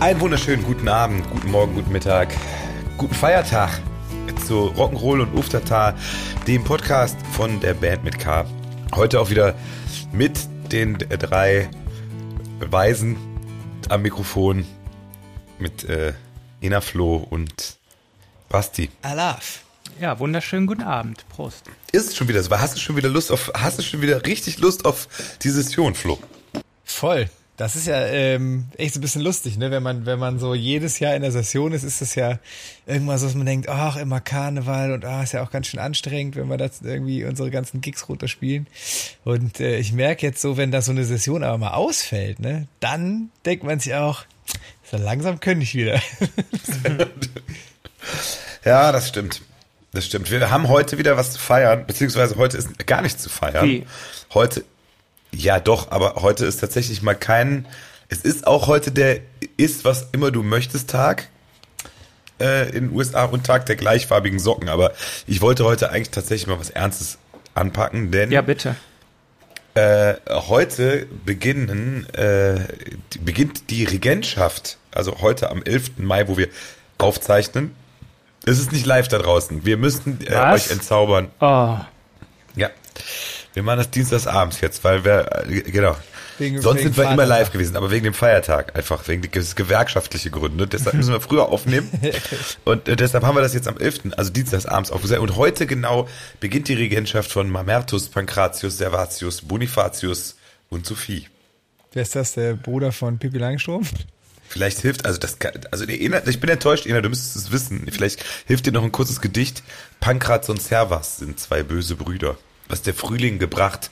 Einen 0.00 0.18
wunderschönen 0.18 0.64
guten 0.64 0.88
Abend, 0.88 1.28
guten 1.30 1.50
Morgen, 1.50 1.74
guten 1.74 1.92
Mittag, 1.92 2.34
guten 2.96 3.14
Feiertag 3.14 3.82
zu 4.46 4.68
Rock'n'Roll 4.68 5.20
und 5.20 5.34
Uftata, 5.34 5.94
dem 6.46 6.64
Podcast 6.64 7.18
von 7.32 7.60
der 7.60 7.74
Band 7.74 8.02
mit 8.02 8.18
K. 8.18 8.46
Heute 8.94 9.20
auch 9.20 9.28
wieder 9.28 9.54
mit 10.10 10.38
den 10.72 10.96
drei 10.96 11.68
Weisen 12.60 13.18
am 13.90 14.00
Mikrofon 14.00 14.64
mit 15.58 15.84
äh, 15.84 16.14
Ina 16.62 16.80
Flo 16.80 17.16
und 17.28 17.76
Basti. 18.48 18.88
Alaf. 19.02 19.60
Ja, 20.00 20.18
wunderschönen 20.18 20.66
guten 20.66 20.82
Abend. 20.82 21.28
Prost. 21.28 21.66
Ist 21.92 22.08
es 22.08 22.16
schon 22.16 22.26
wieder 22.26 22.42
so? 22.42 22.50
Hast 22.58 22.74
du 22.74 22.80
schon 22.80 22.96
wieder 22.96 23.10
Lust 23.10 23.30
auf, 23.30 23.52
hast 23.52 23.78
du 23.78 23.82
schon 23.82 24.00
wieder 24.00 24.24
richtig 24.24 24.60
Lust 24.60 24.86
auf 24.86 25.08
die 25.42 25.50
Session, 25.50 25.94
Flo? 25.94 26.18
Voll. 26.84 27.28
Das 27.60 27.76
ist 27.76 27.86
ja 27.86 28.06
ähm, 28.06 28.68
echt 28.78 28.94
so 28.94 29.00
ein 29.00 29.02
bisschen 29.02 29.20
lustig, 29.20 29.58
ne? 29.58 29.70
Wenn 29.70 29.82
man, 29.82 30.06
wenn 30.06 30.18
man 30.18 30.38
so 30.38 30.54
jedes 30.54 30.98
Jahr 30.98 31.14
in 31.14 31.20
der 31.20 31.30
Session 31.30 31.72
ist, 31.72 31.82
ist 31.82 32.00
das 32.00 32.14
ja 32.14 32.38
irgendwas, 32.86 33.22
was 33.22 33.34
man 33.34 33.44
denkt, 33.44 33.68
ach, 33.68 33.98
immer 33.98 34.18
Karneval 34.18 34.92
und 34.92 35.04
ah, 35.04 35.22
ist 35.22 35.32
ja 35.32 35.42
auch 35.42 35.50
ganz 35.50 35.66
schön 35.66 35.78
anstrengend, 35.78 36.36
wenn 36.36 36.48
wir 36.48 36.56
das 36.56 36.80
irgendwie 36.80 37.22
unsere 37.22 37.50
ganzen 37.50 37.82
Gigs 37.82 38.08
runterspielen. 38.08 38.66
Und 39.24 39.60
äh, 39.60 39.76
ich 39.76 39.92
merke 39.92 40.24
jetzt 40.24 40.40
so, 40.40 40.56
wenn 40.56 40.70
da 40.70 40.80
so 40.80 40.90
eine 40.90 41.04
Session 41.04 41.44
aber 41.44 41.58
mal 41.58 41.74
ausfällt, 41.74 42.40
ne, 42.40 42.66
dann 42.80 43.28
denkt 43.44 43.62
man 43.62 43.78
sich 43.78 43.92
auch, 43.92 44.24
so 44.90 44.96
langsam 44.96 45.38
könnte 45.38 45.64
ich 45.64 45.74
wieder. 45.74 46.00
ja, 48.64 48.90
das 48.90 49.06
stimmt. 49.06 49.42
Das 49.92 50.06
stimmt. 50.06 50.30
Wir 50.30 50.50
haben 50.50 50.68
heute 50.68 50.96
wieder 50.96 51.18
was 51.18 51.32
zu 51.32 51.38
feiern, 51.38 51.84
beziehungsweise 51.86 52.36
heute 52.36 52.56
ist 52.56 52.86
gar 52.86 53.02
nichts 53.02 53.22
zu 53.22 53.28
feiern. 53.28 53.66
Wie? 53.66 53.86
Heute, 54.32 54.64
ja 55.32 55.60
doch, 55.60 55.90
aber 55.90 56.16
heute 56.16 56.44
ist 56.46 56.58
tatsächlich 56.60 57.02
mal 57.02 57.14
kein, 57.14 57.66
es 58.08 58.18
ist 58.22 58.46
auch 58.46 58.66
heute 58.66 58.90
der 58.90 59.20
ist, 59.56 59.84
was 59.84 60.08
immer 60.12 60.30
du 60.30 60.42
möchtest 60.42 60.90
Tag 60.90 61.28
äh, 62.40 62.68
in 62.70 62.88
den 62.88 62.92
USA 62.96 63.24
und 63.24 63.44
Tag 63.44 63.66
der 63.66 63.76
gleichfarbigen 63.76 64.38
Socken, 64.38 64.68
aber 64.68 64.92
ich 65.26 65.40
wollte 65.40 65.64
heute 65.64 65.90
eigentlich 65.90 66.10
tatsächlich 66.10 66.46
mal 66.46 66.58
was 66.58 66.70
Ernstes 66.70 67.18
anpacken, 67.54 68.10
denn 68.10 68.30
Ja, 68.32 68.42
bitte. 68.42 68.76
äh, 69.74 70.14
heute 70.28 71.06
beginnen, 71.24 72.06
äh, 72.14 72.60
beginnt 73.20 73.70
die 73.70 73.84
Regentschaft, 73.84 74.78
also 74.92 75.20
heute 75.20 75.50
am 75.50 75.62
11. 75.62 75.92
Mai, 75.98 76.26
wo 76.28 76.36
wir 76.36 76.48
aufzeichnen. 76.98 77.74
Es 78.46 78.58
ist 78.58 78.72
nicht 78.72 78.86
live 78.86 79.08
da 79.08 79.18
draußen. 79.18 79.64
Wir 79.66 79.76
müssten 79.76 80.18
äh, 80.26 80.34
euch 80.34 80.70
entzaubern. 80.70 81.28
Oh, 81.40 81.76
Ja. 82.56 82.70
Wir 83.54 83.62
machen 83.64 83.78
das 83.78 83.90
dienstags 83.90 84.26
abends 84.26 84.60
jetzt, 84.60 84.84
weil 84.84 85.04
wir, 85.04 85.44
äh, 85.48 85.62
genau. 85.62 85.96
Wegen- 86.38 86.62
Sonst 86.62 86.78
wegen 86.80 86.94
sind 86.94 86.96
wir 87.04 87.10
immer 87.12 87.26
live 87.26 87.50
gewesen, 87.50 87.76
aber 87.76 87.90
wegen 87.90 88.04
dem 88.04 88.14
Feiertag 88.14 88.76
einfach, 88.76 89.06
wegen 89.08 89.22
gewerkschaftliche 89.30 90.30
Gründe. 90.30 90.66
Deshalb 90.66 90.94
müssen 90.96 91.12
wir 91.12 91.20
früher 91.20 91.48
aufnehmen. 91.48 91.90
Und 92.64 92.88
äh, 92.88 92.96
deshalb 92.96 93.24
haben 93.24 93.36
wir 93.36 93.42
das 93.42 93.52
jetzt 93.52 93.68
am 93.68 93.76
11., 93.76 94.12
also 94.16 94.30
dienstags 94.30 94.66
abends 94.66 94.90
aufgesetzt. 94.90 95.20
Und 95.20 95.36
heute 95.36 95.66
genau 95.66 96.08
beginnt 96.38 96.68
die 96.68 96.74
Regentschaft 96.74 97.30
von 97.32 97.50
Mamertus, 97.50 98.08
Pankratius, 98.08 98.78
Servatius, 98.78 99.42
Bonifatius 99.42 100.36
und 100.70 100.86
Sophie. 100.86 101.26
Wer 101.92 102.02
ist 102.02 102.14
das, 102.14 102.32
der 102.34 102.54
Bruder 102.54 102.92
von 102.92 103.18
Pippi 103.18 103.38
Langstrom? 103.38 103.84
Vielleicht 104.48 104.78
hilft, 104.78 105.04
also 105.06 105.18
das, 105.18 105.38
kann- 105.40 105.60
also 105.72 105.84
Ena, 105.84 106.26
ich 106.26 106.40
bin 106.40 106.48
enttäuscht, 106.50 106.86
Ena, 106.86 107.00
du 107.00 107.08
müsstest 107.08 107.36
es 107.36 107.52
wissen. 107.52 107.86
Vielleicht 107.90 108.24
hilft 108.46 108.64
dir 108.66 108.72
noch 108.72 108.82
ein 108.84 108.92
kurzes 108.92 109.20
Gedicht. 109.20 109.62
Pankraz 109.98 110.48
und 110.48 110.62
Servas 110.62 111.18
sind 111.18 111.38
zwei 111.38 111.62
böse 111.64 111.96
Brüder. 111.96 112.36
Was 112.70 112.82
der 112.82 112.94
Frühling 112.94 113.38
gebracht, 113.38 113.90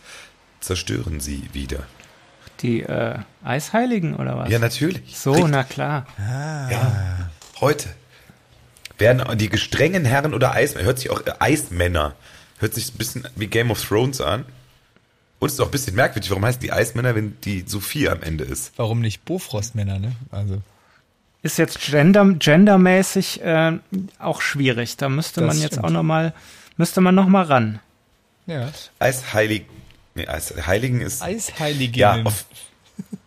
zerstören 0.60 1.20
sie 1.20 1.42
wieder. 1.52 1.80
die 2.62 2.82
äh, 2.82 3.18
Eisheiligen 3.44 4.14
oder 4.16 4.36
was? 4.38 4.50
Ja, 4.50 4.58
natürlich. 4.58 5.16
So, 5.18 5.32
Richtig. 5.32 5.50
na 5.50 5.64
klar. 5.64 6.06
Ja, 6.18 7.30
heute 7.60 7.88
werden 8.98 9.36
die 9.38 9.48
gestrengen 9.48 10.04
Herren 10.04 10.32
oder 10.34 10.52
Eismänner, 10.54 10.86
hört 10.86 10.98
sich 10.98 11.10
auch 11.10 11.20
äh, 11.26 11.32
Eismänner, 11.38 12.14
hört 12.58 12.74
sich 12.74 12.92
ein 12.94 12.98
bisschen 12.98 13.28
wie 13.36 13.46
Game 13.46 13.70
of 13.70 13.84
Thrones 13.84 14.20
an. 14.20 14.44
Und 15.40 15.52
ist 15.52 15.60
auch 15.60 15.66
ein 15.66 15.70
bisschen 15.70 15.94
merkwürdig, 15.94 16.30
warum 16.30 16.44
heißen 16.44 16.60
die 16.60 16.72
Eismänner, 16.72 17.14
wenn 17.14 17.36
die 17.42 17.62
Sophie 17.64 18.08
am 18.08 18.22
Ende 18.22 18.42
ist? 18.42 18.72
Warum 18.76 19.00
nicht 19.00 19.24
Bofrostmänner, 19.24 20.00
ne? 20.00 20.12
Also. 20.32 20.60
Ist 21.42 21.58
jetzt 21.58 21.80
gender, 21.80 22.24
gendermäßig 22.34 23.40
äh, 23.42 23.78
auch 24.18 24.40
schwierig. 24.40 24.96
Da 24.96 25.08
müsste 25.08 25.40
Das 25.42 25.48
man 25.54 25.62
jetzt 25.62 25.74
stimmt. 25.74 25.84
auch 25.86 25.90
noch 25.90 26.02
mal, 26.02 26.34
müsste 26.76 27.00
man 27.00 27.14
noch 27.14 27.28
mal 27.28 27.44
ran. 27.44 27.78
Ja. 28.48 28.72
Eisheilig, 28.98 29.66
nee, 30.14 30.26
Eisheiligen 30.26 31.00
ist, 31.02 31.22
Eisheiliginnen. 31.22 31.96
ja, 31.98 32.22
auf, 32.24 32.46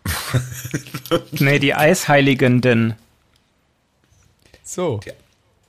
Nee, 1.30 1.58
die 1.60 1.74
Eisheiligenden 1.74 2.96
so. 4.64 5.00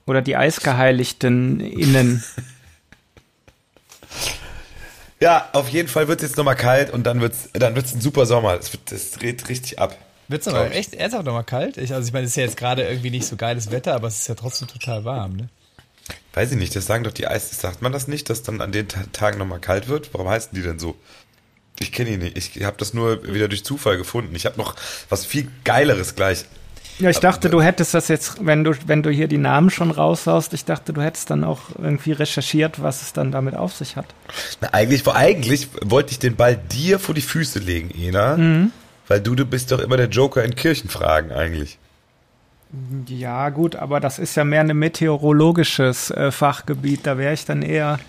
oder 0.08 0.22
die 0.24 0.36
Eisgeheiligten 0.36 1.60
innen. 1.60 2.24
ja, 5.20 5.50
auf 5.54 5.70
jeden 5.70 5.88
Fall 5.88 6.08
wird 6.08 6.22
es 6.22 6.30
jetzt 6.30 6.38
nochmal 6.38 6.56
kalt 6.56 6.92
und 6.92 7.04
dann 7.04 7.22
wird's, 7.22 7.50
dann 7.54 7.76
wird's 7.76 7.94
ein 7.94 8.02
super 8.02 8.26
Sommer. 8.26 8.56
Es 8.60 8.74
wird, 8.74 8.92
das 8.92 9.12
dreht 9.12 9.50
richtig 9.50 9.78
ab. 9.78 9.96
Wird's 10.30 10.46
Glaub 10.46 10.58
aber 10.58 10.74
echt 10.74 10.96
ernsthaft 10.96 11.26
nochmal 11.26 11.44
kalt? 11.44 11.78
Ich, 11.78 11.94
also 11.94 12.08
ich 12.08 12.14
meine, 12.14 12.26
es 12.26 12.32
ist 12.32 12.38
ja 12.38 12.44
jetzt 12.44 12.58
gerade 12.58 12.84
irgendwie 12.88 13.12
nicht 13.12 13.28
so 13.28 13.36
geiles 13.36 13.70
Wetter, 13.70 13.94
aber 13.94 14.08
es 14.08 14.20
ist 14.20 14.28
ja 14.28 14.36
trotzdem 14.36 14.68
total 14.68 15.06
warm, 15.06 15.36
ne? 15.36 15.50
Weiß 16.34 16.52
ich 16.52 16.58
nicht, 16.58 16.76
das 16.76 16.86
sagen 16.88 17.04
doch 17.04 17.12
die 17.12 17.28
Eis, 17.28 17.52
sagt 17.60 17.82
man 17.82 17.92
das 17.92 18.08
nicht, 18.08 18.30
dass 18.30 18.42
dann 18.44 18.60
an 18.62 18.72
den 18.72 18.88
Ta- 18.88 19.04
Tagen 19.14 19.38
nochmal 19.38 19.60
kalt 19.60 19.88
wird? 19.88 20.10
Warum 20.14 20.28
heißen 20.28 20.50
die 20.54 20.62
denn 20.64 20.80
so? 20.80 20.96
Ich 21.80 21.92
kenne 21.92 22.12
die 22.12 22.18
nicht. 22.18 22.56
Ich 22.56 22.64
habe 22.64 22.78
das 22.78 22.94
nur 22.94 23.24
wieder 23.34 23.48
durch 23.48 23.64
Zufall 23.64 23.98
gefunden. 23.98 24.36
Ich 24.36 24.46
habe 24.46 24.58
noch 24.58 24.76
was 25.10 25.26
viel 25.26 25.48
Geileres 25.64 26.16
gleich. 26.16 26.46
Ja, 27.00 27.10
ich 27.10 27.18
dachte, 27.20 27.50
du 27.50 27.62
hättest 27.62 27.96
das 27.96 28.08
jetzt, 28.08 28.46
wenn 28.46 28.64
du, 28.64 28.74
wenn 28.86 29.02
du 29.02 29.10
hier 29.10 29.28
die 29.28 29.40
Namen 29.40 29.72
schon 29.72 29.90
raushaust, 29.90 30.54
ich 30.54 30.66
dachte, 30.66 30.94
du 30.94 31.02
hättest 31.02 31.32
dann 31.32 31.44
auch 31.44 31.62
irgendwie 31.80 32.12
recherchiert, 32.12 32.84
was 32.84 33.02
es 33.02 33.14
dann 33.14 33.32
damit 33.32 33.56
auf 33.56 33.76
sich 33.76 33.96
hat. 33.96 34.06
Na, 34.62 34.70
eigentlich, 34.74 35.08
eigentlich 35.08 35.70
wollte 35.82 36.12
ich 36.12 36.20
den 36.20 36.36
Ball 36.36 36.56
dir 36.56 37.00
vor 37.00 37.16
die 37.16 37.22
Füße 37.22 37.58
legen, 37.60 37.90
Ena. 37.90 38.70
Weil 39.08 39.22
du, 39.22 39.34
du 39.34 39.46
bist 39.46 39.72
doch 39.72 39.80
immer 39.80 39.98
der 39.98 40.08
Joker 40.10 40.44
in 40.44 40.54
Kirchenfragen 40.56 41.32
eigentlich. 41.32 41.80
Ja, 43.08 43.50
gut, 43.50 43.76
aber 43.76 44.00
das 44.00 44.20
ist 44.20 44.36
ja 44.36 44.44
mehr 44.44 44.62
ein 44.62 44.78
meteorologisches 44.78 46.10
äh, 46.12 46.32
Fachgebiet. 46.32 47.06
Da 47.06 47.18
wäre 47.18 47.34
ich 47.34 47.46
dann 47.46 47.62
eher, 47.62 48.00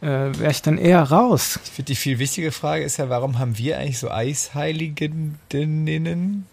äh, 0.00 0.06
wäre 0.06 0.50
ich 0.50 0.62
dann 0.62 0.78
eher 0.78 1.02
raus. 1.02 1.58
Ich 1.64 1.70
finde, 1.70 1.86
die 1.86 1.96
viel 1.96 2.18
wichtige 2.18 2.52
Frage 2.52 2.84
ist 2.84 2.98
ja, 2.98 3.08
warum 3.08 3.38
haben 3.38 3.58
wir 3.58 3.78
eigentlich 3.78 3.98
so 3.98 4.10
Eisheiliginnen 4.10 6.46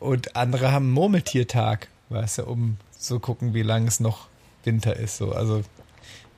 und 0.00 0.36
andere 0.36 0.70
haben 0.70 0.90
Murmeltiertag, 0.90 1.88
weißt 2.10 2.38
du, 2.38 2.44
um 2.44 2.76
so 2.98 3.18
gucken, 3.20 3.54
wie 3.54 3.62
lange 3.62 3.88
es 3.88 4.00
noch 4.00 4.28
Winter 4.64 4.96
ist. 4.96 5.16
So. 5.16 5.32
Also 5.32 5.62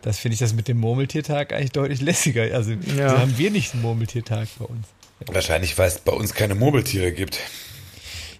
das 0.02 0.18
finde 0.18 0.34
ich 0.34 0.38
das 0.40 0.54
mit 0.54 0.68
dem 0.68 0.78
Murmeltiertag 0.78 1.52
eigentlich 1.52 1.72
deutlich 1.72 2.00
lässiger. 2.00 2.42
Also 2.54 2.72
Ja. 2.96 3.10
so 3.10 3.18
haben 3.18 3.36
wir 3.38 3.50
nicht 3.50 3.74
einen 3.74 3.82
Murmeltiertag 3.82 4.48
bei 4.58 4.66
uns. 4.66 4.86
Wahrscheinlich, 5.26 5.76
weil 5.76 5.88
es 5.88 5.98
bei 5.98 6.12
uns 6.12 6.32
keine 6.32 6.54
Murmeltiere 6.54 7.12
gibt. 7.12 7.38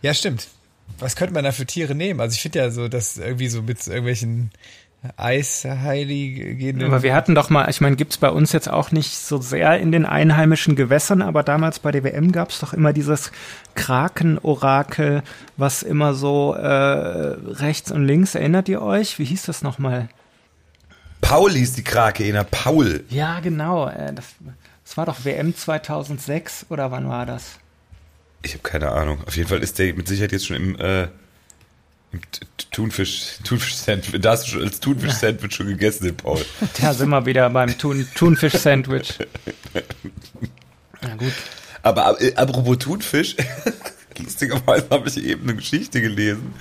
Ja, 0.01 0.15
stimmt. 0.15 0.49
Was 0.99 1.17
könnte 1.17 1.35
man 1.35 1.45
da 1.45 1.53
für 1.53 1.67
Tiere 1.67 1.95
nehmen? 1.95 2.21
Also 2.21 2.35
ich 2.35 2.43
finde 2.43 2.59
ja 2.59 2.71
so, 2.71 2.89
dass 2.89 3.17
irgendwie 3.17 3.49
so 3.49 3.63
mit 3.63 3.87
irgendwelchen 3.87 4.51
Eisheiligen. 5.17 6.85
Aber 6.85 7.03
wir 7.03 7.15
hatten 7.15 7.35
doch 7.35 7.49
mal, 7.49 7.71
ich 7.71 7.81
meine, 7.81 7.97
gibt's 7.97 8.19
bei 8.19 8.29
uns 8.29 8.53
jetzt 8.53 8.69
auch 8.69 8.93
nicht 8.93 9.17
so 9.17 9.41
sehr 9.41 9.79
in 9.81 9.93
den 9.93 10.05
einheimischen 10.05 10.77
Gewässern, 10.77 11.23
aber 11.23 11.43
damals 11.43 11.79
bei 11.79 11.91
der 11.91 12.05
WM 12.05 12.33
gab's 12.33 12.61
doch 12.61 12.75
immer 12.75 12.93
dieses 12.93 13.33
Kraken-Orakel, 13.77 15.23
was 15.57 15.83
immer 15.83 16.13
so 16.13 16.53
äh, 16.53 16.67
rechts 16.67 17.91
und 17.91 18.05
links, 18.05 18.35
erinnert 18.35 18.69
ihr 18.69 18.83
euch? 18.83 19.19
Wie 19.19 19.25
hieß 19.25 19.45
das 19.45 19.63
nochmal? 19.63 20.09
Paul 21.23 21.53
hieß 21.53 21.75
die 21.75 21.85
Krake, 21.85 22.25
Ena. 22.25 22.45
Paul. 22.45 23.05
Ja, 23.09 23.41
genau. 23.41 23.89
Äh, 23.89 24.13
das, 24.13 24.27
das 24.85 24.97
war 24.99 25.07
doch 25.07 25.25
WM 25.25 25.57
2006 25.57 26.67
oder 26.69 26.91
wann 26.91 27.09
war 27.09 27.25
das? 27.25 27.60
Ich 28.43 28.53
habe 28.55 28.63
keine 28.63 28.91
Ahnung. 28.91 29.19
Auf 29.27 29.37
jeden 29.37 29.49
Fall 29.49 29.63
ist 29.63 29.79
der 29.79 29.95
mit 29.95 30.09
Sicherheit 30.09 30.33
jetzt 30.33 30.47
schon 30.47 30.57
im, 30.57 30.81
äh, 30.81 31.03
im 32.13 32.21
Thunfisch, 32.71 33.37
Thunfisch-Sandwich. 33.45 34.21
Da 34.21 34.31
hast 34.33 34.47
du 34.47 34.51
schon 34.53 34.63
als 34.63 34.81
Thunfisch-Sandwich 34.81 35.55
schon 35.55 35.67
gegessen, 35.67 36.05
den 36.05 36.17
Paul. 36.17 36.45
Da 36.81 36.95
sind 36.95 37.11
wir 37.11 37.27
wieder 37.27 37.49
beim 37.51 37.77
Thun 37.79 38.09
Thunfisch-Sandwich. 38.15 39.15
Na 41.03 41.15
gut. 41.17 41.33
Aber 41.83 42.21
äh, 42.21 42.35
apropos 42.35 42.79
Thunfisch, 42.79 43.37
lustigerweise 44.19 44.87
habe 44.91 45.09
ich 45.09 45.23
eben 45.25 45.43
eine 45.45 45.57
Geschichte 45.57 46.01
gelesen, 46.01 46.55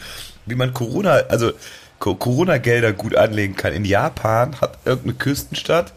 wie 0.46 0.56
man 0.56 0.74
Corona, 0.74 1.12
also 1.30 1.52
Co- 2.00 2.16
Corona-Gelder 2.16 2.94
gut 2.94 3.16
anlegen 3.16 3.56
kann. 3.56 3.74
In 3.74 3.84
Japan 3.86 4.60
hat 4.62 4.78
irgendeine 4.86 5.16
Küstenstadt 5.16 5.94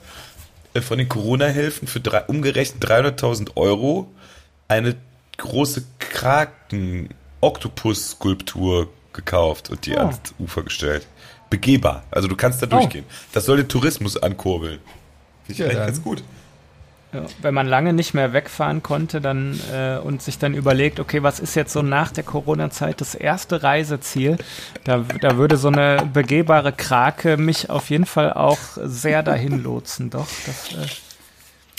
äh, 0.74 0.80
von 0.80 0.98
den 0.98 1.08
Corona-Hilfen 1.08 1.86
für 1.86 2.00
drei, 2.00 2.22
umgerechnet 2.22 2.84
300.000 2.84 3.56
Euro 3.56 4.12
eine 4.66 4.96
große 5.42 5.84
Kraken-Oktopus-Skulptur 5.98 8.88
gekauft 9.12 9.70
und 9.70 9.84
die 9.86 9.94
Oh. 9.94 9.98
ans 9.98 10.20
Ufer 10.38 10.62
gestellt. 10.62 11.06
Begehbar. 11.50 12.02
Also 12.10 12.28
du 12.28 12.36
kannst 12.36 12.62
da 12.62 12.66
durchgehen. 12.66 13.04
Das 13.32 13.44
soll 13.44 13.58
den 13.58 13.68
Tourismus 13.68 14.16
ankurbeln. 14.16 14.78
Finde 15.44 15.52
ich 15.52 15.58
Ja, 15.58 15.66
eigentlich 15.66 15.86
ganz 15.86 16.02
gut. 16.02 16.22
Ja, 17.12 17.26
wenn 17.42 17.52
man 17.52 17.66
lange 17.66 17.92
nicht 17.92 18.14
mehr 18.14 18.32
wegfahren 18.32 18.82
konnte 18.82 19.20
dann 19.20 19.60
äh, 19.70 19.98
und 19.98 20.22
sich 20.22 20.38
dann 20.38 20.54
überlegt, 20.54 20.98
okay, 20.98 21.22
was 21.22 21.40
ist 21.40 21.54
jetzt 21.54 21.74
so 21.74 21.82
nach 21.82 22.10
der 22.10 22.24
Corona-Zeit 22.24 23.02
das 23.02 23.14
erste 23.14 23.62
Reiseziel, 23.62 24.38
da, 24.84 25.04
da 25.20 25.36
würde 25.36 25.58
so 25.58 25.68
eine 25.68 26.08
begehbare 26.10 26.72
Krake 26.72 27.36
mich 27.36 27.68
auf 27.68 27.90
jeden 27.90 28.06
Fall 28.06 28.32
auch 28.32 28.56
sehr 28.82 29.22
dahin 29.22 29.62
lotsen. 29.62 30.08
Doch, 30.08 30.26
das, 30.46 30.72
äh 30.72 30.86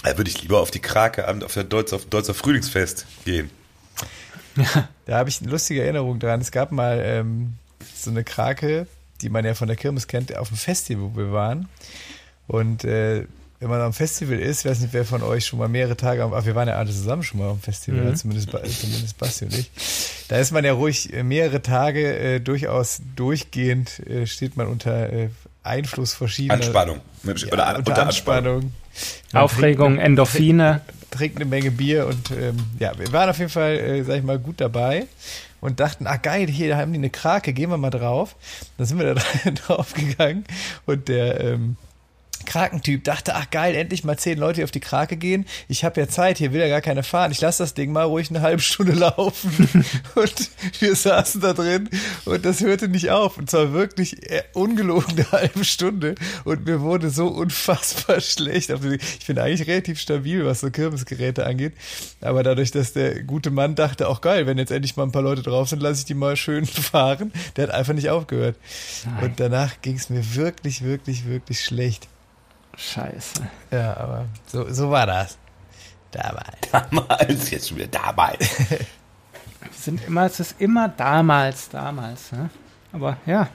da 0.03 0.17
würde 0.17 0.29
ich 0.29 0.41
lieber 0.41 0.59
auf 0.59 0.71
die 0.71 0.79
Krake 0.79 1.27
auf 1.27 1.53
der 1.53 1.63
Deutzer, 1.63 1.95
auf 1.95 2.05
Deutzer 2.05 2.33
Frühlingsfest 2.33 3.05
gehen. 3.25 3.49
Ja. 4.55 4.89
Da 5.05 5.17
habe 5.17 5.29
ich 5.29 5.41
eine 5.41 5.49
lustige 5.49 5.83
Erinnerung 5.83 6.19
dran. 6.19 6.39
Es 6.39 6.51
gab 6.51 6.71
mal 6.71 7.01
ähm, 7.03 7.55
so 7.95 8.11
eine 8.11 8.23
Krake, 8.23 8.87
die 9.21 9.29
man 9.29 9.43
ja 9.45 9.53
von 9.53 9.67
der 9.67 9.75
Kirmes 9.75 10.07
kennt, 10.07 10.35
auf 10.37 10.49
dem 10.49 10.57
Festival, 10.57 11.11
wo 11.11 11.17
wir 11.17 11.31
waren. 11.31 11.67
Und 12.47 12.83
äh, 12.83 13.25
wenn 13.59 13.69
man 13.69 13.81
am 13.81 13.93
Festival 13.93 14.39
ist, 14.39 14.59
ich 14.59 14.71
weiß 14.71 14.81
nicht, 14.81 14.93
wer 14.93 15.05
von 15.05 15.23
euch 15.23 15.45
schon 15.45 15.57
mal 15.57 15.69
mehrere 15.69 15.95
Tage, 15.95 16.23
ach, 16.23 16.45
wir 16.45 16.53
waren 16.53 16.67
ja 16.67 16.75
alle 16.75 16.91
zusammen 16.91 17.23
schon 17.23 17.39
mal 17.39 17.49
am 17.49 17.59
Festival, 17.59 18.01
mhm. 18.01 18.15
zumindest, 18.15 18.49
zumindest 18.51 19.17
Basti 19.17 19.45
und 19.45 19.57
ich. 19.57 19.71
Da 20.27 20.37
ist 20.37 20.51
man 20.51 20.65
ja 20.65 20.73
ruhig 20.73 21.11
mehrere 21.23 21.61
Tage 21.61 22.17
äh, 22.17 22.39
durchaus 22.39 23.01
durchgehend, 23.15 23.99
äh, 23.99 24.27
steht 24.27 24.57
man 24.57 24.67
unter 24.67 25.11
äh, 25.11 25.29
Einfluss 25.63 26.13
verschiedener. 26.13 26.55
Anspannung. 26.55 26.99
Ja, 27.23 27.31
unter, 27.31 27.77
unter, 27.77 28.01
Anspannung. 28.03 28.73
Aufregung, 29.33 29.93
trinkt, 29.93 30.05
Endorphine. 30.05 30.81
Trinkt 31.11 31.35
eine 31.35 31.45
Menge 31.45 31.69
Bier 31.69 32.07
und 32.07 32.31
ähm, 32.31 32.57
ja, 32.79 32.97
wir 32.97 33.11
waren 33.13 33.29
auf 33.29 33.37
jeden 33.37 33.51
Fall, 33.51 33.77
äh, 33.77 34.03
sag 34.03 34.17
ich 34.17 34.23
mal, 34.23 34.39
gut 34.39 34.59
dabei 34.59 35.05
und 35.61 35.79
dachten, 35.79 36.07
ah 36.07 36.17
geil, 36.17 36.47
hier 36.47 36.75
haben 36.75 36.91
die 36.91 36.97
eine 36.97 37.11
Krake, 37.11 37.53
gehen 37.53 37.69
wir 37.69 37.77
mal 37.77 37.91
drauf. 37.91 38.35
Dann 38.77 38.87
sind 38.87 38.97
wir 38.97 39.13
da 39.13 39.21
drauf 39.67 39.93
gegangen 39.93 40.43
und 40.87 41.07
der 41.07 41.39
ähm, 41.39 41.77
Krakentyp 42.45 43.03
dachte, 43.03 43.35
ach 43.35 43.49
geil, 43.49 43.75
endlich 43.75 44.03
mal 44.03 44.17
zehn 44.17 44.37
Leute, 44.37 44.59
die 44.59 44.63
auf 44.63 44.71
die 44.71 44.79
Krake 44.79 45.17
gehen. 45.17 45.45
Ich 45.67 45.83
habe 45.83 45.99
ja 45.99 46.07
Zeit, 46.07 46.37
hier 46.37 46.53
will 46.53 46.61
ja 46.61 46.67
gar 46.67 46.81
keiner 46.81 47.03
fahren. 47.03 47.31
Ich 47.31 47.41
lasse 47.41 47.63
das 47.63 47.73
Ding 47.73 47.91
mal 47.91 48.03
ruhig 48.03 48.29
eine 48.29 48.41
halbe 48.41 48.61
Stunde 48.61 48.93
laufen. 48.93 49.69
und 50.15 50.49
wir 50.79 50.95
saßen 50.95 51.41
da 51.41 51.53
drin 51.53 51.89
und 52.25 52.45
das 52.45 52.61
hörte 52.61 52.87
nicht 52.87 53.09
auf. 53.11 53.37
Und 53.37 53.49
zwar 53.49 53.73
wirklich 53.73 54.29
äh, 54.29 54.43
ungelogen 54.53 55.11
eine 55.11 55.31
halbe 55.31 55.65
Stunde. 55.65 56.15
Und 56.43 56.65
mir 56.65 56.81
wurde 56.81 57.09
so 57.09 57.27
unfassbar 57.27 58.21
schlecht. 58.21 58.69
Ich 58.69 59.25
bin 59.25 59.39
eigentlich 59.39 59.67
relativ 59.67 59.99
stabil, 59.99 60.45
was 60.45 60.61
so 60.61 60.69
Kirmesgeräte 60.69 61.45
angeht. 61.45 61.73
Aber 62.21 62.43
dadurch, 62.43 62.71
dass 62.71 62.93
der 62.93 63.23
gute 63.23 63.51
Mann 63.51 63.75
dachte, 63.75 64.07
auch 64.07 64.21
geil, 64.21 64.47
wenn 64.47 64.57
jetzt 64.57 64.71
endlich 64.71 64.95
mal 64.95 65.03
ein 65.03 65.11
paar 65.11 65.21
Leute 65.21 65.41
drauf 65.41 65.69
sind, 65.69 65.81
lasse 65.81 65.99
ich 65.99 66.05
die 66.05 66.13
mal 66.13 66.35
schön 66.35 66.65
fahren. 66.65 67.31
Der 67.55 67.67
hat 67.67 67.73
einfach 67.73 67.93
nicht 67.93 68.09
aufgehört. 68.09 68.55
Nein. 69.05 69.23
Und 69.23 69.39
danach 69.39 69.81
ging 69.81 69.95
es 69.95 70.09
mir 70.09 70.35
wirklich, 70.35 70.83
wirklich, 70.83 71.25
wirklich 71.25 71.61
schlecht. 71.63 72.07
Scheiße. 72.75 73.47
Ja, 73.71 73.97
aber 73.97 74.25
so, 74.45 74.71
so 74.71 74.89
war 74.89 75.05
das. 75.05 75.37
Damals. 76.11 76.45
Damals, 76.71 77.49
jetzt 77.49 77.69
schon 77.69 77.77
wieder 77.77 77.87
damals. 77.87 78.59
Wir 78.69 78.79
sind 79.71 80.05
immer, 80.05 80.25
es 80.25 80.39
ist 80.39 80.55
immer 80.59 80.89
damals, 80.89 81.69
damals. 81.69 82.31
Ne? 82.31 82.49
Aber 82.91 83.17
ja. 83.25 83.49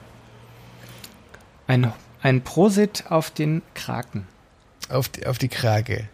Ein, 1.67 1.93
ein 2.21 2.43
Prosit 2.43 3.05
auf 3.09 3.31
den 3.31 3.61
Kraken. 3.75 4.27
Auf 4.89 5.07
die, 5.07 5.25
auf 5.25 5.37
die 5.37 5.47
Krake. 5.47 6.09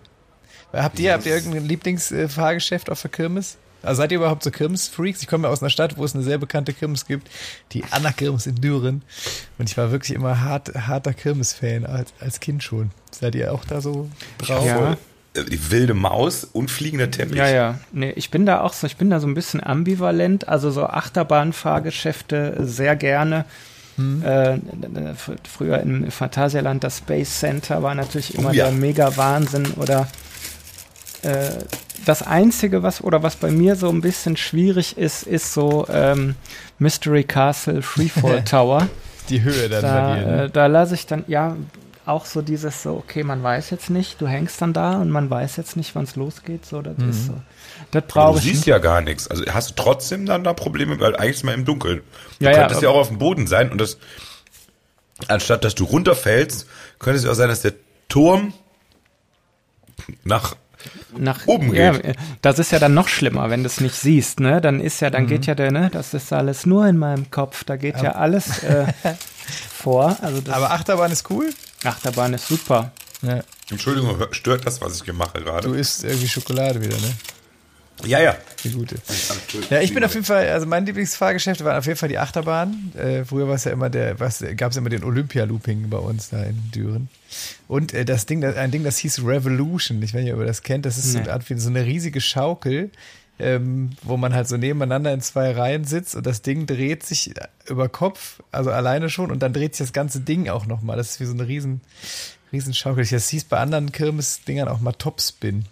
Habt 0.72 1.00
ihr, 1.00 1.13
habt 1.13 1.25
ihr 1.25 1.34
irgendein 1.34 1.66
Lieblingsfahrgeschäft 1.66 2.90
auf 2.90 3.02
der 3.02 3.12
Kirmes? 3.12 3.57
Also 3.85 4.01
seid 4.01 4.11
ihr 4.11 4.17
überhaupt 4.17 4.43
so 4.43 4.51
Kirmes-Freaks? 4.51 5.21
Ich 5.21 5.27
komme 5.27 5.47
ja 5.47 5.53
aus 5.53 5.61
einer 5.61 5.69
Stadt, 5.69 5.97
wo 5.97 6.03
es 6.03 6.15
eine 6.15 6.23
sehr 6.23 6.37
bekannte 6.37 6.73
Kirmes 6.73 7.05
gibt, 7.05 7.29
die 7.71 7.83
Anna 7.91 8.11
Kirmes 8.11 8.47
in 8.47 8.55
Düren. 8.55 9.01
Und 9.57 9.69
ich 9.69 9.77
war 9.77 9.91
wirklich 9.91 10.15
immer 10.15 10.41
hart, 10.41 10.73
harter 10.75 11.13
Kirmes-Fan 11.13 11.85
als, 11.85 12.13
als 12.19 12.39
Kind 12.39 12.63
schon. 12.63 12.91
Seid 13.11 13.35
ihr 13.35 13.53
auch 13.53 13.65
da 13.65 13.81
so 13.81 14.09
drauf? 14.37 14.65
Ja. 14.65 14.97
Die 15.35 15.71
wilde 15.71 15.93
Maus 15.93 16.45
und 16.45 16.71
fliegender 16.71 17.11
Teppich. 17.11 17.35
Ja, 17.35 17.49
ja. 17.49 17.79
Nee, 17.91 18.11
ich 18.11 18.31
bin 18.31 18.45
da 18.45 18.61
auch 18.61 18.71
so, 18.71 18.87
ich 18.87 18.95
bin 18.95 19.09
da 19.09 19.19
so 19.19 19.27
ein 19.27 19.33
bisschen 19.33 19.61
ambivalent. 19.61 20.47
Also 20.47 20.71
so 20.71 20.85
Achterbahnfahrgeschäfte 20.85 22.55
sehr 22.61 22.95
gerne. 22.95 23.43
Hm. 23.97 24.23
Äh, 24.23 24.59
früher 25.43 25.79
im 25.79 26.11
Phantasialand 26.11 26.83
das 26.83 26.99
Space 26.99 27.39
Center 27.39 27.81
war 27.81 27.95
natürlich 27.95 28.35
immer 28.35 28.49
oh, 28.49 28.53
ja. 28.53 28.65
der 28.65 28.73
mega 28.73 29.15
Wahnsinn 29.15 29.67
oder 29.77 30.07
äh, 31.25 31.50
das 32.06 32.22
Einzige, 32.22 32.83
was 32.83 33.04
oder 33.04 33.24
was 33.24 33.36
bei 33.36 33.50
mir 33.50 33.75
so 33.75 33.89
ein 33.89 34.01
bisschen 34.01 34.38
schwierig 34.38 34.98
ist, 34.98 35.24
ist 35.24 35.54
so 35.54 35.88
ähm, 35.89 36.36
Mystery 36.77 37.24
Castle 37.24 37.81
Freefall 37.81 38.44
Tower. 38.50 38.88
Die 39.30 39.42
Höhe 39.42 39.69
dann 39.69 39.81
da, 39.81 40.07
bei 40.07 40.19
dir, 40.19 40.25
ne? 40.25 40.44
äh, 40.44 40.50
da 40.51 40.68
lasse 40.68 40.94
ich 40.94 41.07
dann, 41.07 41.24
ja, 41.27 41.56
auch 42.06 42.25
so 42.25 42.44
dieses 42.44 42.83
so, 42.83 42.92
okay, 42.92 43.24
man 43.24 43.42
weiß 43.42 43.72
jetzt 43.72 43.89
nicht, 43.89 44.22
du 44.22 44.27
hängst 44.27 44.62
dann 44.62 44.74
da 44.74 44.98
und 45.01 45.10
man 45.10 45.30
weiß 45.30 45.57
jetzt 45.57 45.75
nicht, 45.75 45.95
wann 45.95 46.04
es 46.04 46.16
losgeht. 46.16 46.66
So, 46.66 46.83
das 46.83 46.98
mhm. 46.98 47.10
ist 47.10 47.25
so. 47.25 47.33
Das 47.89 48.04
brauche 48.07 48.38
ich. 48.38 48.44
Du 48.44 48.50
siehst 48.50 48.60
nicht. 48.62 48.68
ja 48.68 48.78
gar 48.78 49.01
nichts. 49.01 49.28
Also 49.28 49.44
hast 49.48 49.71
du 49.71 49.74
trotzdem 49.75 50.28
dann 50.28 50.44
da 50.44 50.54
Probleme, 50.54 51.00
weil 51.00 51.16
eigentlich 51.16 51.38
ist 51.38 51.44
man 51.44 51.56
im 51.56 51.66
Dunkeln. 51.66 52.01
Du 52.39 52.45
ja, 52.45 52.51
könntest 52.51 52.81
ja, 52.81 52.89
ja 52.89 52.94
auch 52.94 53.00
auf 53.00 53.07
dem 53.07 53.18
Boden 53.18 53.48
sein 53.48 53.71
und 53.71 53.81
das, 53.81 53.98
anstatt 55.28 55.63
dass 55.63 55.74
du 55.74 55.86
runterfällst, 55.86 56.68
könnte 57.00 57.18
es 57.18 57.25
ja 57.25 57.31
auch 57.31 57.36
sein, 57.36 57.50
dass 57.50 57.62
der 57.62 57.74
Turm 58.07 58.54
nach 60.24 60.56
nach 61.17 61.47
oben 61.47 61.73
ja, 61.73 61.91
geht. 61.91 62.15
Das 62.41 62.59
ist 62.59 62.71
ja 62.71 62.79
dann 62.79 62.93
noch 62.93 63.07
schlimmer, 63.07 63.49
wenn 63.49 63.63
du 63.63 63.67
es 63.67 63.81
nicht 63.81 63.95
siehst, 63.95 64.39
ne? 64.39 64.61
Dann 64.61 64.79
ist 64.79 64.99
ja, 65.01 65.09
dann 65.09 65.23
mhm. 65.23 65.27
geht 65.27 65.45
ja 65.45 65.55
der, 65.55 65.71
ne? 65.71 65.89
Das 65.91 66.13
ist 66.13 66.31
alles 66.33 66.65
nur 66.65 66.87
in 66.87 66.97
meinem 66.97 67.29
Kopf. 67.31 67.63
Da 67.63 67.75
geht 67.75 67.97
ja, 67.97 68.03
ja 68.03 68.11
alles 68.13 68.63
äh, 68.63 68.85
vor. 69.73 70.17
Also 70.21 70.41
das, 70.41 70.53
Aber 70.53 70.71
Achterbahn 70.71 71.11
ist 71.11 71.29
cool. 71.29 71.49
Achterbahn 71.83 72.33
ist 72.33 72.47
super. 72.47 72.91
Ja. 73.21 73.41
Entschuldigung, 73.69 74.17
stört 74.31 74.65
das, 74.65 74.81
was 74.81 74.97
ich 74.97 75.03
gemacht 75.03 75.33
gerade? 75.33 75.67
Du 75.67 75.73
isst 75.73 76.03
irgendwie 76.03 76.27
Schokolade 76.27 76.81
wieder, 76.81 76.97
ne? 76.97 77.13
Ja, 78.03 78.19
ja. 78.19 78.36
Die 78.63 78.71
gute. 78.71 78.97
Ja, 79.69 79.80
ich 79.80 79.94
bin 79.94 80.03
auf 80.03 80.13
jeden 80.13 80.25
Fall, 80.25 80.50
also 80.50 80.65
mein 80.65 80.86
Lieblingsfahrgeschäft 80.86 81.63
war 81.63 81.77
auf 81.77 81.86
jeden 81.86 81.97
Fall 81.97 82.09
die 82.09 82.18
Achterbahn. 82.18 82.92
Äh, 82.95 83.24
früher 83.24 83.47
war 83.47 83.56
es 83.56 83.63
ja 83.63 83.71
immer 83.71 83.89
der, 83.89 84.19
was 84.19 84.44
gab 84.57 84.71
es 84.71 84.77
immer 84.77 84.89
den 84.89 85.03
Olympia-Looping 85.03 85.89
bei 85.89 85.97
uns 85.97 86.30
da 86.30 86.44
in 86.44 86.71
Düren. 86.71 87.09
Und 87.68 87.94
äh, 87.94 88.06
das 88.06 88.25
Ding, 88.25 88.42
das, 88.42 88.57
ein 88.57 88.71
Ding, 88.71 88.83
das 88.83 88.97
hieß 88.97 89.25
Revolution. 89.25 90.01
Ich 90.03 90.13
weiß 90.13 90.24
nicht, 90.24 90.33
ob 90.33 90.39
ihr 90.39 90.45
das 90.45 90.62
kennt. 90.62 90.86
Das 90.86 90.97
ist 90.97 91.07
nee. 91.07 91.12
so, 91.13 91.19
eine 91.19 91.33
Art 91.33 91.50
wie 91.50 91.57
so 91.57 91.69
eine 91.69 91.86
riesige 91.86 92.21
Schaukel, 92.21 92.92
ähm, 93.39 93.92
wo 94.03 94.18
man 94.18 94.33
halt 94.33 94.47
so 94.47 94.57
nebeneinander 94.57 95.13
in 95.13 95.21
zwei 95.21 95.51
Reihen 95.51 95.86
sitzt 95.86 96.15
und 96.15 96.25
das 96.25 96.42
Ding 96.42 96.65
dreht 96.65 97.03
sich 97.03 97.33
über 97.68 97.89
Kopf, 97.89 98.42
also 98.51 98.71
alleine 98.71 99.09
schon, 99.09 99.31
und 99.31 99.42
dann 99.42 99.53
dreht 99.53 99.75
sich 99.75 99.86
das 99.86 99.94
ganze 99.94 100.19
Ding 100.19 100.50
auch 100.50 100.65
nochmal. 100.65 100.97
Das 100.97 101.12
ist 101.12 101.19
wie 101.19 101.25
so 101.25 101.33
eine 101.33 101.47
riesen, 101.47 101.81
riesen 102.51 102.74
Schaukel. 102.74 103.06
Das 103.06 103.30
hieß 103.30 103.45
bei 103.45 103.57
anderen 103.57 103.92
Kirmes-Dingern 103.92 104.68
auch 104.68 104.80
mal 104.80 104.94
Topspin 104.94 105.66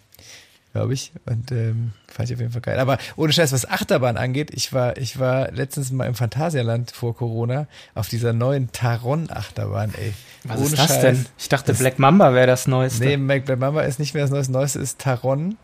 glaube 0.73 0.93
ich. 0.93 1.11
Und 1.25 1.51
ähm, 1.51 1.93
fand 2.07 2.29
ich 2.29 2.35
auf 2.35 2.41
jeden 2.41 2.51
Fall 2.51 2.61
geil. 2.61 2.79
Aber 2.79 2.97
ohne 3.15 3.31
Scheiß, 3.31 3.53
was 3.53 3.69
Achterbahn 3.69 4.17
angeht, 4.17 4.51
ich 4.53 4.73
war, 4.73 4.97
ich 4.97 5.19
war 5.19 5.51
letztens 5.51 5.91
mal 5.91 6.07
im 6.07 6.15
Phantasialand 6.15 6.91
vor 6.91 7.15
Corona 7.15 7.67
auf 7.95 8.09
dieser 8.09 8.33
neuen 8.33 8.71
Taron-Achterbahn, 8.71 9.93
ey. 9.95 10.13
Was 10.43 10.57
ohne 10.57 10.65
ist 10.65 10.79
das 10.79 10.87
Scheiß. 10.87 11.01
denn? 11.01 11.25
Ich 11.37 11.47
dachte, 11.47 11.71
das, 11.71 11.79
Black 11.79 11.99
Mamba 11.99 12.33
wäre 12.33 12.47
das 12.47 12.67
Neueste. 12.67 13.05
Nee, 13.05 13.17
Black 13.17 13.59
Mamba 13.59 13.83
ist 13.83 13.99
nicht 13.99 14.13
mehr 14.13 14.23
das 14.23 14.31
Neueste. 14.31 14.51
Das 14.51 14.59
Neueste 14.59 14.79
ist 14.79 14.99
Taron. 14.99 15.57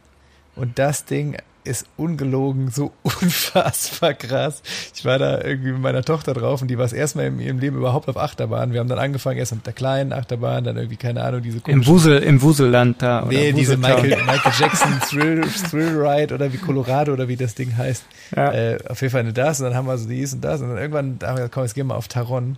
Und 0.56 0.80
das 0.80 1.06
Ding 1.06 1.38
ist 1.70 1.86
ungelogen 1.98 2.72
so 2.72 2.92
unfassbar 3.04 4.16
krass. 4.16 4.62
Ich 4.96 5.06
war 5.06 5.20
da 5.20 5.42
irgendwie 5.42 5.72
mit 5.72 5.82
meiner 5.82 6.04
Tochter 6.04 6.34
drauf 6.34 6.62
und 6.62 6.68
die 6.68 6.78
war 6.78 6.86
das 6.86 6.94
erste 6.94 7.20
Mal 7.20 7.28
in 7.28 7.40
ihrem 7.40 7.60
Leben 7.60 7.78
überhaupt 7.78 8.10
auf 8.10 8.18
Achterbahn. 8.18 8.74
Wir 8.74 8.80
haben 8.80 8.90
dann 8.90 9.00
angefangen 9.00 9.38
erst 9.38 9.54
mit 9.54 9.66
der 9.66 9.74
kleinen 9.74 10.12
Achterbahn, 10.12 10.64
dann 10.64 10.76
irgendwie, 10.78 10.98
keine 10.98 11.24
Ahnung, 11.24 11.44
diese 11.44 11.62
Im 11.68 11.86
Wusel, 11.86 12.20
im 12.20 12.42
Wuselland 12.42 13.02
da. 13.02 13.26
Nee, 13.30 13.54
diese 13.54 13.78
Michael, 13.78 14.18
Michael 14.26 14.52
Jackson 14.60 15.00
Thrill, 15.08 15.42
Thrill 15.70 16.02
Ride 16.02 16.34
oder 16.34 16.52
wie 16.52 16.58
Colorado 16.58 17.14
oder 17.14 17.28
wie 17.28 17.38
das 17.38 17.54
Ding 17.56 17.78
heißt. 17.78 18.04
Ja. 18.36 18.52
Äh, 18.52 18.80
auf 18.88 19.02
jeden 19.02 19.12
Fall 19.12 19.22
eine 19.22 19.34
das 19.34 19.60
und 19.60 19.68
dann 19.68 19.76
haben 19.76 19.88
wir 19.88 19.98
so 19.98 20.10
dies 20.10 20.34
und 20.34 20.42
das 20.42 20.62
und 20.62 20.70
dann 20.70 20.78
irgendwann 20.78 21.20
haben 21.24 21.36
wir 21.36 21.36
gesagt, 21.36 21.54
komm, 21.54 21.64
jetzt 21.64 21.76
gehen 21.76 21.88
wir 21.88 21.96
auf 21.96 22.08
Taron. 22.08 22.58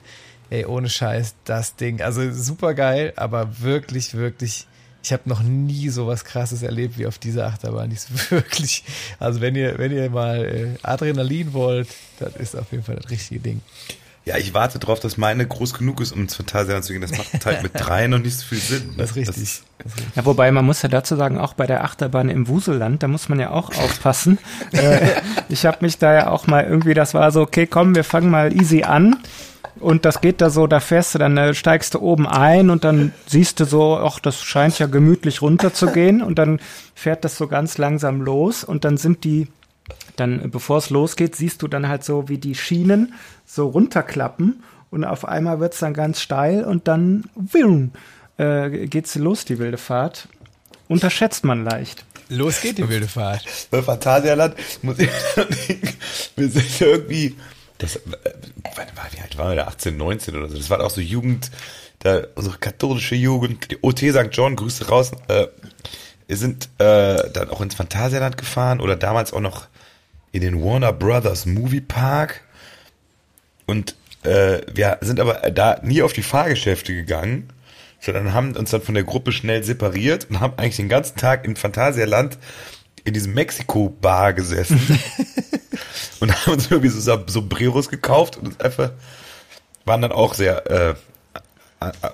Ey, 0.49 0.65
ohne 0.65 0.89
Scheiß, 0.89 1.35
das 1.45 1.77
Ding. 1.77 2.01
Also 2.01 2.29
super 2.31 2.73
geil, 2.73 3.13
aber 3.15 3.61
wirklich, 3.61 4.15
wirklich 4.15 4.67
ich 5.03 5.13
habe 5.13 5.23
noch 5.27 5.41
nie 5.41 5.89
so 5.89 6.07
was 6.07 6.25
krasses 6.25 6.61
erlebt 6.61 6.97
wie 6.97 7.07
auf 7.07 7.17
dieser 7.17 7.47
Achterbahn. 7.47 7.89
Die 7.89 7.95
ist 7.95 8.09
wirklich, 8.31 8.83
also 9.19 9.41
wenn 9.41 9.55
ihr, 9.55 9.77
wenn 9.77 9.91
ihr 9.91 10.09
mal 10.09 10.45
äh, 10.45 10.77
Adrenalin 10.83 11.53
wollt, 11.53 11.89
das 12.19 12.35
ist 12.35 12.55
auf 12.55 12.71
jeden 12.71 12.83
Fall 12.83 12.95
das 12.95 13.09
richtige 13.09 13.39
Ding. 13.39 13.61
Ja, 14.23 14.37
ich 14.37 14.53
warte 14.53 14.77
darauf, 14.77 14.99
dass 14.99 15.17
meine 15.17 15.47
groß 15.47 15.73
genug 15.73 15.99
ist, 15.99 16.11
um 16.11 16.21
ins 16.21 16.35
Phantasialand 16.35 16.85
zu 16.85 16.93
gehen. 16.93 17.01
Das 17.01 17.17
macht 17.17 17.43
halt 17.43 17.63
mit 17.63 17.71
drei 17.77 18.05
noch 18.05 18.19
nicht 18.19 18.37
so 18.37 18.45
viel 18.45 18.59
Sinn. 18.59 18.93
Das 18.95 19.11
ist 19.11 19.15
richtig. 19.15 19.35
Das 19.35 19.43
ist, 19.43 19.63
das. 19.79 19.93
Ja, 20.15 20.25
wobei 20.25 20.51
man 20.51 20.63
muss 20.63 20.83
ja 20.83 20.89
dazu 20.89 21.15
sagen, 21.15 21.39
auch 21.39 21.55
bei 21.55 21.65
der 21.65 21.83
Achterbahn 21.83 22.29
im 22.29 22.47
Wuselland, 22.47 23.01
da 23.01 23.07
muss 23.07 23.29
man 23.29 23.39
ja 23.39 23.49
auch 23.49 23.69
aufpassen. 23.69 24.37
äh, 24.73 25.07
ich 25.49 25.65
habe 25.65 25.79
mich 25.81 25.97
da 25.97 26.13
ja 26.13 26.27
auch 26.29 26.45
mal 26.45 26.63
irgendwie, 26.63 26.93
das 26.93 27.15
war 27.15 27.31
so, 27.31 27.41
okay, 27.41 27.65
komm, 27.65 27.95
wir 27.95 28.03
fangen 28.03 28.29
mal 28.29 28.55
easy 28.55 28.83
an. 28.83 29.17
Und 29.81 30.05
das 30.05 30.21
geht 30.21 30.41
da 30.41 30.49
so, 30.49 30.67
da 30.67 30.79
fährst 30.79 31.15
du 31.15 31.19
dann, 31.19 31.35
äh, 31.37 31.53
steigst 31.53 31.95
du 31.95 31.99
oben 31.99 32.27
ein 32.27 32.69
und 32.69 32.83
dann 32.83 33.13
siehst 33.25 33.59
du 33.59 33.65
so, 33.65 33.97
ach, 33.97 34.19
das 34.19 34.41
scheint 34.41 34.77
ja 34.77 34.85
gemütlich 34.85 35.41
runterzugehen 35.41 36.21
und 36.21 36.37
dann 36.37 36.59
fährt 36.93 37.25
das 37.25 37.37
so 37.37 37.47
ganz 37.47 37.77
langsam 37.77 38.21
los 38.21 38.63
und 38.63 38.85
dann 38.85 38.97
sind 38.97 39.23
die, 39.23 39.47
dann, 40.15 40.51
bevor 40.51 40.77
es 40.77 40.91
losgeht, 40.91 41.35
siehst 41.35 41.63
du 41.63 41.67
dann 41.67 41.87
halt 41.87 42.03
so, 42.03 42.29
wie 42.29 42.37
die 42.37 42.55
Schienen 42.55 43.13
so 43.45 43.67
runterklappen 43.67 44.63
und 44.91 45.03
auf 45.03 45.25
einmal 45.27 45.59
wird's 45.59 45.79
dann 45.79 45.93
ganz 45.93 46.21
steil 46.21 46.63
und 46.63 46.87
dann, 46.87 47.25
wirr, 47.35 47.89
äh, 48.37 48.87
geht's 48.87 49.15
los, 49.15 49.45
die 49.45 49.57
wilde 49.57 49.77
Fahrt. 49.77 50.27
unterschätzt 50.87 51.43
man 51.43 51.63
leicht. 51.63 52.05
Los 52.29 52.61
geht 52.61 52.77
die 52.77 52.87
wilde 52.87 53.07
Fahrt. 53.07 53.43
Bei 53.71 53.81
Phantasialand 53.81 54.55
muss 54.83 54.99
ich 54.99 55.09
denken, 55.35 55.89
wir 56.35 56.49
sind 56.49 56.81
irgendwie, 56.81 57.35
das, 57.81 57.95
äh, 57.95 57.99
wie 59.13 59.21
alt 59.21 59.37
waren 59.37 59.49
wir 59.49 59.55
da? 59.55 59.67
18, 59.67 59.97
19 59.97 60.35
oder 60.35 60.49
so. 60.49 60.57
Das 60.57 60.69
war 60.69 60.83
auch 60.83 60.89
so 60.89 61.01
Jugend, 61.01 61.51
da, 61.99 62.21
unsere 62.35 62.57
katholische 62.57 63.15
Jugend, 63.15 63.71
die 63.71 63.77
OT 63.81 63.99
St. 63.99 64.29
John, 64.31 64.55
Grüße 64.55 64.87
raus, 64.87 65.11
äh, 65.27 65.47
wir 66.27 66.37
sind 66.37 66.69
äh, 66.77 67.29
dann 67.31 67.49
auch 67.49 67.59
ins 67.59 67.75
Phantasialand 67.75 68.37
gefahren 68.37 68.79
oder 68.79 68.95
damals 68.95 69.33
auch 69.33 69.41
noch 69.41 69.67
in 70.31 70.41
den 70.41 70.63
Warner 70.63 70.93
Brothers 70.93 71.45
Movie 71.45 71.81
Park. 71.81 72.41
Und 73.65 73.95
äh, 74.23 74.61
wir 74.73 74.99
sind 75.01 75.19
aber 75.19 75.51
da 75.51 75.79
nie 75.83 76.01
auf 76.01 76.13
die 76.13 76.23
Fahrgeschäfte 76.23 76.95
gegangen, 76.95 77.49
sondern 77.99 78.33
haben 78.33 78.55
uns 78.55 78.71
dann 78.71 78.81
von 78.81 78.95
der 78.95 79.03
Gruppe 79.03 79.33
schnell 79.33 79.63
separiert 79.63 80.27
und 80.29 80.39
haben 80.39 80.53
eigentlich 80.55 80.77
den 80.77 80.87
ganzen 80.87 81.17
Tag 81.17 81.43
in 81.45 81.57
Phantasialand 81.57 82.37
in 83.03 83.13
diesem 83.13 83.33
Mexiko-Bar 83.33 84.31
gesessen 84.31 84.79
und 86.21 86.33
haben 86.45 86.53
uns 86.53 86.71
irgendwie 86.71 86.89
so 86.89 87.19
Sombreros 87.27 87.89
gekauft 87.89 88.37
und 88.37 88.61
einfach 88.63 88.91
waren 89.85 90.01
dann 90.01 90.11
auch 90.11 90.33
sehr 90.33 90.69
äh, 90.69 90.93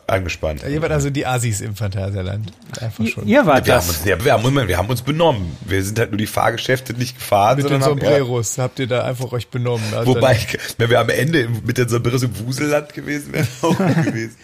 angespannt. 0.08 0.64
Ihr 0.64 0.82
wart 0.82 0.94
also 0.94 1.10
die 1.10 1.26
Asis 1.26 1.60
im 1.60 1.76
Phantasialand. 1.76 2.54
Einfach 2.80 3.06
schon. 3.06 3.28
Ihr 3.28 3.46
wart 3.46 3.66
wir 3.66 3.74
das. 3.74 3.84
Haben 3.84 3.96
uns, 3.98 4.06
ja, 4.06 4.24
wir, 4.24 4.32
haben, 4.32 4.68
wir 4.68 4.78
haben 4.78 4.90
uns 4.90 5.02
benommen. 5.02 5.58
Wir 5.66 5.84
sind 5.84 6.00
halt 6.00 6.12
nur 6.12 6.18
die 6.18 6.28
Fahrgeschäfte 6.28 6.94
nicht 6.94 7.18
gefahren. 7.18 7.58
Mit 7.58 7.66
den 7.66 7.82
sondern 7.82 7.90
haben- 7.90 8.00
Sombreros 8.00 8.58
habt 8.60 8.80
ihr 8.80 8.88
da 8.88 9.04
einfach 9.04 9.34
euch 9.34 9.50
benommen. 9.50 9.94
Also 9.94 10.16
Wobei, 10.16 10.40
wenn 10.78 10.90
wir 10.90 11.02
am 11.02 11.10
Ende 11.10 11.50
mit 11.66 11.78
den 11.78 11.90
Sombreros 11.90 12.24
im 12.24 12.40
Wuselland 12.48 12.94
gewesen 12.94 13.34
wären, 13.34 13.48
auch 13.62 13.76
gut 13.78 14.06
gewesen. 14.06 14.38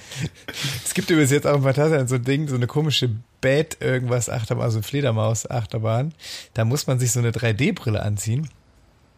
Es 0.84 0.94
gibt 0.94 1.10
übrigens 1.10 1.32
jetzt 1.32 1.48
auch 1.48 1.56
im 1.56 1.64
Phantasialand 1.64 2.10
so 2.10 2.16
ein 2.16 2.24
Ding, 2.26 2.50
so 2.50 2.56
eine 2.56 2.68
komische 2.68 3.10
Bad 3.40 3.78
irgendwas 3.80 4.30
Achterbahn, 4.30 4.66
also 4.66 4.82
Fledermaus 4.82 5.50
Achterbahn. 5.50 6.14
Da 6.54 6.66
muss 6.66 6.86
man 6.86 7.00
sich 7.00 7.14
so 7.14 7.20
eine 7.20 7.32
3D-Brille 7.32 8.02
anziehen. 8.02 8.50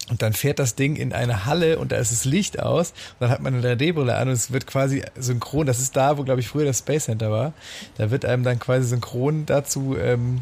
Und 0.09 0.21
dann 0.21 0.33
fährt 0.33 0.59
das 0.59 0.75
Ding 0.75 0.95
in 0.95 1.13
eine 1.13 1.45
Halle 1.45 1.79
und 1.79 1.91
da 1.91 1.97
ist 1.97 2.11
das 2.11 2.25
Licht 2.25 2.59
aus. 2.59 2.91
Und 2.91 3.21
dann 3.21 3.29
hat 3.31 3.41
man 3.41 3.55
eine 3.55 3.75
3D-Brille 3.75 4.15
an 4.15 4.27
und 4.27 4.33
es 4.33 4.51
wird 4.51 4.67
quasi 4.67 5.03
synchron. 5.17 5.65
Das 5.65 5.79
ist 5.79 5.95
da, 5.95 6.17
wo, 6.17 6.23
glaube 6.23 6.41
ich, 6.41 6.47
früher 6.47 6.65
das 6.65 6.79
Space 6.79 7.05
Center 7.05 7.31
war. 7.31 7.53
Da 7.97 8.11
wird 8.11 8.23
einem 8.23 8.43
dann 8.43 8.59
quasi 8.59 8.87
synchron 8.87 9.47
dazu 9.47 9.97
ähm, 9.97 10.41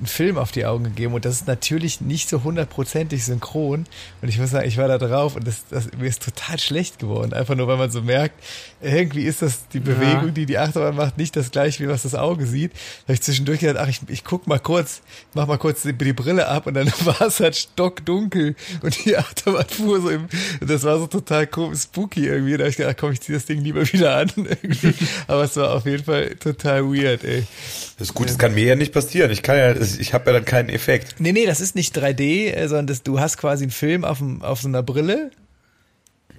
ein 0.00 0.06
Film 0.06 0.38
auf 0.38 0.52
die 0.52 0.66
Augen 0.66 0.84
gegeben. 0.84 1.14
Und 1.14 1.24
das 1.24 1.34
ist 1.34 1.46
natürlich 1.46 2.00
nicht 2.00 2.28
so 2.28 2.42
hundertprozentig 2.42 3.24
synchron. 3.24 3.86
Und 4.20 4.28
ich 4.28 4.38
muss 4.38 4.50
sagen, 4.50 4.68
ich 4.68 4.76
war 4.76 4.88
da 4.88 4.98
drauf 4.98 5.36
und 5.36 5.46
das, 5.46 5.64
das, 5.70 5.92
mir 5.92 6.08
ist 6.08 6.22
total 6.22 6.58
schlecht 6.58 6.98
geworden. 6.98 7.32
Einfach 7.32 7.54
nur, 7.54 7.68
weil 7.68 7.76
man 7.76 7.90
so 7.90 8.02
merkt, 8.02 8.42
irgendwie 8.80 9.24
ist 9.24 9.42
das 9.42 9.68
die 9.68 9.80
Bewegung, 9.80 10.34
die 10.34 10.46
die 10.46 10.58
Achterbahn 10.58 10.96
macht, 10.96 11.18
nicht 11.18 11.34
das 11.36 11.50
gleiche, 11.50 11.82
wie 11.82 11.88
was 11.88 12.02
das 12.02 12.14
Auge 12.14 12.46
sieht. 12.46 12.72
Da 12.72 13.04
habe 13.04 13.14
ich 13.14 13.22
zwischendurch 13.22 13.60
gedacht, 13.60 13.78
ach, 13.78 13.88
ich, 13.88 14.00
ich 14.08 14.24
guck 14.24 14.46
mal 14.46 14.58
kurz, 14.58 15.02
mach 15.34 15.46
mal 15.46 15.58
kurz 15.58 15.82
die, 15.82 15.92
die 15.92 16.12
Brille 16.12 16.48
ab 16.48 16.66
und 16.66 16.74
dann 16.74 16.92
war 17.04 17.20
es 17.22 17.40
halt 17.40 17.56
stockdunkel 17.56 18.54
und 18.82 19.04
die 19.04 19.16
Achterbahn 19.16 19.66
fuhr 19.68 20.00
so 20.00 20.10
im, 20.10 20.28
das 20.60 20.84
war 20.84 20.98
so 20.98 21.06
total 21.06 21.46
komisch, 21.46 21.80
spooky 21.80 22.26
irgendwie. 22.26 22.52
Da 22.52 22.64
habe 22.64 22.70
ich 22.70 22.76
gedacht, 22.76 22.96
komm, 22.98 23.12
ich 23.12 23.20
zieh 23.20 23.32
das 23.32 23.46
Ding 23.46 23.60
lieber 23.62 23.90
wieder 23.92 24.16
an. 24.16 24.30
Irgendwie. 24.36 24.94
Aber 25.26 25.44
es 25.44 25.56
war 25.56 25.74
auf 25.74 25.86
jeden 25.86 26.04
Fall 26.04 26.36
total 26.36 26.84
weird, 26.84 27.24
ey. 27.24 27.44
Das 27.98 28.08
ist 28.08 28.14
gut, 28.14 28.28
das 28.28 28.38
kann 28.38 28.54
mir 28.54 28.64
ja 28.64 28.76
nicht 28.76 28.92
passieren. 28.92 29.30
Ich 29.30 29.42
kann 29.42 29.56
ja, 29.56 29.74
ich 29.74 30.12
habe 30.12 30.26
ja 30.26 30.32
dann 30.34 30.44
keinen 30.44 30.68
Effekt. 30.68 31.16
Nee, 31.18 31.32
nee, 31.32 31.46
das 31.46 31.60
ist 31.60 31.74
nicht 31.74 31.96
3D, 31.96 32.52
äh, 32.52 32.68
sondern 32.68 32.86
das, 32.88 33.02
du 33.02 33.20
hast 33.20 33.38
quasi 33.38 33.64
einen 33.64 33.70
Film 33.70 34.04
auf, 34.04 34.18
dem, 34.18 34.42
auf 34.42 34.60
so 34.60 34.68
einer 34.68 34.82
Brille, 34.82 35.30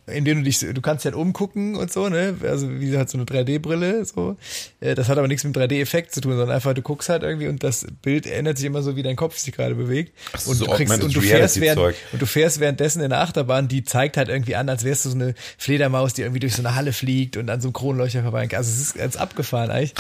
in 0.07 0.25
dem 0.25 0.39
du 0.39 0.43
dich, 0.43 0.59
du 0.59 0.81
kannst 0.81 1.05
halt 1.05 1.15
umgucken 1.15 1.75
und 1.75 1.91
so, 1.91 2.09
ne? 2.09 2.35
Also 2.43 2.79
wie 2.79 2.97
halt 2.97 3.09
so 3.09 3.17
eine 3.17 3.25
3D-Brille, 3.25 4.05
so. 4.05 4.37
Äh, 4.79 4.95
Das 4.95 5.09
hat 5.09 5.17
aber 5.17 5.27
nichts 5.27 5.43
mit 5.43 5.55
3D-Effekt 5.55 6.13
zu 6.13 6.21
tun, 6.21 6.31
sondern 6.31 6.51
einfach, 6.55 6.73
du 6.73 6.81
guckst 6.81 7.09
halt 7.09 7.23
irgendwie 7.23 7.47
und 7.47 7.63
das 7.63 7.85
Bild 8.01 8.25
ändert 8.25 8.57
sich 8.57 8.65
immer 8.67 8.81
so, 8.81 8.95
wie 8.95 9.03
dein 9.03 9.15
Kopf 9.15 9.37
sich 9.37 9.53
gerade 9.53 9.75
bewegt. 9.75 10.13
Ach 10.33 10.39
so, 10.39 10.51
und 10.51 10.61
du 10.61 10.65
kriegst, 10.67 11.03
und 11.03 11.15
du 11.15 11.21
fährst 11.21 11.59
während, 11.59 11.77
und 12.13 12.21
du 12.21 12.25
fährst 12.25 12.59
währenddessen 12.59 13.01
in 13.01 13.09
der 13.09 13.21
Achterbahn, 13.21 13.67
die 13.67 13.83
zeigt 13.83 14.17
halt 14.17 14.29
irgendwie 14.29 14.55
an, 14.55 14.69
als 14.69 14.83
wärst 14.83 15.05
du 15.05 15.09
so 15.09 15.15
eine 15.15 15.33
Fledermaus, 15.57 16.13
die 16.13 16.21
irgendwie 16.21 16.39
durch 16.39 16.55
so 16.55 16.61
eine 16.61 16.75
Halle 16.75 16.93
fliegt 16.93 17.35
und 17.37 17.49
an 17.49 17.59
so 17.61 17.67
einem 17.67 17.73
Kronleuchter 17.73 18.23
vorbei. 18.23 18.47
Also 18.53 18.71
es 18.71 18.79
ist 18.79 18.95
ganz 18.95 19.17
abgefahren 19.17 19.71
eigentlich. 19.71 19.93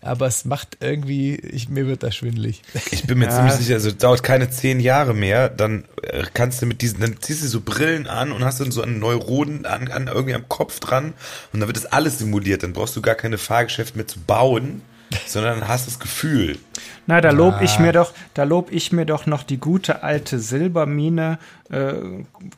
Aber 0.00 0.26
es 0.26 0.44
macht 0.44 0.76
irgendwie, 0.80 1.34
ich, 1.34 1.68
mir 1.68 1.86
wird 1.88 2.04
da 2.04 2.12
schwindelig. 2.12 2.62
Ich 2.92 3.04
bin 3.06 3.18
mir 3.18 3.24
Ja. 3.26 3.30
ziemlich 3.34 3.54
sicher, 3.54 3.74
also 3.74 3.88
es 3.88 3.96
dauert 3.98 4.22
keine 4.22 4.48
zehn 4.48 4.78
Jahre 4.78 5.12
mehr, 5.12 5.48
dann 5.48 5.84
äh, 6.02 6.22
kannst 6.34 6.62
du 6.62 6.66
mit 6.66 6.82
diesen, 6.82 7.00
dann 7.00 7.16
ziehst 7.20 7.42
du 7.42 7.48
so 7.48 7.60
Brillen 7.60 8.06
an 8.06 8.30
und 8.30 8.44
hast 8.44 8.60
dann 8.60 8.70
so 8.70 8.80
einen 8.80 9.00
Neuronen 9.00 9.66
an, 9.66 9.88
an 9.88 10.06
irgendwie 10.06 10.34
am 10.34 10.48
Kopf 10.48 10.78
dran 10.78 11.14
und 11.52 11.58
dann 11.60 11.68
wird 11.68 11.76
das 11.76 11.86
alles 11.86 12.18
simuliert. 12.20 12.62
Dann 12.62 12.72
brauchst 12.74 12.94
du 12.96 13.02
gar 13.02 13.16
keine 13.16 13.38
Fahrgeschäfte 13.38 13.96
mehr 13.98 14.06
zu 14.06 14.20
bauen, 14.20 14.82
sondern 15.26 15.58
dann 15.60 15.68
hast 15.68 15.88
das 15.88 15.98
Gefühl. 15.98 16.58
Na, 17.08 17.20
da 17.20 17.30
lob 17.30 17.60
ich 17.60 17.78
mir 17.80 17.92
doch, 17.92 18.12
da 18.34 18.44
lob 18.44 18.70
ich 18.70 18.92
mir 18.92 19.04
doch 19.04 19.26
noch 19.26 19.42
die 19.42 19.56
gute 19.58 20.04
alte 20.04 20.38
Silbermine. 20.38 21.38
Äh, 21.70 21.92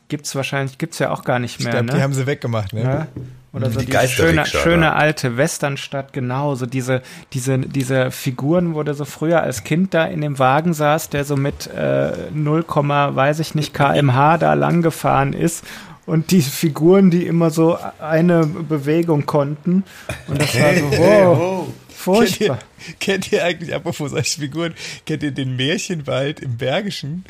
gibt's 0.09 0.35
wahrscheinlich, 0.35 0.77
gibt's 0.77 0.99
ja 0.99 1.09
auch 1.09 1.23
gar 1.23 1.39
nicht 1.39 1.57
Ich 1.59 1.63
mehr, 1.63 1.71
glaube, 1.73 1.87
ne? 1.87 1.93
die 1.95 2.01
haben 2.03 2.13
sie 2.13 2.27
weggemacht, 2.27 2.73
ne? 2.73 2.81
Ja. 2.83 3.07
Oder 3.53 3.69
so 3.69 3.81
Die 3.81 3.87
die, 3.87 4.07
schöne, 4.07 4.45
schöne 4.45 4.77
ne? 4.77 4.93
alte 4.93 5.35
Westernstadt, 5.35 6.13
genau. 6.13 6.55
So 6.55 6.65
diese, 6.65 7.01
diese, 7.33 7.59
diese 7.59 8.09
Figuren, 8.09 8.75
wo 8.75 8.83
du 8.83 8.93
so 8.93 9.03
früher 9.03 9.43
als 9.43 9.65
Kind 9.65 9.93
da 9.93 10.05
in 10.05 10.21
dem 10.21 10.39
Wagen 10.39 10.73
saß, 10.73 11.09
der 11.09 11.25
so 11.25 11.35
mit 11.35 11.67
äh, 11.67 12.11
0, 12.33 12.63
weiß 12.65 13.39
ich 13.39 13.53
nicht, 13.53 13.73
kmh 13.73 14.37
da 14.37 14.53
lang 14.53 14.81
gefahren 14.81 15.33
ist. 15.33 15.65
Und 16.05 16.31
die 16.31 16.41
Figuren, 16.41 17.11
die 17.11 17.27
immer 17.27 17.51
so 17.51 17.77
eine 17.99 18.45
Bewegung 18.45 19.25
konnten. 19.25 19.83
Und 20.27 20.41
das 20.41 20.59
war 20.59 20.73
so, 20.73 20.91
wow, 20.97 21.67
Kennt 21.91 21.99
furchtbar. 21.99 22.59
ihr, 22.87 22.93
kennt 22.99 23.31
ihr 23.31 23.43
eigentlich, 23.43 23.73
apropos 23.73 24.11
solche 24.11 24.39
Figuren, 24.39 24.73
kennt 25.05 25.23
ihr 25.23 25.31
den 25.31 25.55
Märchenwald 25.55 26.39
im 26.39 26.57
Bergischen? 26.57 27.25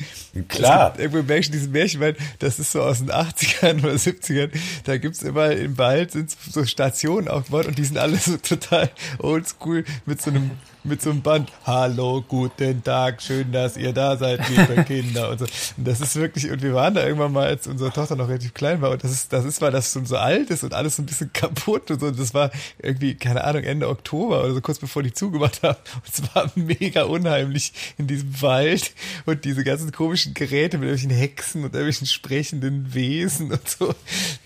Klar. 0.47 0.87
Es 0.87 0.91
gibt 0.93 0.99
irgendwo 0.99 1.19
im 1.19 1.27
Bergischen 1.27 1.51
diesen 1.51 1.71
Märchenwald, 1.71 2.17
das 2.39 2.59
ist 2.59 2.71
so 2.71 2.81
aus 2.81 2.99
den 2.99 3.11
80ern 3.11 3.83
oder 3.83 3.93
70ern. 3.93 4.51
Da 4.85 4.97
gibt's 4.97 5.23
immer 5.23 5.51
im 5.51 5.77
Wald 5.77 6.11
sind 6.11 6.31
so 6.31 6.65
Stationen 6.65 7.27
aufgebaut 7.27 7.65
und 7.65 7.77
die 7.77 7.85
sind 7.85 7.97
alle 7.97 8.17
so 8.17 8.37
total 8.37 8.89
oldschool 9.19 9.83
mit 10.05 10.21
so 10.21 10.29
einem 10.29 10.51
mit 10.83 11.01
so 11.01 11.11
einem 11.11 11.21
Band. 11.21 11.51
Hallo, 11.65 12.23
guten 12.27 12.83
Tag, 12.83 13.21
schön, 13.21 13.51
dass 13.51 13.77
ihr 13.77 13.93
da 13.93 14.17
seid, 14.17 14.41
liebe 14.49 14.83
Kinder 14.87 15.29
und 15.29 15.39
so. 15.39 15.45
Und 15.77 15.87
das 15.87 16.01
ist 16.01 16.15
wirklich, 16.15 16.49
und 16.49 16.61
wir 16.63 16.73
waren 16.73 16.95
da 16.95 17.05
irgendwann 17.05 17.33
mal, 17.33 17.47
als 17.47 17.67
unsere 17.67 17.91
Tochter 17.91 18.15
noch 18.15 18.27
relativ 18.27 18.53
klein 18.53 18.81
war 18.81 18.89
und 18.91 19.03
das 19.03 19.11
ist, 19.11 19.31
das 19.31 19.45
ist, 19.45 19.61
weil 19.61 19.71
das 19.71 19.91
schon 19.91 20.05
so 20.05 20.17
alt 20.17 20.49
ist 20.49 20.63
und 20.63 20.73
alles 20.73 20.95
so 20.95 21.03
ein 21.03 21.05
bisschen 21.05 21.31
kaputt 21.33 21.91
und 21.91 21.99
so. 21.99 22.07
Und 22.07 22.19
das 22.19 22.33
war 22.33 22.51
irgendwie, 22.79 23.15
keine 23.15 23.43
Ahnung, 23.43 23.63
Ende 23.63 23.89
Oktober 23.89 24.43
oder 24.43 24.53
so 24.53 24.61
kurz 24.61 24.79
bevor 24.79 25.03
die 25.03 25.13
zugemacht 25.13 25.61
haben. 25.61 25.77
Und 25.95 26.13
es 26.13 26.35
war 26.35 26.51
mega 26.55 27.03
unheimlich 27.03 27.73
in 27.97 28.07
diesem 28.07 28.41
Wald 28.41 28.93
und 29.25 29.45
diese 29.45 29.63
ganzen 29.63 29.91
komischen 29.91 30.33
Geräte 30.33 30.77
mit 30.77 30.89
irgendwelchen 30.89 31.11
Hexen 31.11 31.63
und 31.63 31.73
irgendwelchen 31.73 32.07
sprechenden 32.07 32.93
Wesen 32.93 33.51
und 33.51 33.69
so. 33.69 33.93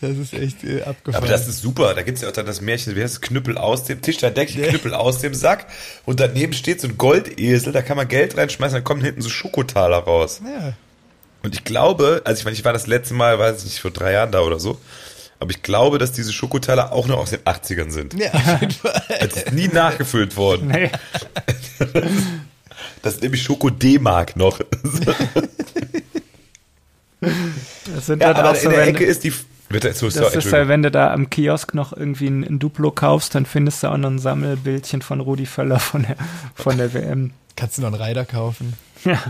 Das 0.02 0.18
ist 0.18 0.34
echt 0.34 0.64
äh, 0.64 0.84
abgefahren. 0.84 1.24
Aber 1.24 1.32
das 1.32 1.48
ist 1.48 1.62
super. 1.62 1.94
Da 1.94 2.02
gibt's 2.02 2.22
ja 2.22 2.28
auch 2.28 2.34
dann 2.34 2.46
das 2.46 2.60
Märchen, 2.60 2.96
wie 2.96 3.02
heißt 3.02 3.16
es, 3.16 3.22
Knüppel 3.22 3.58
aus 3.58 3.86
dem 3.86 4.02
Tisch, 4.02 4.18
da 4.18 4.30
Deckchen, 4.30 4.64
Knüppel 4.64 4.94
aus 4.94 5.20
dem 5.20 5.34
Sack. 5.34 5.68
Und 6.06 6.20
daneben 6.28 6.54
steht 6.54 6.82
so 6.82 6.88
ein 6.88 6.98
Goldesel, 6.98 7.74
da 7.74 7.82
kann 7.82 7.98
man 7.98 8.08
Geld 8.08 8.38
reinschmeißen, 8.38 8.76
dann 8.76 8.84
kommen 8.84 9.02
hinten 9.02 9.22
so 9.22 9.30
Schokotaler 9.30 9.98
raus. 10.00 10.42
ja. 10.44 10.74
Und 11.44 11.54
ich 11.54 11.64
glaube, 11.64 12.24
also 12.26 12.40
ich 12.40 12.46
meine, 12.46 12.56
ich 12.58 12.66
war 12.66 12.74
das 12.74 12.88
letzte 12.88 13.14
Mal, 13.14 13.38
weiß 13.38 13.60
ich 13.60 13.66
nicht, 13.66 13.80
vor 13.80 13.92
drei 13.92 14.14
Jahren 14.14 14.32
da 14.32 14.42
oder 14.42 14.60
so. 14.60 14.80
Aber 15.40 15.52
ich 15.52 15.62
glaube, 15.62 16.00
dass 16.00 16.12
diese 16.12 16.34
Schokotaler 16.34 16.92
auch 16.92 17.06
noch 17.06 17.18
aus 17.20 17.30
den 17.30 17.42
80ern 17.42 17.92
sind. 17.92 18.16
ja, 18.16 18.32
auf 18.34 18.62
jeden 18.62 18.72
Fall. 18.82 19.04
Es 19.20 19.36
ist 19.38 19.52
nie 19.52 19.68
nachgefüllt 19.68 20.36
worden. 20.38 20.68
Nee. 20.70 20.90
Das 23.04 23.14
ist 23.16 23.22
nämlich 23.22 23.44
Schoko 23.44 23.70
D-Mark 23.70 24.36
noch. 24.36 24.60
Das 27.94 28.06
sind 28.06 28.22
Ja, 28.22 28.34
dann 28.34 28.46
aber 28.46 28.56
so, 28.56 28.66
in 28.70 28.72
der 28.76 28.88
Ecke 28.88 29.04
ist 29.06 29.24
die. 29.24 29.34
Wird 29.76 29.84
das, 29.84 30.00
so, 30.00 30.10
Das 30.10 30.34
ist 30.34 30.54
ja, 30.54 30.70
wenn 30.70 30.84
du 30.84 30.90
da 30.90 31.12
am 31.12 31.30
Kiosk 31.30 31.74
noch 31.74 31.92
irgendwie 31.92 32.28
ein, 32.28 32.46
ein 32.46 32.60
Duplo 32.60 32.92
kaufst, 32.92 33.36
dann 33.36 33.46
findest 33.46 33.84
du 33.84 33.88
auch 33.88 33.98
noch 33.98 34.10
ein 34.10 34.20
Sammelbildchen 34.20 35.02
von 35.02 35.20
Rudi 35.20 35.46
Völler 35.46 35.82
von 35.82 36.04
der, 36.04 36.16
von 36.56 36.78
der 36.78 36.94
WM. 36.94 37.32
Kannst 37.58 37.78
du 37.78 37.82
noch 37.82 37.90
einen 37.90 38.02
Reiter 38.02 38.24
kaufen? 38.24 38.74
Ja. 39.04 39.22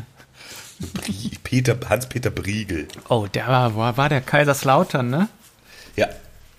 Peter, 1.44 1.76
Hans-Peter 1.90 2.30
Briegel. 2.30 2.88
Oh, 3.10 3.26
der 3.26 3.48
war, 3.48 3.76
war, 3.76 3.98
war 3.98 4.08
der 4.08 4.22
Kaiserslautern, 4.22 5.10
ne? 5.10 5.30
Ja, 5.96 6.10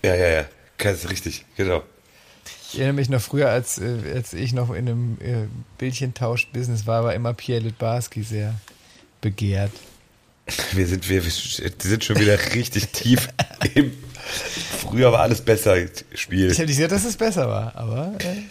ja, 0.03 0.15
ja, 0.15 0.27
ja. 0.27 0.91
Ist 0.91 1.09
richtig, 1.09 1.45
genau. 1.55 1.81
Ich 2.73 2.79
erinnere 2.79 2.95
mich 2.95 3.07
noch 3.09 3.21
früher, 3.21 3.49
als, 3.49 3.77
äh, 3.77 3.99
als 4.13 4.33
ich 4.33 4.51
noch 4.51 4.71
in 4.71 4.89
einem 4.89 5.17
äh, 5.21 5.47
Bildchentausch-Business 5.77 6.85
war, 6.85 7.05
war 7.05 7.13
immer 7.13 7.33
Pierre 7.33 7.61
Litbarski 7.61 8.21
sehr 8.21 8.53
begehrt. 9.21 9.71
Wir 10.73 10.87
sind, 10.87 11.09
wir, 11.09 11.25
wir 11.25 11.31
sind 11.31 12.03
schon 12.03 12.19
wieder 12.19 12.37
richtig 12.55 12.89
tief 12.89 13.27
im. 13.73 13.91
Früher 14.79 15.11
war 15.11 15.21
alles 15.21 15.41
besser, 15.41 15.75
Spiel. 16.13 16.51
Ich 16.51 16.57
hätte 16.57 16.67
nicht 16.67 16.77
gesagt, 16.77 16.91
dass 16.91 17.05
es 17.05 17.17
besser 17.17 17.47
war, 17.47 17.75
aber 17.75 18.13
äh, 18.19 18.43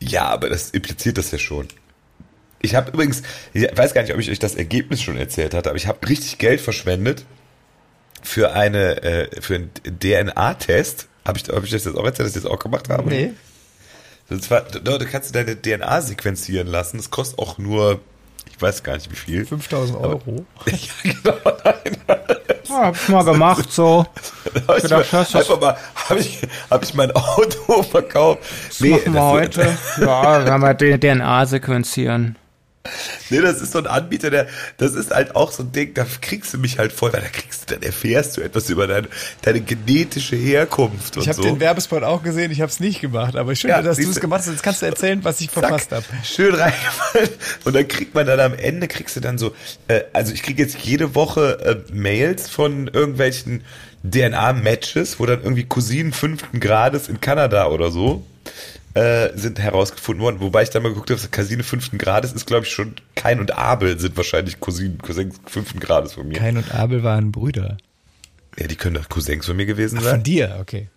Ja, 0.00 0.28
aber 0.28 0.48
das 0.48 0.70
impliziert 0.70 1.18
das 1.18 1.30
ja 1.30 1.38
schon. 1.38 1.68
Ich 2.60 2.74
habe 2.74 2.90
übrigens, 2.90 3.22
ich 3.52 3.64
weiß 3.76 3.94
gar 3.94 4.02
nicht, 4.02 4.12
ob 4.12 4.20
ich 4.20 4.30
euch 4.30 4.38
das 4.38 4.54
Ergebnis 4.54 5.02
schon 5.02 5.16
erzählt 5.16 5.54
hatte, 5.54 5.70
aber 5.70 5.76
ich 5.76 5.86
habe 5.86 6.06
richtig 6.08 6.38
Geld 6.38 6.60
verschwendet 6.60 7.24
für 8.22 8.52
eine, 8.52 9.02
äh, 9.02 9.40
für 9.40 9.54
einen 9.56 9.70
DNA-Test. 9.84 11.08
Habe 11.24 11.38
ich, 11.38 11.48
hab 11.48 11.62
ich 11.64 11.70
das 11.70 11.84
jetzt 11.84 11.96
auch 11.96 12.04
erzählt, 12.04 12.28
dass 12.28 12.36
ich 12.36 12.42
das 12.42 12.50
auch 12.50 12.58
gemacht 12.58 12.88
habe? 12.88 13.08
nee. 13.08 13.32
Und 14.30 14.44
zwar, 14.44 14.60
da 14.60 14.98
kannst 15.04 15.30
du 15.30 15.32
deine 15.32 15.60
DNA 15.60 16.02
sequenzieren 16.02 16.66
lassen. 16.66 16.98
Das 16.98 17.08
kostet 17.10 17.38
auch 17.38 17.56
nur, 17.56 18.00
ich 18.58 18.62
weiß 18.62 18.82
gar 18.82 18.94
nicht 18.94 19.08
wie 19.08 19.16
viel. 19.16 19.46
5000 19.46 19.96
Euro. 20.00 20.44
ja, 20.66 20.74
genau, 21.04 21.38
nein. 21.64 21.96
Ja, 22.68 22.86
hab 22.86 22.96
ich 22.96 23.08
mal 23.08 23.24
gemacht, 23.24 23.70
so. 23.70 24.04
Hab 24.66 24.76
ich 24.76 24.82
gedacht, 24.82 25.12
mal, 25.12 25.20
einfach 25.20 25.60
mal, 25.60 25.76
habe 25.94 26.20
ich, 26.20 26.40
hab 26.68 26.82
ich 26.82 26.92
mein 26.92 27.12
Auto 27.12 27.82
verkauft. 27.90 28.40
Das 28.68 28.80
machen 28.80 29.14
wir 29.14 29.22
heute. 29.22 29.78
Ja, 30.00 30.44
wir 30.44 30.52
haben 30.52 30.64
halt 30.64 30.80
die 30.80 30.98
DNA 30.98 31.46
sequenzieren. 31.46 32.36
Nee, 33.30 33.40
das 33.40 33.60
ist 33.60 33.72
so 33.72 33.78
ein 33.78 33.86
Anbieter, 33.86 34.30
der, 34.30 34.46
das 34.78 34.94
ist 34.94 35.10
halt 35.10 35.36
auch 35.36 35.52
so 35.52 35.62
ein 35.62 35.72
Ding, 35.72 35.92
da 35.94 36.06
kriegst 36.20 36.54
du 36.54 36.58
mich 36.58 36.78
halt 36.78 36.92
voll, 36.92 37.12
weil 37.12 37.20
da 37.20 37.28
kriegst 37.28 37.70
du, 37.70 37.74
dann 37.74 37.82
erfährst 37.82 38.36
du 38.36 38.40
etwas 38.40 38.70
über 38.70 38.86
deine, 38.86 39.08
deine 39.42 39.60
genetische 39.60 40.36
Herkunft 40.36 41.16
und 41.16 41.22
Ich 41.22 41.28
habe 41.28 41.36
so. 41.36 41.42
den 41.42 41.60
Werbespot 41.60 42.02
auch 42.02 42.22
gesehen, 42.22 42.50
ich 42.50 42.60
habe 42.60 42.70
es 42.70 42.80
nicht 42.80 43.00
gemacht, 43.00 43.36
aber 43.36 43.54
schön, 43.54 43.70
Ja, 43.70 43.82
dass 43.82 43.98
du 43.98 44.08
es 44.08 44.20
gemacht 44.20 44.40
hast. 44.40 44.48
Jetzt 44.48 44.62
kannst 44.62 44.82
du 44.82 44.86
erzählen, 44.86 45.22
was 45.24 45.40
ich 45.40 45.50
verpasst 45.50 45.92
habe. 45.92 46.04
Schön 46.24 46.54
reingefallen. 46.54 47.28
Und 47.64 47.76
dann 47.76 47.86
kriegt 47.86 48.14
man 48.14 48.26
dann 48.26 48.40
am 48.40 48.54
Ende, 48.54 48.88
kriegst 48.88 49.16
du 49.16 49.20
dann 49.20 49.36
so, 49.36 49.54
äh, 49.88 50.00
also 50.12 50.32
ich 50.32 50.42
kriege 50.42 50.62
jetzt 50.62 50.78
jede 50.78 51.14
Woche 51.14 51.84
äh, 51.88 51.92
Mails 51.92 52.48
von 52.48 52.88
irgendwelchen 52.88 53.62
DNA-Matches, 54.04 55.18
wo 55.18 55.26
dann 55.26 55.42
irgendwie 55.42 55.64
Cousinen 55.64 56.12
fünften 56.12 56.60
Grades 56.60 57.08
in 57.08 57.20
Kanada 57.20 57.66
oder 57.66 57.90
so 57.90 58.24
äh, 58.98 59.36
sind 59.36 59.60
herausgefunden 59.60 60.22
worden. 60.22 60.40
Wobei 60.40 60.64
ich 60.64 60.70
dann 60.70 60.82
mal 60.82 60.88
geguckt 60.88 61.10
habe, 61.10 61.20
Cousine 61.30 61.62
fünften 61.62 61.98
Grades 61.98 62.32
ist, 62.32 62.46
glaube 62.46 62.66
ich, 62.66 62.72
schon 62.72 62.96
Kain 63.14 63.38
und 63.38 63.56
Abel 63.56 63.98
sind 63.98 64.16
wahrscheinlich 64.16 64.58
Cousinen, 64.58 64.98
Cousins 64.98 65.36
fünften 65.46 65.78
Grades 65.78 66.14
von 66.14 66.26
mir. 66.26 66.38
Kain 66.38 66.56
und 66.56 66.74
Abel 66.74 67.04
waren 67.04 67.30
Brüder. 67.30 67.76
Ja, 68.58 68.66
die 68.66 68.76
können 68.76 68.96
doch 68.96 69.08
Cousins 69.08 69.46
von 69.46 69.56
mir 69.56 69.66
gewesen 69.66 69.98
Ach, 69.98 70.04
sein. 70.04 70.14
von 70.16 70.24
dir, 70.24 70.58
okay. 70.60 70.88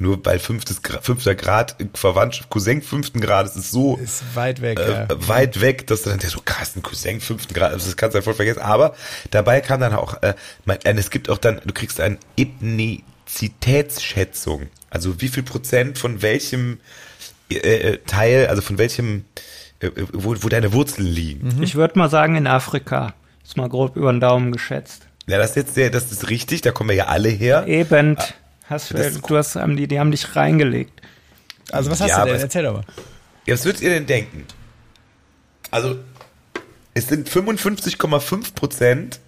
Nur 0.00 0.24
weil 0.24 0.38
fünftes, 0.38 0.80
fünfter 1.02 1.34
Grad 1.34 1.74
Verwandtschaft, 1.92 2.50
Cousin 2.50 2.82
fünften 2.82 3.20
Grades 3.20 3.56
ist 3.56 3.72
so 3.72 3.96
Ist 3.96 4.22
weit 4.34 4.62
weg, 4.62 4.78
äh, 4.78 4.90
ja. 4.90 5.08
weit 5.10 5.60
weg, 5.60 5.88
dass 5.88 6.02
du 6.02 6.10
dann 6.10 6.20
der 6.20 6.30
so 6.30 6.40
krass 6.44 6.76
ein 6.76 6.82
Cousin 6.82 7.20
fünften 7.20 7.52
Grad, 7.52 7.72
also 7.72 7.86
das 7.86 7.96
kannst 7.96 8.14
du 8.14 8.18
ja 8.18 8.22
voll 8.22 8.34
vergessen. 8.34 8.60
Aber 8.60 8.94
dabei 9.32 9.60
kam 9.60 9.80
dann 9.80 9.94
auch, 9.94 10.22
äh, 10.22 10.34
mein, 10.64 10.78
äh, 10.84 10.94
es 10.94 11.10
gibt 11.10 11.28
auch 11.28 11.38
dann, 11.38 11.60
du 11.64 11.74
kriegst 11.74 12.00
eine 12.00 12.16
Ethnizitätsschätzung. 12.36 14.68
Also 14.88 15.20
wie 15.20 15.26
viel 15.28 15.42
Prozent 15.42 15.98
von 15.98 16.22
welchem 16.22 16.78
äh, 17.50 17.56
äh, 17.56 17.98
Teil, 18.06 18.46
also 18.48 18.62
von 18.62 18.78
welchem, 18.78 19.24
äh, 19.80 19.90
wo, 20.12 20.34
wo 20.40 20.48
deine 20.48 20.72
Wurzeln 20.72 21.06
liegen. 21.06 21.62
Ich 21.62 21.74
würde 21.74 21.98
mal 21.98 22.10
sagen, 22.10 22.36
in 22.36 22.46
Afrika. 22.46 23.14
Ist 23.44 23.56
mal 23.56 23.68
grob 23.68 23.96
über 23.96 24.12
den 24.12 24.20
Daumen 24.20 24.52
geschätzt. 24.52 25.06
Ja, 25.26 25.38
das 25.38 25.50
ist 25.50 25.56
jetzt 25.56 25.74
sehr, 25.74 25.90
das 25.90 26.12
ist 26.12 26.28
richtig, 26.28 26.60
da 26.60 26.70
kommen 26.72 26.90
wir 26.90 26.96
ja 26.96 27.06
alle 27.06 27.28
her. 27.28 27.66
Eben. 27.66 28.16
Hast, 28.68 28.92
das 28.92 29.06
ist 29.06 29.30
du 29.30 29.36
hast, 29.36 29.56
haben 29.56 29.76
die, 29.76 29.88
die 29.88 29.98
haben 29.98 30.10
dich 30.10 30.36
reingelegt. 30.36 31.00
Also 31.70 31.90
was 31.90 32.00
hast 32.00 32.10
Ja, 32.10 32.24
du 32.24 32.32
denn? 32.32 32.40
Erzähl 32.40 32.62
doch 32.62 32.74
mal. 32.74 32.84
Ja, 33.46 33.54
was 33.54 33.64
würdet 33.64 33.80
ihr 33.80 33.90
denn 33.90 34.06
denken? 34.06 34.44
Also, 35.70 35.96
es 36.92 37.08
sind 37.08 37.28
55,5 37.28 38.54
Prozent. 38.54 39.20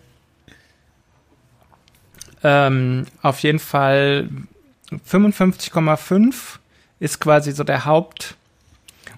Ähm, 2.42 3.06
auf 3.22 3.38
jeden 3.40 3.58
Fall 3.58 4.28
55,5 5.10 6.34
ist 7.00 7.20
quasi 7.20 7.52
so 7.52 7.64
der 7.64 7.84
Haupt. 7.84 8.36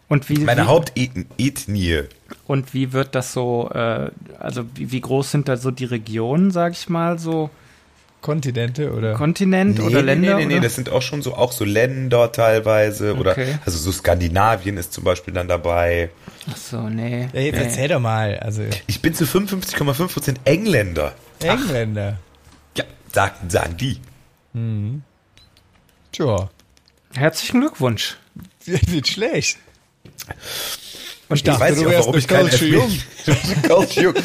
Und 0.09 0.29
wie, 0.29 0.39
Meine 0.39 0.63
wie, 0.63 0.67
Hauptethnie. 0.67 2.03
und 2.47 2.75
wie 2.75 2.93
wird 2.93 3.15
das 3.15 3.33
so, 3.33 3.71
äh, 3.73 4.11
also 4.39 4.65
wie, 4.75 4.93
wie 4.93 5.01
groß 5.01 5.31
sind 5.31 5.49
da 5.49 5.57
so 5.57 5.71
die 5.71 5.85
Regionen, 5.87 6.51
sag 6.51 6.73
ich 6.73 6.89
mal, 6.89 7.19
so 7.19 7.51
Kontinente 8.21 8.93
oder? 8.93 9.15
Kontinent 9.15 9.81
oder 9.81 10.01
Länder? 10.03 10.37
Nee, 10.37 10.43
nee, 10.43 10.47
nee, 10.47 10.55
oder? 10.55 10.63
das 10.65 10.75
sind 10.77 10.91
auch 10.91 11.03
schon 11.03 11.23
so, 11.23 11.35
auch 11.35 11.51
so 11.51 11.65
Länder 11.65 12.31
teilweise. 12.31 13.17
Oder, 13.17 13.33
Okay. 13.33 13.59
also 13.65 13.79
so 13.79 13.91
Skandinavien 13.91 14.77
ist 14.77 14.93
zum 14.93 15.03
Beispiel 15.05 15.35
dann 15.35 15.49
dabei. 15.49 16.11
Ach 16.51 16.57
so, 16.57 16.89
nee. 16.89 17.29
ja, 17.33 17.41
jetzt 17.41 17.57
nee. 17.59 17.65
erzähl 17.65 17.89
doch 17.89 18.01
mal. 18.01 18.39
Also 18.39 18.63
Ich 18.87 19.01
bin 19.03 19.15
zu 19.15 19.25
55,5 19.25 20.09
Prozent 20.13 20.41
Engländer. 20.45 21.15
Engländer. 21.41 22.19
Ja, 22.77 22.85
sagen, 23.13 23.49
sagen 23.51 23.77
die. 23.77 23.99
Tja, 26.13 26.49
Herzlichen 27.15 27.61
Glückwunsch. 27.61 28.17
nicht 28.67 29.09
schlecht. 29.09 29.59
Und 31.29 31.47
Jetzt 31.47 31.61
weiß 31.61 31.79
ich 31.79 31.87
auch, 31.87 31.93
warum 31.93 32.17
ich 32.17 32.29
keinen 32.29 32.49
Elfmeter-. 32.49 32.89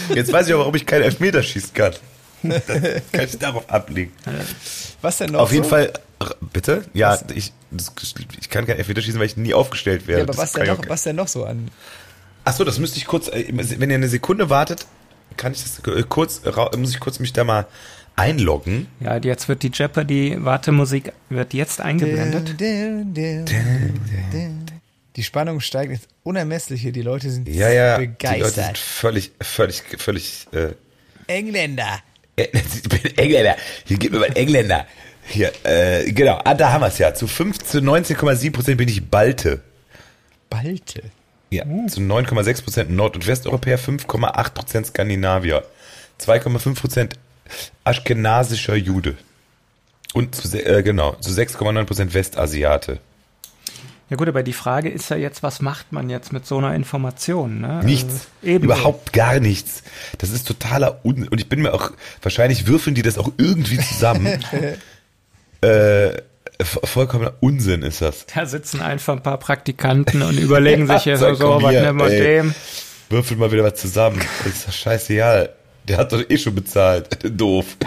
Jetzt 0.15 0.31
weiß 0.31 0.47
ich 0.47 0.53
auch, 0.53 0.59
warum 0.59 0.75
ich 0.75 0.85
keinen 0.85 1.03
Elfmeter 1.03 1.41
schießen 1.41 1.73
kann. 1.73 1.93
Kann 2.43 3.25
ich 3.25 3.37
darauf 3.37 3.69
ablegen. 3.69 4.11
Was 5.01 5.17
denn 5.17 5.31
noch? 5.31 5.41
Auf 5.41 5.51
jeden 5.51 5.63
so? 5.63 5.69
Fall, 5.69 5.93
bitte? 6.53 6.85
Ja, 6.93 7.17
ich, 7.33 7.51
das, 7.71 7.93
ich 8.39 8.49
kann 8.49 8.65
kein 8.65 8.77
Elfmeter 8.77 9.01
schießen, 9.01 9.19
weil 9.19 9.27
ich 9.27 9.37
nie 9.37 9.53
aufgestellt 9.53 10.07
werde. 10.07 10.21
Ja, 10.21 10.27
aber 10.27 10.37
was 10.37 10.51
denn, 10.53 10.63
ich 10.63 10.69
noch, 10.69 10.89
was 10.89 11.03
denn 11.03 11.15
noch 11.15 11.27
so 11.27 11.45
an? 11.45 11.69
Ach 12.45 12.53
so, 12.53 12.63
das 12.63 12.79
müsste 12.79 12.97
ich 12.97 13.05
kurz, 13.05 13.27
äh, 13.27 13.45
wenn 13.49 13.89
ihr 13.89 13.95
eine 13.95 14.07
Sekunde 14.07 14.49
wartet, 14.49 14.85
kann 15.35 15.51
ich 15.51 15.63
das 15.63 15.79
äh, 15.79 16.03
kurz, 16.07 16.41
muss 16.77 16.91
ich 16.91 16.99
kurz 16.99 17.19
mich 17.19 17.33
da 17.33 17.43
mal 17.43 17.65
einloggen. 18.17 18.87
Ja, 18.99 19.15
jetzt 19.17 19.47
wird 19.47 19.63
die 19.63 19.71
Jeopardy-Wartemusik 19.73 21.13
wird 21.29 21.53
jetzt 21.53 21.79
eingeblendet. 21.79 22.55
Die 25.15 25.23
Spannung 25.23 25.61
steigt 25.61 25.91
ins 25.93 26.07
Unermessliche. 26.23 26.91
Die 26.91 27.01
Leute 27.01 27.29
sind 27.29 27.47
Ja, 27.47 27.69
ja, 27.69 27.97
die 27.97 28.05
Leute 28.05 28.11
begeistert. 28.17 28.53
sind 28.65 28.77
völlig, 28.77 29.31
völlig, 29.41 29.83
völlig, 29.97 30.47
äh, 30.51 30.73
Engländer. 31.27 31.99
äh, 32.35 32.47
ich 32.53 32.83
bin 32.89 33.17
Engländer. 33.17 33.55
Hier 33.85 33.97
gib 33.97 34.11
mir 34.11 34.19
mal 34.19 34.31
Engländer. 34.35 34.85
Hier, 35.29 35.51
äh, 35.63 36.11
genau, 36.11 36.39
ah, 36.45 36.53
da 36.53 36.71
haben 36.71 36.81
wir 36.81 36.87
es 36.87 36.97
ja. 36.99 37.13
Zu 37.13 37.27
5, 37.27 37.57
zu 37.59 37.79
19,7 37.79 38.51
Prozent 38.51 38.77
bin 38.77 38.87
ich 38.87 39.09
Balte. 39.09 39.61
Balte. 40.49 41.03
Ja, 41.49 41.63
zu 41.87 41.99
9,6 42.01 42.63
Prozent 42.63 42.91
Nord- 42.91 43.15
und 43.15 43.25
Westeuropäer, 43.27 43.79
5,8 43.79 44.53
Prozent 44.53 44.87
Skandinavier, 44.87 45.63
2,5 46.21 46.75
Prozent 46.75 47.13
aschkenasischer 47.83 48.75
Jude. 48.75 49.15
Und 50.13 50.35
zu, 50.35 50.57
äh, 50.57 50.83
genau, 50.83 51.15
zu 51.15 51.31
6,9 51.31 51.85
Prozent 51.85 52.13
Westasiate. 52.13 52.99
Ja 54.09 54.15
gut, 54.15 54.29
aber 54.29 54.41
die 54.41 54.53
Frage 54.53 54.89
ist 54.89 55.09
ja 55.09 55.17
jetzt, 55.17 55.43
was 55.43 55.61
macht 55.61 55.91
man 55.91 56.09
jetzt 56.09 56.31
mit 56.31 56.45
so 56.45 56.57
einer 56.57 56.73
Information? 56.73 57.59
Ne? 57.59 57.81
Nichts. 57.83 58.13
Also, 58.41 58.53
eben. 58.53 58.63
Überhaupt 58.63 59.11
gar 59.11 59.39
nichts. 59.41 59.83
Das 60.17 60.29
ist 60.29 60.47
totaler 60.47 61.01
Un 61.03 61.27
Und 61.27 61.41
ich 61.41 61.49
bin 61.49 61.61
mir 61.61 61.73
auch, 61.73 61.91
wahrscheinlich 62.21 62.67
würfeln 62.67 62.95
die 62.95 63.01
das 63.01 63.17
auch 63.17 63.31
irgendwie 63.37 63.77
zusammen. 63.79 64.27
äh, 65.61 66.21
vollkommener 66.63 67.33
Unsinn 67.41 67.81
ist 67.81 68.01
das. 68.01 68.25
Da 68.33 68.45
sitzen 68.45 68.81
einfach 68.81 69.13
ein 69.13 69.23
paar 69.23 69.39
Praktikanten 69.39 70.21
und 70.21 70.39
überlegen 70.39 70.87
sich 70.87 71.03
hier 71.03 71.17
so, 71.17 71.33
so 71.33 71.61
was 71.61 71.73
nehmen 71.73 71.99
wir 71.99 72.09
dem. 72.09 72.55
Würfelt 73.09 73.39
mal 73.39 73.51
wieder 73.51 73.63
was 73.63 73.75
zusammen. 73.75 74.21
Das 74.43 74.53
ist 74.53 74.67
doch 74.67 74.73
scheißegal. 74.73 75.49
Der 75.87 75.97
hat 75.97 76.11
doch 76.11 76.23
eh 76.29 76.37
schon 76.37 76.55
bezahlt. 76.55 77.19
Doof. 77.39 77.77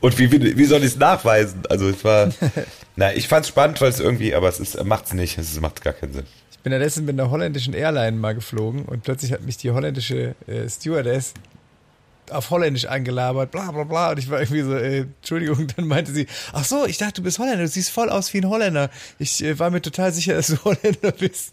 Und 0.00 0.18
wie, 0.18 0.56
wie, 0.56 0.64
soll 0.64 0.80
ich 0.80 0.92
es 0.92 0.96
nachweisen? 0.96 1.62
Also 1.68 1.88
es 1.88 2.04
war, 2.04 2.30
na, 2.96 3.12
ich 3.14 3.28
fand's 3.28 3.48
spannend, 3.48 3.80
weil 3.80 3.90
es 3.90 4.00
irgendwie, 4.00 4.34
aber 4.34 4.48
es 4.48 4.60
ist, 4.60 4.82
macht's 4.84 5.12
nicht. 5.14 5.38
Es 5.38 5.58
macht 5.60 5.82
gar 5.82 5.92
keinen 5.92 6.12
Sinn. 6.12 6.26
Ich 6.50 6.58
bin 6.58 6.72
ja 6.72 6.78
letztens 6.78 7.06
mit 7.06 7.18
einer 7.18 7.30
holländischen 7.30 7.72
Airline 7.72 8.16
mal 8.18 8.34
geflogen 8.34 8.84
und 8.84 9.02
plötzlich 9.02 9.32
hat 9.32 9.42
mich 9.42 9.56
die 9.56 9.70
holländische 9.70 10.34
äh, 10.46 10.68
Stewardess 10.68 11.32
auf 12.30 12.50
Holländisch 12.50 12.84
angelabert, 12.86 13.50
bla 13.50 13.70
bla 13.70 13.84
bla. 13.84 14.10
Und 14.10 14.18
ich 14.18 14.30
war 14.30 14.40
irgendwie 14.40 14.62
so, 14.62 14.74
äh, 14.74 15.00
Entschuldigung, 15.00 15.66
dann 15.76 15.86
meinte 15.86 16.12
sie, 16.12 16.26
ach 16.52 16.64
so, 16.64 16.86
ich 16.86 16.98
dachte, 16.98 17.14
du 17.14 17.22
bist 17.22 17.38
Holländer, 17.38 17.62
du 17.62 17.68
siehst 17.68 17.90
voll 17.90 18.08
aus 18.08 18.32
wie 18.32 18.38
ein 18.38 18.48
Holländer. 18.48 18.90
Ich 19.18 19.42
äh, 19.42 19.58
war 19.58 19.70
mir 19.70 19.82
total 19.82 20.12
sicher, 20.12 20.34
dass 20.34 20.48
du 20.48 20.56
Holländer 20.64 21.12
bist. 21.12 21.52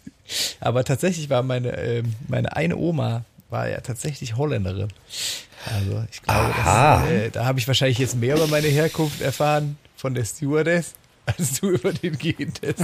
Aber 0.60 0.84
tatsächlich 0.84 1.30
war 1.30 1.44
meine, 1.44 1.76
äh, 1.78 2.04
meine 2.28 2.56
eine 2.56 2.78
Oma, 2.78 3.24
war 3.50 3.70
ja 3.70 3.80
tatsächlich 3.82 4.36
Holländerin. 4.36 4.90
Also 5.74 6.04
ich 6.12 6.22
glaube, 6.22 6.54
das, 6.64 7.10
äh, 7.10 7.30
da 7.32 7.46
habe 7.46 7.60
ich 7.60 7.68
wahrscheinlich 7.68 7.98
jetzt 8.00 8.16
mehr 8.16 8.36
über 8.36 8.48
meine 8.48 8.68
Herkunft 8.68 9.22
erfahren 9.22 9.78
von 9.96 10.14
der 10.14 10.26
Stewardess, 10.26 10.94
als 11.26 11.60
du 11.60 11.70
über 11.70 11.92
den 11.94 12.18
Gentest. 12.18 12.84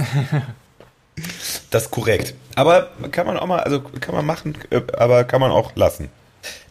Das 1.70 1.84
ist 1.84 1.90
korrekt. 1.90 2.34
Aber 2.56 2.90
kann 3.12 3.26
man 3.26 3.36
auch 3.38 3.46
mal, 3.46 3.60
also 3.60 3.80
kann 3.80 4.14
man 4.14 4.26
machen, 4.26 4.56
äh, 4.70 4.80
aber 4.96 5.24
kann 5.24 5.40
man 5.40 5.50
auch 5.50 5.74
lassen. 5.76 6.08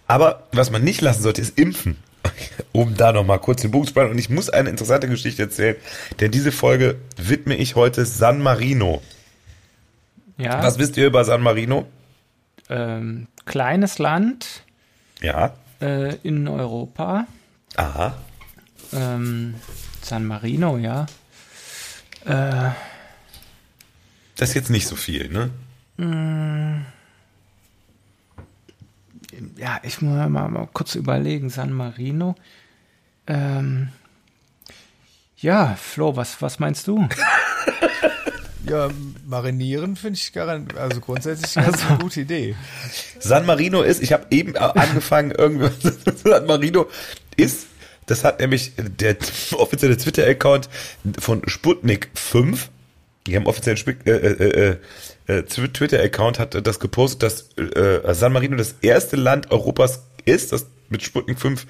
Aber 0.08 0.44
was 0.52 0.70
man 0.70 0.84
nicht 0.84 1.02
lassen 1.02 1.24
sollte, 1.24 1.42
ist 1.42 1.58
impfen. 1.58 1.98
Um 2.72 2.96
da 2.98 3.12
nochmal 3.14 3.40
kurz 3.40 3.62
den 3.62 3.70
Bogen 3.72 3.86
zu 3.86 3.92
spannen. 3.92 4.10
Und 4.12 4.18
ich 4.18 4.30
muss 4.30 4.50
eine 4.50 4.70
interessante 4.70 5.08
Geschichte 5.08 5.44
erzählen, 5.44 5.76
denn 6.20 6.32
diese 6.32 6.52
Folge 6.52 6.96
widme 7.18 7.56
ich 7.56 7.76
heute 7.76 8.06
San 8.06 8.42
Marino. 8.42 9.02
Ja, 10.38 10.64
Was 10.64 10.80
wisst 10.80 10.98
ihr 10.98 11.06
über 11.06 11.24
San 11.26 11.42
Marino? 11.42 11.86
ähm, 12.70 13.28
kleines 13.46 14.00
Land 14.00 14.64
Ja. 15.22 15.54
Äh, 15.82 16.16
in 16.24 16.48
Europa. 16.48 17.28
Aha. 17.76 18.16
Ähm, 18.94 19.56
San 20.02 20.26
Marino, 20.26 20.78
ja. 20.78 21.06
Äh, 22.26 22.72
Das 24.36 24.50
ist 24.50 24.56
jetzt 24.56 24.70
nicht 24.70 24.88
so 24.88 24.96
viel, 24.96 25.30
ne? 25.30 25.50
ja, 29.58 29.80
ich 29.84 30.02
muss 30.02 30.16
mal, 30.30 30.50
mal 30.50 30.68
kurz 30.74 30.96
überlegen. 30.96 31.50
San 31.50 31.72
Marino. 31.72 32.36
Ähm, 33.28 33.90
ja, 35.38 35.76
Flo, 35.76 36.16
was, 36.16 36.42
was 36.42 36.60
meinst 36.60 36.88
du? 36.88 37.08
Ja, 38.70 38.90
marinieren 39.28 39.96
finde 39.96 40.18
ich 40.18 40.32
garant, 40.32 40.78
also 40.78 41.00
grundsätzlich 41.02 41.58
eine 41.58 41.68
Also. 41.74 41.86
gute 42.00 42.22
Idee. 42.22 42.56
San 43.20 43.46
Marino 43.46 43.82
ist, 43.82 44.02
ich 44.02 44.14
habe 44.14 44.26
eben 44.32 44.56
angefangen, 44.56 45.32
irgendwie, 45.38 45.70
San 46.24 46.46
Marino 46.46 46.88
ist, 47.36 47.68
das 48.06 48.24
hat 48.24 48.40
nämlich 48.40 48.72
der 48.78 49.18
offizielle 49.58 49.98
Twitter-Account 49.98 50.70
von 51.20 51.42
Sputnik 51.48 52.10
5, 52.14 52.70
die 53.28 53.36
haben 53.36 53.46
offiziellen 53.48 53.78
Sp- 53.84 54.00
äh, 54.06 54.12
äh, 54.12 54.78
äh, 55.28 55.34
äh, 55.40 55.44
Twitter-Account, 55.44 56.40
hat 56.40 56.66
das 56.66 56.80
gepostet, 56.80 57.24
dass 57.24 57.50
äh, 57.58 58.14
San 58.14 58.32
Marino 58.34 58.56
das 58.58 58.76
erste 58.82 59.16
Land 59.18 59.52
Europas 59.52 60.04
ist, 60.26 60.52
das 60.54 60.68
mit 60.90 61.04
Sputnik 61.04 61.40
5 61.40 61.66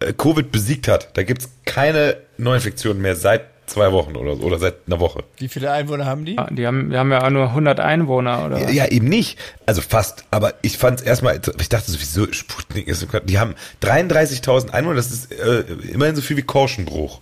äh, 0.00 0.12
Covid 0.12 0.50
besiegt 0.52 0.86
hat. 0.88 1.16
Da 1.16 1.22
gibt's 1.24 1.48
keine 1.64 2.18
Neuinfektionen 2.36 3.02
mehr 3.02 3.16
seit 3.16 3.42
zwei 3.70 3.92
Wochen 3.92 4.16
oder, 4.16 4.36
so, 4.36 4.42
oder 4.42 4.58
seit 4.58 4.74
einer 4.86 5.00
Woche. 5.00 5.24
Wie 5.38 5.48
viele 5.48 5.70
Einwohner 5.70 6.06
haben 6.06 6.24
die? 6.24 6.36
Ah, 6.38 6.48
Die 6.50 6.66
haben, 6.66 6.90
die 6.90 6.96
haben 6.96 7.10
ja 7.10 7.24
auch 7.24 7.30
nur 7.30 7.48
100 7.48 7.80
Einwohner, 7.80 8.44
oder? 8.46 8.60
was? 8.62 8.72
Ja, 8.72 8.86
eben 8.86 9.08
nicht. 9.08 9.38
Also 9.66 9.80
fast. 9.80 10.24
Aber 10.30 10.54
ich 10.62 10.78
fand 10.78 11.00
es 11.00 11.06
erstmal, 11.06 11.40
ich 11.58 11.68
dachte 11.68 11.90
sowieso, 11.90 12.30
Sputnik 12.32 12.86
ist, 12.88 13.06
die 13.24 13.38
haben 13.38 13.54
33.000 13.82 14.70
Einwohner, 14.70 14.96
das 14.96 15.10
ist 15.10 15.32
äh, 15.32 15.60
immerhin 15.92 16.16
so 16.16 16.22
viel 16.22 16.36
wie 16.36 16.42
Korschenbruch. 16.42 17.20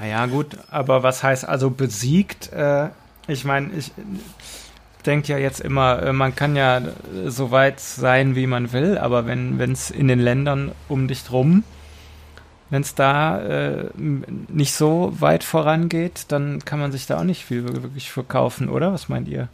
Ja, 0.00 0.06
ja, 0.06 0.26
gut, 0.26 0.56
aber 0.70 1.02
was 1.02 1.22
heißt 1.22 1.46
also 1.48 1.70
besiegt? 1.70 2.52
Äh, 2.52 2.88
ich 3.28 3.44
meine, 3.44 3.70
ich 3.76 3.92
denke 5.04 5.32
ja 5.32 5.38
jetzt 5.38 5.60
immer, 5.60 6.02
äh, 6.02 6.12
man 6.12 6.34
kann 6.34 6.56
ja 6.56 6.80
so 7.26 7.50
weit 7.50 7.78
sein, 7.80 8.34
wie 8.34 8.46
man 8.46 8.72
will, 8.72 8.98
aber 8.98 9.26
wenn 9.26 9.60
es 9.72 9.90
in 9.90 10.08
den 10.08 10.18
Ländern 10.18 10.72
um 10.88 11.06
dich 11.08 11.22
drum, 11.24 11.62
wenn 12.70 12.82
es 12.82 12.94
da 12.94 13.40
äh, 13.42 13.90
nicht 13.96 14.74
so 14.74 15.12
weit 15.18 15.44
vorangeht, 15.44 16.26
dann 16.28 16.64
kann 16.64 16.80
man 16.80 16.92
sich 16.92 17.06
da 17.06 17.18
auch 17.18 17.24
nicht 17.24 17.44
viel 17.44 17.64
wirklich 17.64 18.10
verkaufen, 18.10 18.68
oder? 18.68 18.92
Was 18.92 19.08
meint 19.08 19.28
ihr? 19.28 19.48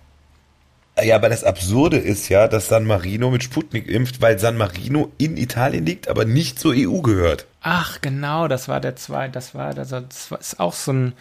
Ja, 1.03 1.17
aber 1.17 1.31
das 1.31 1.43
Absurde 1.43 1.97
ist 1.97 2.29
ja, 2.29 2.49
dass 2.49 2.69
San 2.69 2.85
Marino 2.85 3.31
mit 3.31 3.43
Sputnik 3.43 3.89
impft, 3.89 4.21
weil 4.21 4.39
San 4.39 4.59
Marino 4.59 5.11
in 5.17 5.37
Italien 5.37 5.87
liegt, 5.87 6.09
aber 6.09 6.25
nicht 6.25 6.59
zur 6.59 6.75
EU 6.77 7.01
gehört. 7.01 7.47
Ach, 7.63 8.01
genau, 8.03 8.47
das 8.47 8.69
war 8.69 8.81
der 8.81 8.97
zwei, 8.97 9.29
das 9.29 9.55
war, 9.55 9.73
das, 9.73 9.89
das 9.89 10.31
war 10.31 10.39
ist 10.39 10.61
auch 10.61 10.75
so 10.75 10.93
ein, 10.93 11.13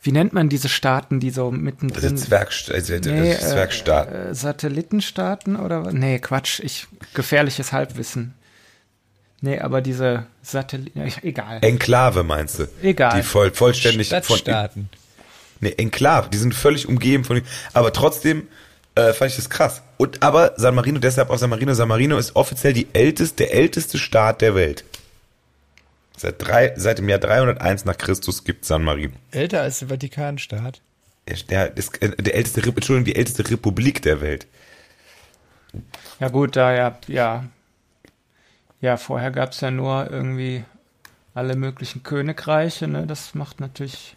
wie 0.00 0.10
nennt 0.10 0.32
man 0.32 0.48
diese 0.48 0.68
Staaten, 0.68 1.20
die 1.20 1.30
so 1.30 1.46
Also 1.46 1.56
mittendrin 1.56 2.16
Zwergst 2.16 2.72
also 2.72 2.94
Nee. 2.94 3.32
Äh, 3.32 4.28
äh, 4.28 4.34
Satellitenstaaten 4.34 5.54
oder 5.54 5.84
was? 5.84 5.92
Nee, 5.92 6.18
Quatsch, 6.18 6.58
ich 6.58 6.88
gefährliches 7.14 7.72
Halbwissen. 7.72 8.34
Nee, 9.44 9.58
aber 9.58 9.80
diese 9.80 10.26
Satelliten, 10.42 11.02
egal. 11.22 11.58
Enklave 11.62 12.22
meinst 12.22 12.60
du? 12.60 12.68
Egal. 12.80 13.16
Die 13.16 13.22
voll, 13.26 13.50
vollständig 13.50 14.08
von 14.08 14.22
Stadtstaaten. 14.22 14.88
Nee, 15.60 15.74
Enklave, 15.76 16.30
die 16.30 16.38
sind 16.38 16.54
völlig 16.54 16.88
umgeben 16.88 17.24
von 17.24 17.42
aber 17.72 17.92
trotzdem 17.92 18.46
äh, 18.94 19.12
fand 19.12 19.32
ich 19.32 19.36
das 19.36 19.50
krass. 19.50 19.82
Und 19.96 20.22
aber 20.22 20.54
San 20.56 20.76
Marino, 20.76 21.00
deshalb 21.00 21.30
auch 21.30 21.38
San 21.38 21.50
Marino, 21.50 21.74
San 21.74 21.88
Marino 21.88 22.18
ist 22.18 22.36
offiziell 22.36 22.72
die 22.72 22.86
älteste, 22.92 23.44
der 23.44 23.54
älteste 23.54 23.98
Staat 23.98 24.42
der 24.42 24.54
Welt. 24.54 24.84
Seit 26.16 26.36
drei, 26.38 26.72
seit 26.76 26.98
dem 26.98 27.08
Jahr 27.08 27.18
301 27.18 27.84
nach 27.84 27.98
Christus 27.98 28.44
gibt 28.44 28.64
San 28.64 28.84
Marino. 28.84 29.14
Älter 29.32 29.62
als 29.62 29.80
der 29.80 29.88
Vatikanstaat. 29.88 30.80
Der, 31.28 31.68
der, 31.68 31.78
äh, 32.00 32.10
der 32.10 32.34
älteste, 32.36 32.60
Entschuldigung, 32.62 33.04
die 33.04 33.16
älteste 33.16 33.50
Republik 33.50 34.02
der 34.02 34.20
Welt. 34.20 34.46
Ja 36.20 36.28
gut, 36.28 36.54
da 36.54 36.72
ja, 36.72 36.98
ja. 37.08 37.44
Ja, 38.82 38.98
vorher 38.98 39.30
gab 39.30 39.52
es 39.52 39.60
ja 39.62 39.70
nur 39.70 40.10
irgendwie 40.10 40.64
alle 41.34 41.56
möglichen 41.56 42.02
Königreiche, 42.02 42.86
ne? 42.88 43.06
Das 43.06 43.34
macht 43.34 43.60
natürlich, 43.60 44.16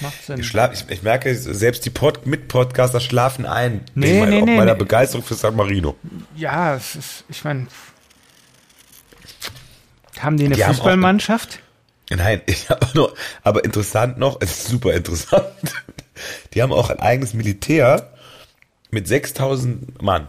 macht 0.00 0.22
Sinn. 0.24 0.38
Ich, 0.38 0.46
schlaf, 0.46 0.72
ich, 0.72 0.84
ich 0.88 1.02
merke, 1.02 1.34
selbst 1.34 1.84
die 1.84 1.90
Pod 1.90 2.24
Mit-Podcaster 2.26 3.00
schlafen 3.00 3.46
ein. 3.46 3.80
Nee, 3.96 4.12
nee, 4.12 4.20
meiner- 4.20 4.44
nee, 4.46 4.56
meiner 4.56 4.72
nee. 4.74 4.78
Begeisterung 4.78 5.24
für 5.24 5.34
San 5.34 5.56
Marino. 5.56 5.96
Ja, 6.36 6.76
es 6.76 6.94
ist, 6.94 7.24
ich 7.28 7.42
meine, 7.42 7.66
haben 10.20 10.36
die 10.36 10.44
eine 10.46 10.54
Die 10.54 10.64
haben 10.64 10.70
auch- 10.72 10.76
Fußballmannschaft? 10.76 11.60
Nein, 12.10 12.40
ich 12.46 12.68
habe 12.70 12.86
nur, 12.94 13.14
aber 13.42 13.64
interessant 13.64 14.18
noch, 14.18 14.38
es 14.40 14.50
ist 14.50 14.68
super 14.68 14.92
interessant. 14.94 15.46
Die 16.54 16.62
haben 16.62 16.72
auch 16.72 16.88
ein 16.88 16.98
eigenes 17.00 17.34
Militär 17.34 18.12
mit 18.90 19.06
6000 19.08 20.00
Mann. 20.00 20.28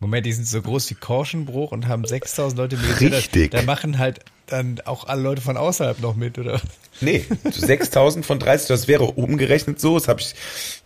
Moment, 0.00 0.26
die 0.26 0.32
sind 0.32 0.46
so 0.46 0.62
groß 0.62 0.90
wie 0.90 0.94
Korschenbruch 0.94 1.72
und 1.72 1.88
haben 1.88 2.04
6000 2.04 2.58
Leute 2.58 2.76
mit. 2.76 3.00
Richtig. 3.00 3.50
Da, 3.50 3.58
da 3.58 3.64
machen 3.64 3.98
halt 3.98 4.20
dann 4.46 4.80
auch 4.84 5.06
alle 5.08 5.22
Leute 5.22 5.42
von 5.42 5.56
außerhalb 5.56 6.00
noch 6.00 6.16
mit, 6.16 6.38
oder? 6.38 6.60
Nee, 7.00 7.24
so 7.44 7.66
6000 7.66 8.24
von 8.24 8.38
30, 8.38 8.68
das 8.68 8.88
wäre 8.88 9.04
umgerechnet 9.04 9.80
so, 9.80 9.94
das 9.98 10.08
habe 10.08 10.20
ich, 10.20 10.34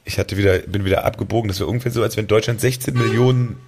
ich 0.04 0.18
hatte 0.18 0.36
wieder, 0.36 0.58
bin 0.58 0.84
wieder 0.84 1.04
abgebogen, 1.04 1.48
das 1.48 1.60
wäre 1.60 1.70
ungefähr 1.70 1.92
so, 1.92 2.02
als 2.02 2.16
wenn 2.16 2.26
Deutschland 2.26 2.60
16 2.60 2.94
Millionen 2.94 3.58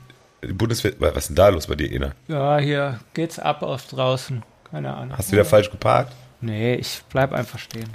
Bundeswehr, 0.52 0.92
was 0.98 1.16
ist 1.16 1.28
denn 1.28 1.36
da 1.36 1.48
los 1.48 1.68
bei 1.68 1.74
dir, 1.74 1.90
Ena? 1.90 2.12
Ja, 2.28 2.58
hier 2.58 3.00
geht's 3.14 3.38
ab 3.38 3.62
auf 3.62 3.86
draußen. 3.86 4.42
Keine 4.70 4.94
Ahnung. 4.94 5.16
Hast 5.16 5.28
du 5.28 5.32
wieder 5.32 5.44
falsch 5.44 5.70
geparkt? 5.70 6.12
Nee, 6.40 6.74
ich 6.74 7.00
bleib 7.08 7.32
einfach 7.32 7.58
stehen. 7.58 7.88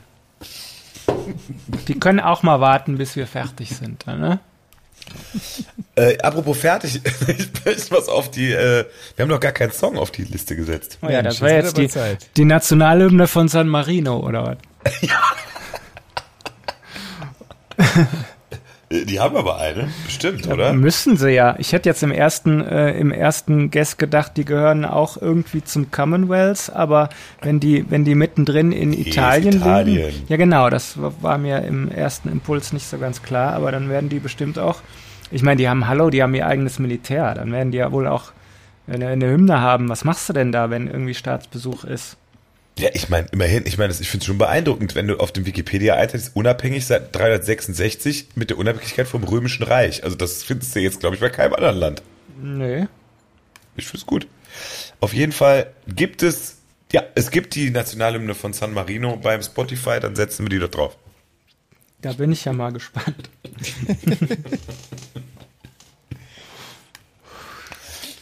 Die 1.87 1.99
können 1.99 2.19
auch 2.19 2.41
mal 2.41 2.59
warten, 2.61 2.97
bis 2.97 3.15
wir 3.15 3.27
fertig 3.27 3.75
sind, 3.75 4.07
ne? 4.07 4.39
Äh, 5.95 6.17
apropos 6.19 6.57
fertig, 6.57 7.01
ich 7.27 7.65
möchte 7.65 7.91
was 7.91 8.07
auf 8.07 8.31
die, 8.31 8.51
äh, 8.51 8.85
wir 9.15 9.23
haben 9.23 9.29
noch 9.29 9.39
gar 9.39 9.51
keinen 9.51 9.71
Song 9.71 9.97
auf 9.97 10.11
die 10.11 10.23
Liste 10.23 10.55
gesetzt. 10.55 10.97
Oh 11.01 11.07
ja, 11.07 11.21
Mensch, 11.21 11.35
das 11.35 11.41
war 11.41 11.49
jetzt 11.51 11.77
die, 11.77 11.89
Zeit. 11.89 12.29
die 12.37 12.45
Nationalhymne 12.45 13.27
von 13.27 13.47
San 13.47 13.67
Marino, 13.67 14.19
oder 14.19 14.57
was? 14.83 14.97
Äh, 17.79 18.05
Die 19.05 19.19
haben 19.19 19.35
aber 19.35 19.57
eine, 19.57 19.89
bestimmt, 20.05 20.47
oder? 20.47 20.73
Müssen 20.73 21.17
sie 21.17 21.31
ja. 21.31 21.55
Ich 21.57 21.73
hätte 21.73 21.89
jetzt 21.89 22.03
im 22.03 22.11
ersten, 22.11 22.61
äh, 22.61 22.91
im 22.91 23.11
ersten 23.11 23.71
Guest 23.71 23.97
gedacht, 23.97 24.33
die 24.37 24.45
gehören 24.45 24.85
auch 24.85 25.17
irgendwie 25.17 25.63
zum 25.63 25.91
Commonwealth, 25.91 26.71
aber 26.73 27.09
wenn 27.41 27.59
die, 27.59 27.85
wenn 27.89 28.05
die 28.05 28.15
mittendrin 28.15 28.71
in 28.71 28.93
ist 28.93 29.07
Italien, 29.07 29.57
Italien. 29.57 29.95
liegen. 29.95 30.25
Ja, 30.27 30.37
genau, 30.37 30.69
das 30.69 30.97
war 30.97 31.37
mir 31.37 31.63
im 31.63 31.89
ersten 31.91 32.29
Impuls 32.29 32.73
nicht 32.73 32.87
so 32.87 32.97
ganz 32.97 33.21
klar, 33.23 33.53
aber 33.53 33.71
dann 33.71 33.89
werden 33.89 34.09
die 34.09 34.19
bestimmt 34.19 34.59
auch. 34.59 34.81
Ich 35.31 35.43
meine, 35.43 35.57
die 35.57 35.69
haben 35.69 35.87
Hallo, 35.87 36.09
die 36.09 36.23
haben 36.23 36.33
ihr 36.33 36.47
eigenes 36.47 36.79
Militär, 36.79 37.33
dann 37.35 37.51
werden 37.51 37.71
die 37.71 37.77
ja 37.77 37.91
wohl 37.91 38.07
auch 38.07 38.31
eine, 38.87 39.07
eine 39.07 39.29
Hymne 39.29 39.61
haben. 39.61 39.89
Was 39.89 40.03
machst 40.03 40.27
du 40.29 40.33
denn 40.33 40.51
da, 40.51 40.69
wenn 40.69 40.87
irgendwie 40.87 41.13
Staatsbesuch 41.13 41.83
ist? 41.83 42.17
Ja, 42.79 42.89
ich 42.93 43.09
meine, 43.09 43.27
immerhin, 43.33 43.65
ich 43.65 43.77
meine, 43.77 43.91
ich 43.91 44.09
finde 44.09 44.23
es 44.23 44.25
schon 44.25 44.37
beeindruckend, 44.37 44.95
wenn 44.95 45.05
du 45.05 45.17
auf 45.17 45.33
dem 45.33 45.45
Wikipedia 45.45 45.95
eintrittst, 45.95 46.31
unabhängig 46.33 46.85
seit 46.85 47.13
366 47.13 48.29
mit 48.35 48.51
der 48.51 48.57
Unabhängigkeit 48.57 49.05
vom 49.05 49.25
Römischen 49.25 49.63
Reich. 49.63 50.05
Also 50.05 50.15
das 50.15 50.43
findest 50.43 50.73
du 50.75 50.79
jetzt, 50.79 51.01
glaube 51.01 51.15
ich, 51.15 51.21
bei 51.21 51.29
keinem 51.29 51.53
anderen 51.53 51.75
Land. 51.75 52.03
Nö. 52.41 52.85
Ich 53.75 53.85
finde 53.85 53.97
es 53.97 54.05
gut. 54.05 54.27
Auf 55.01 55.13
jeden 55.13 55.33
Fall 55.33 55.73
gibt 55.87 56.23
es, 56.23 56.59
ja, 56.93 57.03
es 57.15 57.31
gibt 57.31 57.55
die 57.55 57.69
Nationalhymne 57.69 58.33
von 58.33 58.53
San 58.53 58.73
Marino 58.73 59.17
beim 59.17 59.41
Spotify, 59.41 59.99
dann 59.99 60.15
setzen 60.15 60.45
wir 60.45 60.49
die 60.49 60.59
dort 60.59 60.75
drauf. 60.75 60.97
Da 62.01 62.13
bin 62.13 62.31
ich 62.31 62.45
ja 62.45 62.53
mal 62.53 62.71
gespannt. 62.71 63.29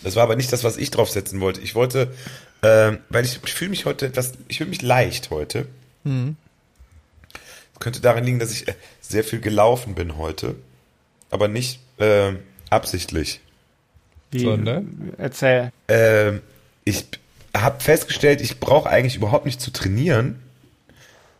Das 0.03 0.15
war 0.15 0.23
aber 0.23 0.37
nicht 0.37 0.53
das, 0.53 0.63
was 0.63 0.77
ich 0.77 0.89
draufsetzen 0.89 1.41
wollte. 1.41 1.59
Ich 1.59 1.75
wollte, 1.75 2.13
ähm, 2.63 2.99
weil 3.09 3.25
ich, 3.25 3.39
ich 3.45 3.53
fühle 3.53 3.69
mich 3.69 3.85
heute 3.85 4.05
etwas, 4.07 4.33
ich 4.47 4.57
fühle 4.57 4.69
mich 4.69 4.81
leicht 4.81 5.29
heute. 5.29 5.67
Könnte 7.79 8.01
daran 8.01 8.23
liegen, 8.23 8.39
dass 8.39 8.51
ich 8.51 8.67
äh, 8.67 8.73
sehr 9.01 9.23
viel 9.23 9.39
gelaufen 9.39 9.93
bin 9.93 10.17
heute, 10.17 10.55
aber 11.29 11.47
nicht 11.47 11.79
ähm, 11.99 12.39
absichtlich. 12.69 13.39
Wie, 14.31 14.39
Sondern? 14.39 15.13
Erzähl. 15.17 15.71
Ähm, 15.87 16.41
ich 16.83 17.05
habe 17.55 17.79
festgestellt, 17.79 18.41
ich 18.41 18.59
brauche 18.59 18.89
eigentlich 18.89 19.15
überhaupt 19.15 19.45
nicht 19.45 19.61
zu 19.61 19.71
trainieren, 19.71 20.41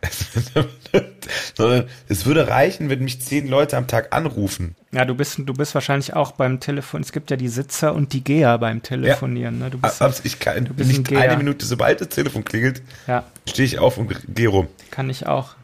sondern 1.56 1.88
es 2.08 2.24
würde 2.26 2.48
reichen, 2.48 2.88
wenn 2.88 3.00
mich 3.02 3.20
zehn 3.20 3.48
Leute 3.48 3.76
am 3.76 3.86
Tag 3.86 4.12
anrufen. 4.14 4.76
Ja, 4.92 5.04
du 5.04 5.14
bist, 5.14 5.38
du 5.38 5.52
bist 5.52 5.74
wahrscheinlich 5.74 6.14
auch 6.14 6.32
beim 6.32 6.60
Telefon. 6.60 7.00
Es 7.00 7.12
gibt 7.12 7.30
ja 7.30 7.36
die 7.36 7.48
Sitzer 7.48 7.94
und 7.94 8.12
die 8.12 8.22
Geher 8.22 8.58
beim 8.58 8.82
Telefonieren. 8.82 9.58
Ne? 9.58 9.70
Du 9.70 9.78
bist, 9.78 10.00
Aber 10.00 10.14
ich 10.22 10.38
kann 10.38 10.64
du 10.66 10.74
bist 10.74 10.88
ein 10.90 10.96
nicht 10.98 11.08
Geher. 11.08 11.22
eine 11.22 11.36
Minute, 11.36 11.66
sobald 11.66 12.00
das 12.00 12.08
Telefon 12.08 12.44
klingelt, 12.44 12.82
ja, 13.06 13.24
stehe 13.48 13.66
ich 13.66 13.78
auf 13.78 13.98
und 13.98 14.14
gehe 14.34 14.48
rum. 14.48 14.68
kann 14.90 15.10
ich 15.10 15.26
auch. 15.26 15.54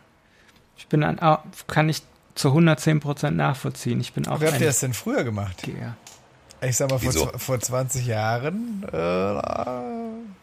Ich 0.77 0.89
bin 0.89 1.03
ein, 1.05 1.21
au- 1.23 1.39
kann 1.69 1.89
ich 1.89 2.03
zu 2.35 2.49
110 2.49 3.01
Prozent 3.01 3.37
nachvollziehen. 3.37 4.01
Ich 4.01 4.13
bin 4.13 4.27
auch 4.27 4.41
Wie 4.41 4.47
habt 4.47 4.55
ihr 4.57 4.61
ein 4.63 4.67
das 4.67 4.81
denn 4.81 4.93
früher 4.95 5.23
gemacht? 5.25 5.63
Geher. 5.63 5.97
Ich 6.61 6.77
sag 6.77 6.91
mal, 6.91 6.99
vor, 6.99 7.09
Wieso? 7.15 7.31
vor 7.39 7.61
20 7.61 8.07
Jahren 8.07 8.83
äh, 8.87 8.91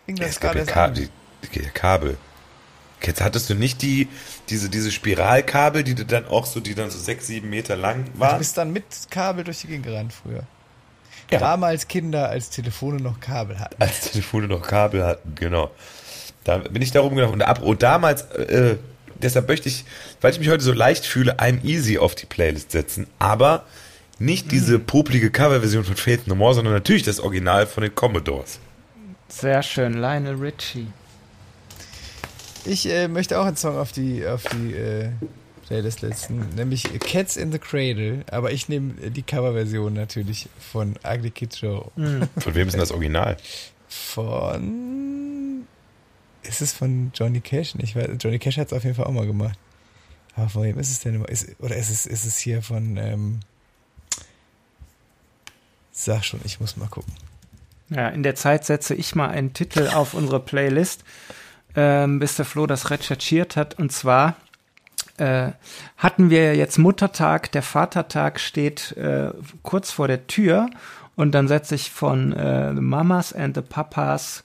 ging 0.07 0.15
Ja, 0.17 0.23
das 0.25 0.29
es 0.29 0.39
gab 0.39 0.53
gerade 0.53 0.59
ja 0.59 0.65
erst 0.65 0.77
an. 0.77 0.93
die, 0.93 1.09
die 1.53 1.59
Kabel. 1.73 2.17
Jetzt 3.03 3.21
hattest 3.21 3.49
du 3.49 3.55
nicht 3.55 3.81
die, 3.81 4.07
diese, 4.49 4.69
diese 4.69 4.91
Spiralkabel, 4.91 5.83
die 5.83 5.95
du 5.95 6.05
dann 6.05 6.25
auch 6.27 6.45
so, 6.45 6.59
die 6.59 6.75
dann 6.75 6.89
so 6.89 6.99
sechs, 6.99 7.27
sieben 7.27 7.49
Meter 7.49 7.75
lang 7.75 8.05
Du 8.13 8.19
waren. 8.19 8.37
bist 8.37 8.57
dann 8.57 8.71
mit 8.73 8.83
Kabel 9.09 9.43
durch 9.43 9.61
die 9.61 9.67
Gegend 9.67 9.85
gerannt 9.85 10.13
früher. 10.13 10.43
Ja. 11.31 11.39
Damals 11.39 11.87
Kinder, 11.87 12.29
als 12.29 12.49
Telefone 12.49 13.01
noch 13.01 13.19
Kabel 13.19 13.57
hatten. 13.59 13.81
als 13.81 14.11
Telefone 14.11 14.47
noch 14.47 14.61
Kabel 14.61 15.03
hatten, 15.05 15.33
genau. 15.35 15.71
Da 16.43 16.57
bin 16.57 16.81
ich 16.81 16.91
da 16.91 16.99
rumgelaufen. 17.01 17.35
Und, 17.35 17.41
ab, 17.43 17.61
und 17.61 17.81
damals, 17.83 18.23
äh, 18.31 18.75
deshalb 19.21 19.47
möchte 19.47 19.69
ich, 19.69 19.85
weil 20.19 20.31
ich 20.33 20.39
mich 20.39 20.49
heute 20.49 20.63
so 20.63 20.73
leicht 20.73 21.05
fühle, 21.05 21.37
I'm 21.39 21.63
Easy 21.63 21.97
auf 21.99 22.15
die 22.15 22.25
Playlist 22.25 22.71
setzen. 22.71 23.07
Aber 23.19 23.63
nicht 24.19 24.51
diese 24.51 24.77
poplige 24.77 25.31
Coverversion 25.31 25.83
von 25.85 25.95
Faith 25.95 26.27
No 26.27 26.35
More, 26.35 26.53
sondern 26.53 26.73
natürlich 26.73 27.03
das 27.03 27.19
Original 27.19 27.65
von 27.65 27.83
den 27.83 27.95
Commodores. 27.95 28.59
Sehr 29.29 29.63
schön, 29.63 29.93
Lionel 29.93 30.35
Richie. 30.35 30.87
Ich 32.65 32.87
äh, 32.87 33.07
möchte 33.07 33.39
auch 33.39 33.45
einen 33.45 33.57
Song 33.57 33.77
auf 33.77 33.91
die, 33.91 34.25
auf 34.25 34.43
die 34.43 34.73
äh, 34.73 35.09
Playlist 35.67 36.01
setzen, 36.01 36.49
nämlich 36.55 36.83
Cats 36.99 37.37
in 37.37 37.51
the 37.51 37.59
Cradle, 37.59 38.23
aber 38.29 38.51
ich 38.51 38.69
nehme 38.69 38.93
die 39.09 39.23
Coverversion 39.23 39.93
natürlich 39.93 40.49
von 40.59 40.95
Ugly 41.03 41.31
Kid 41.31 41.55
Joe. 41.55 41.89
Von 41.95 42.55
wem 42.55 42.67
ist 42.67 42.73
denn 42.73 42.79
das 42.79 42.91
Original? 42.91 43.37
Von. 43.87 45.65
Ist 46.43 46.61
es 46.61 46.73
von 46.73 47.11
Johnny 47.13 47.39
Cash? 47.39 47.75
Ich 47.77 47.95
weiß, 47.95 48.09
Johnny 48.19 48.39
Cash 48.39 48.57
hat 48.57 48.67
es 48.67 48.73
auf 48.73 48.83
jeden 48.83 48.95
Fall 48.95 49.05
auch 49.05 49.11
mal 49.11 49.27
gemacht. 49.27 49.57
Aber 50.35 50.49
von 50.49 50.63
wem 50.63 50.77
ist 50.79 50.89
es 50.89 50.99
denn 50.99 51.15
immer? 51.15 51.29
Ist, 51.29 51.55
oder 51.59 51.75
ist 51.75 51.89
es, 51.89 52.05
ist 52.05 52.25
es 52.25 52.37
hier 52.37 52.61
von. 52.61 52.97
Ähm, 52.97 53.39
sag 55.91 56.23
schon, 56.23 56.41
ich 56.43 56.59
muss 56.59 56.77
mal 56.77 56.87
gucken. 56.87 57.13
Ja, 57.89 58.09
in 58.09 58.23
der 58.23 58.35
Zeit 58.35 58.65
setze 58.65 58.95
ich 58.95 59.15
mal 59.15 59.29
einen 59.29 59.53
Titel 59.53 59.87
auf 59.87 60.13
unsere 60.13 60.39
Playlist, 60.39 61.03
ähm, 61.75 62.19
bis 62.19 62.35
der 62.35 62.45
Flo 62.45 62.67
das 62.67 62.89
recherchiert 62.89 63.55
hat. 63.55 63.77
Und 63.79 63.91
zwar 63.91 64.35
äh, 65.17 65.49
hatten 65.97 66.29
wir 66.29 66.55
jetzt 66.55 66.77
Muttertag, 66.77 67.51
der 67.51 67.63
Vatertag 67.63 68.39
steht 68.39 68.91
äh, 68.97 69.31
kurz 69.63 69.91
vor 69.91 70.07
der 70.07 70.27
Tür 70.27 70.69
und 71.15 71.31
dann 71.33 71.47
setze 71.47 71.75
ich 71.75 71.91
von 71.91 72.33
äh, 72.33 72.73
The 72.73 72.81
Mamas 72.81 73.33
and 73.33 73.55
the 73.55 73.61
Papas 73.61 74.43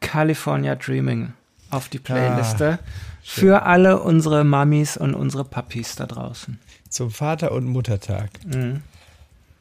California 0.00 0.74
Dreaming 0.74 1.32
auf 1.70 1.88
die 1.88 1.98
Playliste 1.98 2.78
für 3.22 3.62
alle 3.64 4.00
unsere 4.00 4.44
Mamis 4.44 4.96
und 4.96 5.14
unsere 5.14 5.44
Papis 5.44 5.96
da 5.96 6.06
draußen. 6.06 6.58
Zum 6.88 7.10
Vater- 7.10 7.52
und 7.52 7.64
Muttertag. 7.66 8.30
Mhm. 8.46 8.82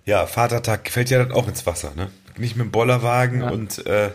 Ja, 0.06 0.28
Vatertag 0.28 0.90
fällt 0.90 1.10
ja 1.10 1.18
dann 1.18 1.32
auch 1.32 1.48
ins 1.48 1.66
Wasser, 1.66 1.92
ne? 1.96 2.10
Nicht 2.38 2.56
mit 2.56 2.66
dem 2.66 2.72
Bollerwagen 2.72 3.42
Ja. 3.42 3.50
und 3.50 3.86
äh, 3.88 4.12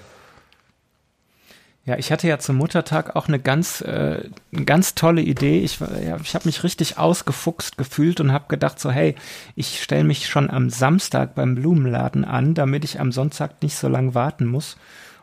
Ja, 1.87 1.97
ich 1.97 2.13
hatte 2.13 2.29
ja 2.29 2.39
zum 2.39 2.57
Muttertag 2.57 3.17
auch 3.17 3.27
eine 3.27 3.39
ganz, 3.39 3.81
äh, 3.81 4.29
eine 4.55 4.65
ganz 4.67 4.95
tolle 4.95 5.23
Idee. 5.23 5.61
Ich, 5.61 5.81
war- 5.81 5.99
ja, 6.01 6.19
ich 6.23 6.35
habe 6.35 6.47
mich 6.47 6.63
richtig 6.63 6.99
ausgefuchst 6.99 7.79
gefühlt 7.79 8.21
und 8.21 8.33
habe 8.33 8.45
gedacht 8.49 8.79
so, 8.79 8.91
hey, 8.91 9.15
ich 9.57 9.83
stelle 9.83 10.05
mich 10.05 10.29
schon 10.29 10.51
am 10.51 10.69
Samstag 10.71 11.35
beim 11.35 11.55
Blumenladen 11.55 12.25
an, 12.25 12.55
damit 12.55 12.85
ich 12.85 13.01
am 13.01 13.13
Sonntag 13.13 13.63
nicht 13.63 13.77
so 13.77 13.89
lange 13.89 14.15
warten 14.15 14.47
muss. 14.47 14.77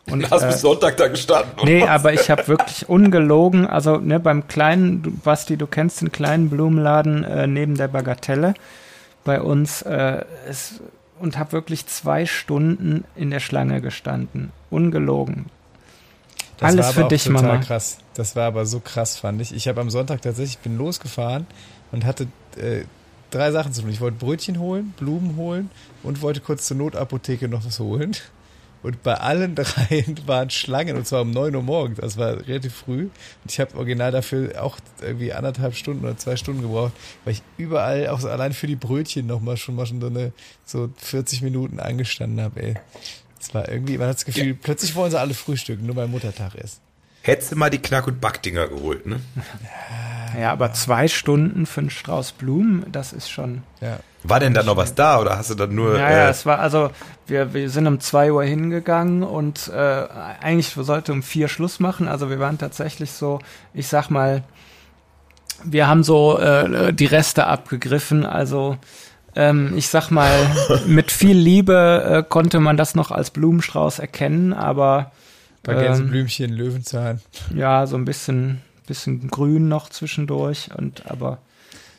Und, 0.10 0.30
hast 0.32 0.44
äh, 0.44 0.48
bis 0.48 0.62
Sonntag 0.62 0.98
da 0.98 1.08
gestanden. 1.10 1.52
oder 1.58 1.66
Nee, 1.66 1.82
was? 1.84 1.90
aber 1.90 2.14
ich 2.14 2.30
habe 2.32 2.48
wirklich 2.48 2.90
ungelogen, 2.90 3.68
also 3.68 3.98
ne, 3.98 4.20
beim 4.20 4.48
kleinen, 4.48 5.04
du- 5.04 5.12
Basti, 5.12 5.58
du 5.58 5.68
kennst 5.68 6.02
den 6.02 6.12
kleinen 6.12 6.50
Blumenladen 6.50 7.24
äh, 7.24 7.46
neben 7.46 7.76
der 7.76 7.88
Bagatelle 7.90 8.56
bei 9.24 9.42
uns 9.42 9.84
äh, 9.84 10.24
es, 10.50 10.82
und 11.20 11.38
habe 11.38 11.52
wirklich 11.52 11.86
zwei 11.88 12.26
Stunden 12.26 13.04
in 13.16 13.30
der 13.30 13.42
Schlange 13.42 13.80
gestanden. 13.82 14.52
Ungelogen. 14.70 15.46
Das 16.58 16.70
Alles 16.70 16.86
war 16.86 16.94
aber 16.94 17.04
für 17.04 17.08
dich, 17.10 17.24
total 17.26 17.44
Mama. 17.44 17.58
krass. 17.60 17.98
Das 18.16 18.36
war 18.36 18.46
aber 18.46 18.66
so 18.66 18.80
krass, 18.80 19.18
fand 19.18 19.42
ich. 19.42 19.54
Ich 19.54 19.68
habe 19.68 19.80
am 19.80 19.90
Sonntag 19.90 20.22
tatsächlich, 20.22 20.56
ich 20.56 20.60
bin 20.60 20.78
losgefahren 20.78 21.46
und 21.92 22.04
hatte 22.04 22.28
äh, 22.58 22.84
drei 23.30 23.52
Sachen 23.52 23.74
zu 23.74 23.82
tun. 23.82 23.92
Ich 23.92 24.02
wollte 24.02 24.18
Brötchen 24.18 24.60
holen, 24.60 24.94
Blumen 24.98 25.36
holen 25.36 25.70
und 26.04 26.22
wollte 26.22 26.40
kurz 26.40 26.66
zur 26.66 26.78
Notapotheke 26.78 27.48
noch 27.48 27.66
was 27.66 27.80
holen. 27.80 28.14
Und 28.84 29.04
bei 29.04 29.16
allen 29.16 29.56
dreien 29.56 30.18
waren 30.28 30.50
Schlangen, 30.50 30.98
und 30.98 31.08
zwar 31.08 31.22
um 31.22 31.32
9 31.32 31.56
Uhr 31.56 31.64
morgens. 31.64 32.00
Das 32.00 32.18
war 32.18 32.38
relativ 32.48 32.74
früh. 32.74 33.04
Und 33.04 33.12
ich 33.52 33.60
habe 33.60 33.76
original 33.76 34.12
dafür 34.12 34.64
auch 34.64 34.78
irgendwie 35.02 35.34
anderthalb 35.34 35.76
Stunden 35.76 36.06
oder 36.06 36.18
zwei 36.18 36.38
Stunden 36.38 36.62
gebraucht, 36.62 36.94
weil 37.26 37.34
ich 37.34 37.42
überall, 37.58 38.08
auch 38.10 38.20
so 38.20 38.30
allein 38.30 38.54
für 38.54 38.68
die 38.68 38.76
Brötchen 38.76 39.28
nochmal 39.28 39.58
schon 39.58 39.76
mal 39.76 39.86
schon 39.86 40.02
so 40.02 40.08
eine 40.08 40.32
so 40.66 40.90
40 40.98 41.42
Minuten 41.42 41.80
angestanden 41.80 42.42
habe, 42.42 42.62
ey. 42.64 42.74
Das 43.40 43.54
war 43.54 43.70
irgendwie, 43.70 43.98
man 43.98 44.08
hat 44.08 44.16
das 44.16 44.26
Gefühl, 44.26 44.54
plötzlich 44.56 44.96
wollen 44.96 45.12
sie 45.12 45.20
alle 45.20 45.34
frühstücken, 45.34 45.86
nur 45.86 45.96
weil 45.96 46.08
Muttertag 46.08 46.56
ist. 46.56 46.82
Hättest 47.22 47.52
du 47.52 47.56
mal 47.58 47.70
die 47.70 47.80
Knack- 47.80 48.08
und 48.08 48.22
Backdinger 48.22 48.68
geholt, 48.68 49.06
ne? 49.06 49.20
Ja, 50.40 50.52
aber 50.52 50.74
zwei 50.74 51.08
Stunden 51.08 51.66
für 51.66 51.82
einen 51.82 51.90
Strauß 51.90 52.34
Blumen, 52.34 52.86
das 52.92 53.12
ist 53.14 53.30
schon. 53.30 53.64
Ja. 53.82 54.00
War 54.24 54.40
denn 54.40 54.54
da 54.54 54.64
noch 54.64 54.78
was 54.78 54.96
da 54.96 55.20
oder 55.20 55.38
hast 55.38 55.50
du 55.50 55.56
dann 55.56 55.74
nur. 55.76 55.98
Ja, 55.98 56.10
ja, 56.10 56.28
äh, 56.28 56.30
es 56.30 56.46
war 56.46 56.60
also, 56.60 56.90
wir, 57.28 57.54
wir 57.54 57.70
sind 57.70 57.88
um 57.88 58.00
zwei 58.00 58.32
Uhr 58.32 58.44
hingegangen 58.44 59.24
und 59.24 59.68
äh, 59.70 60.06
eigentlich 60.42 60.70
sollte 60.70 61.12
um 61.12 61.24
vier 61.24 61.48
Schluss 61.48 61.80
machen. 61.80 62.08
Also 62.08 62.30
wir 62.30 62.40
waren 62.40 62.58
tatsächlich 62.58 63.12
so, 63.12 63.40
ich 63.74 63.88
sag 63.88 64.10
mal, 64.10 64.44
wir 65.64 65.88
haben 65.88 66.04
so 66.04 66.40
äh, 66.40 66.94
die 66.94 67.06
Reste 67.06 67.48
abgegriffen. 67.48 68.26
Also 68.26 68.78
ähm, 69.38 69.74
ich 69.78 69.88
sag 69.88 70.10
mal, 70.10 70.32
mit 70.88 71.12
viel 71.12 71.38
Liebe 71.38 72.24
äh, 72.26 72.30
konnte 72.30 72.60
man 72.60 72.76
das 72.76 72.96
noch 72.96 73.12
als 73.12 73.30
Blumenstrauß 73.32 74.00
erkennen, 74.00 74.52
aber 74.54 75.12
Bei 75.64 75.74
Ähm, 75.74 75.80
Gänseblümchen, 75.80 76.52
Löwenzahn. 76.52 77.22
ja, 77.54 77.86
so 77.88 77.96
ein 77.98 78.06
bisschen, 78.06 78.62
bisschen 78.88 79.28
grün 79.30 79.68
noch 79.68 79.90
zwischendurch 79.90 80.70
und 80.76 81.10
aber 81.10 81.38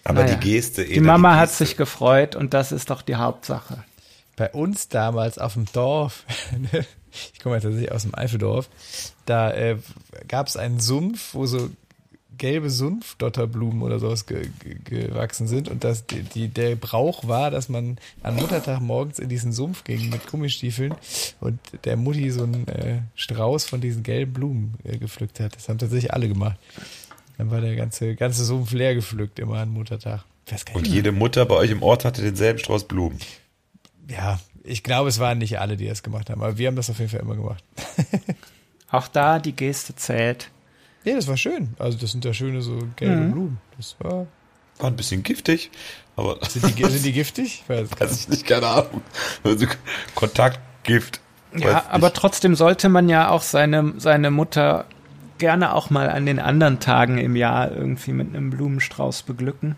aber 0.04 0.24
naja. 0.24 0.36
die 0.36 0.50
Geste. 0.50 0.84
die 0.84 1.00
Mama 1.00 1.36
hat 1.36 1.50
sich 1.50 1.76
gefreut 1.76 2.34
und 2.34 2.54
das 2.54 2.72
ist 2.72 2.88
doch 2.90 3.02
die 3.02 3.16
Hauptsache. 3.16 3.84
Bei 4.36 4.50
uns 4.50 4.88
damals 4.88 5.38
auf 5.38 5.52
dem 5.54 5.66
Dorf, 5.72 6.24
ich 7.34 7.40
komme 7.40 7.56
ja 7.56 7.60
tatsächlich 7.60 7.92
aus 7.92 8.02
dem 8.02 8.14
Eifeldorf, 8.14 8.68
da 9.26 9.50
äh, 9.52 9.76
gab 10.26 10.46
es 10.46 10.56
einen 10.56 10.80
Sumpf, 10.80 11.34
wo 11.34 11.44
so 11.46 11.68
gelbe 12.38 12.70
Sumpfdotterblumen 12.70 13.82
oder 13.82 13.98
sowas 13.98 14.26
ge 14.26 14.48
ge 14.60 14.76
gewachsen 14.84 15.46
sind 15.46 15.68
und 15.68 15.84
das, 15.84 16.06
die, 16.06 16.22
die, 16.22 16.48
der 16.48 16.76
Brauch 16.76 17.26
war, 17.28 17.50
dass 17.50 17.68
man 17.68 17.98
an 18.22 18.36
Muttertag 18.36 18.80
morgens 18.80 19.18
in 19.18 19.28
diesen 19.28 19.52
Sumpf 19.52 19.84
ging 19.84 20.08
mit 20.08 20.26
Gummistiefeln 20.26 20.94
und 21.40 21.58
der 21.84 21.96
Mutti 21.96 22.30
so 22.30 22.44
einen 22.44 22.66
äh, 22.68 23.00
Strauß 23.14 23.64
von 23.64 23.80
diesen 23.80 24.02
gelben 24.02 24.32
Blumen 24.32 24.74
äh, 24.84 24.98
gepflückt 24.98 25.40
hat. 25.40 25.56
Das 25.56 25.68
haben 25.68 25.78
tatsächlich 25.78 26.14
alle 26.14 26.28
gemacht. 26.28 26.58
Dann 27.36 27.50
war 27.50 27.60
der 27.60 27.76
ganze, 27.76 28.14
ganze 28.14 28.44
Sumpf 28.44 28.72
leer 28.72 28.94
gepflückt 28.94 29.38
immer 29.38 29.58
an 29.58 29.70
Muttertag. 29.70 30.24
Und 30.72 30.86
jede 30.86 31.12
Mutter 31.12 31.44
bei 31.44 31.56
euch 31.56 31.70
im 31.70 31.82
Ort 31.82 32.04
hatte 32.04 32.22
denselben 32.22 32.58
Strauß 32.58 32.88
Blumen. 32.88 33.18
Ja, 34.08 34.40
ich 34.64 34.82
glaube, 34.82 35.08
es 35.08 35.18
waren 35.18 35.38
nicht 35.38 35.58
alle, 35.58 35.76
die 35.76 35.86
das 35.86 36.02
gemacht 36.02 36.30
haben, 36.30 36.42
aber 36.42 36.56
wir 36.56 36.68
haben 36.68 36.76
das 36.76 36.88
auf 36.88 36.98
jeden 36.98 37.10
Fall 37.10 37.20
immer 37.20 37.36
gemacht. 37.36 37.62
Auch 38.90 39.08
da 39.08 39.38
die 39.38 39.52
Geste 39.52 39.94
zählt. 39.94 40.50
Ja, 41.08 41.16
das 41.16 41.26
war 41.28 41.36
schön. 41.36 41.74
Also 41.78 41.98
das 41.98 42.12
sind 42.12 42.24
ja 42.24 42.32
schöne 42.34 42.60
so 42.62 42.78
gelbe 42.96 43.16
Mhm. 43.16 43.32
Blumen. 43.32 43.58
Das 43.76 43.96
war. 44.00 44.26
War 44.78 44.90
ein 44.90 44.96
bisschen 44.96 45.22
giftig, 45.24 45.70
aber 46.14 46.38
Sind 46.48 46.78
die, 46.78 46.84
sind 46.84 47.04
die 47.04 47.12
giftig? 47.12 47.62
Ich 47.64 47.68
weiß 47.68 47.88
weiß 47.98 48.20
ich 48.20 48.28
nicht, 48.28 48.46
keine 48.46 48.66
Ahnung. 48.68 49.00
Also, 49.42 49.66
Kontaktgift. 50.14 51.20
weiß 51.52 51.62
Ja, 51.62 51.74
nicht. 51.74 51.90
aber 51.90 52.12
trotzdem 52.12 52.54
sollte 52.54 52.88
man 52.88 53.08
ja 53.08 53.28
auch 53.30 53.42
seine, 53.42 53.94
seine 53.98 54.30
Mutter 54.30 54.84
gerne 55.38 55.74
auch 55.74 55.90
mal 55.90 56.10
an 56.10 56.26
den 56.26 56.38
anderen 56.38 56.78
Tagen 56.80 57.18
im 57.18 57.34
Jahr 57.36 57.72
irgendwie 57.72 58.12
mit 58.12 58.28
einem 58.28 58.50
Blumenstrauß 58.50 59.22
beglücken. 59.22 59.74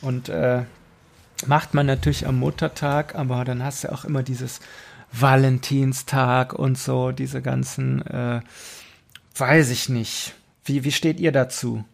Und 0.00 0.28
äh, 0.30 0.62
macht 1.46 1.74
man 1.74 1.84
natürlich 1.86 2.26
am 2.26 2.38
Muttertag, 2.38 3.14
aber 3.14 3.44
dann 3.44 3.62
hast 3.62 3.84
du 3.84 3.92
auch 3.92 4.04
immer 4.06 4.22
dieses 4.22 4.60
Valentinstag 5.12 6.52
und 6.54 6.78
so, 6.78 7.12
diese 7.12 7.42
ganzen, 7.42 8.06
äh, 8.06 8.40
weiß 9.36 9.70
ich 9.70 9.88
nicht. 9.88 10.34
Wie, 10.64 10.84
wie 10.84 10.92
steht 10.92 11.20
ihr 11.20 11.32
dazu? 11.32 11.84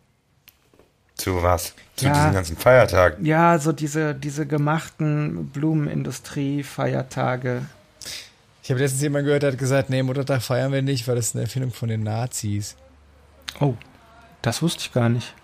Zu 1.16 1.42
was? 1.42 1.74
Zu 1.96 2.06
Ja. 2.06 2.12
diesen 2.14 2.32
ganzen 2.32 2.56
Feiertagen. 2.56 3.24
Ja, 3.26 3.58
so 3.58 3.72
diese, 3.72 4.14
diese 4.14 4.46
gemachten 4.46 5.48
Blumenindustrie-Feiertage. 5.50 7.62
Ich 8.62 8.70
habe 8.70 8.80
letztens 8.80 9.02
jemand 9.02 9.24
gehört, 9.26 9.42
der 9.42 9.52
hat 9.52 9.58
gesagt, 9.58 9.90
nee, 9.90 10.02
Muttertag 10.02 10.42
feiern 10.42 10.72
wir 10.72 10.82
nicht, 10.82 11.08
weil 11.08 11.16
das 11.16 11.28
ist 11.28 11.34
eine 11.34 11.44
Erfindung 11.44 11.72
von 11.72 11.88
den 11.88 12.02
Nazis. 12.02 12.76
Oh, 13.58 13.74
das 14.42 14.62
wusste 14.62 14.80
ich 14.82 14.92
gar 14.92 15.08
nicht. 15.08 15.34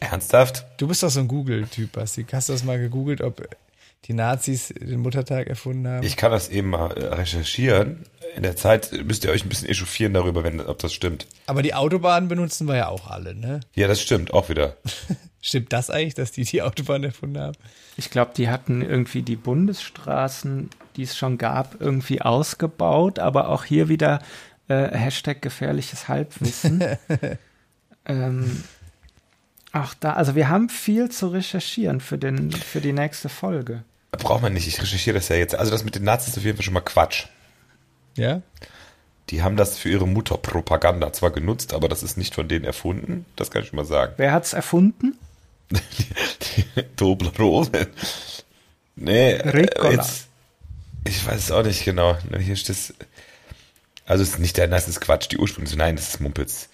Ernsthaft? 0.00 0.66
Du 0.76 0.88
bist 0.88 1.02
doch 1.02 1.08
so 1.10 1.20
ein 1.20 1.28
Google-Typ, 1.28 1.92
Basti. 1.92 2.26
Hast 2.30 2.48
du 2.48 2.52
das 2.52 2.64
mal 2.64 2.78
gegoogelt, 2.78 3.22
ob 3.22 3.48
die 4.04 4.12
Nazis 4.12 4.68
den 4.68 5.00
Muttertag 5.00 5.46
erfunden 5.46 5.88
haben? 5.88 6.02
Ich 6.04 6.16
kann 6.16 6.30
das 6.30 6.48
eben 6.50 6.68
mal 6.70 6.88
recherchieren. 6.92 8.04
In 8.36 8.42
der 8.42 8.54
Zeit 8.54 8.92
müsst 9.06 9.24
ihr 9.24 9.30
euch 9.30 9.46
ein 9.46 9.48
bisschen 9.48 9.66
echauffieren 9.66 10.12
darüber, 10.12 10.44
wenn, 10.44 10.60
ob 10.60 10.78
das 10.78 10.92
stimmt. 10.92 11.26
Aber 11.46 11.62
die 11.62 11.72
Autobahnen 11.72 12.28
benutzen 12.28 12.68
wir 12.68 12.76
ja 12.76 12.88
auch 12.88 13.10
alle, 13.10 13.34
ne? 13.34 13.60
Ja, 13.74 13.88
das 13.88 14.02
stimmt, 14.02 14.34
auch 14.34 14.50
wieder. 14.50 14.76
Stimmt 15.40 15.72
das 15.72 15.90
eigentlich, 15.90 16.14
dass 16.14 16.32
die 16.32 16.42
die 16.42 16.60
Autobahn 16.60 17.04
erfunden 17.04 17.38
haben? 17.38 17.56
Ich 17.96 18.10
glaube, 18.10 18.32
die 18.36 18.48
hatten 18.48 18.82
irgendwie 18.82 19.22
die 19.22 19.36
Bundesstraßen, 19.36 20.70
die 20.96 21.04
es 21.04 21.16
schon 21.16 21.38
gab, 21.38 21.80
irgendwie 21.80 22.20
ausgebaut, 22.20 23.20
aber 23.20 23.48
auch 23.48 23.62
hier 23.62 23.88
wieder 23.88 24.20
äh, 24.66 24.88
Hashtag 24.88 25.40
gefährliches 25.40 26.08
Halbwissen. 26.08 26.82
ähm, 28.06 28.64
auch 29.72 29.94
da, 29.94 30.14
also 30.14 30.34
wir 30.34 30.48
haben 30.48 30.68
viel 30.68 31.10
zu 31.10 31.28
recherchieren 31.28 32.00
für, 32.00 32.18
den, 32.18 32.50
für 32.50 32.80
die 32.80 32.92
nächste 32.92 33.28
Folge. 33.28 33.84
Braucht 34.10 34.42
man 34.42 34.52
nicht, 34.52 34.66
ich 34.66 34.82
recherchiere 34.82 35.14
das 35.14 35.28
ja 35.28 35.36
jetzt. 35.36 35.54
Also 35.54 35.70
das 35.70 35.84
mit 35.84 35.94
den 35.94 36.04
Nazis 36.04 36.30
ist 36.30 36.38
auf 36.38 36.44
jeden 36.44 36.56
Fall 36.56 36.64
schon 36.64 36.74
mal 36.74 36.80
Quatsch. 36.80 37.26
Ja? 38.16 38.42
Die 39.30 39.42
haben 39.42 39.56
das 39.56 39.78
für 39.78 39.88
ihre 39.88 40.06
Mutterpropaganda 40.06 41.12
zwar 41.12 41.30
genutzt, 41.30 41.74
aber 41.74 41.88
das 41.88 42.02
ist 42.02 42.16
nicht 42.16 42.34
von 42.34 42.48
denen 42.48 42.64
erfunden. 42.64 43.24
Das 43.34 43.50
kann 43.50 43.62
ich 43.62 43.68
schon 43.68 43.76
mal 43.76 43.84
sagen. 43.84 44.14
Wer 44.16 44.32
hat's 44.32 44.52
erfunden? 44.52 45.18
Toblerone. 46.96 47.88
Nee, 48.94 49.34
Ricola. 49.34 49.90
jetzt, 49.90 50.28
ich 51.04 51.26
weiß 51.26 51.36
es 51.36 51.50
auch 51.50 51.64
nicht 51.64 51.84
genau. 51.84 52.16
Hier 52.38 52.56
steht 52.56 52.76
es. 52.76 52.94
Also 54.06 54.22
es 54.22 54.30
ist 54.30 54.38
nicht 54.38 54.56
der, 54.56 54.68
das 54.68 54.86
ist 54.86 55.00
Quatsch. 55.00 55.28
Die 55.32 55.38
Ursprünge, 55.38 55.68
nein, 55.76 55.96
das 55.96 56.08
ist 56.08 56.20
Mumpitz. 56.20 56.68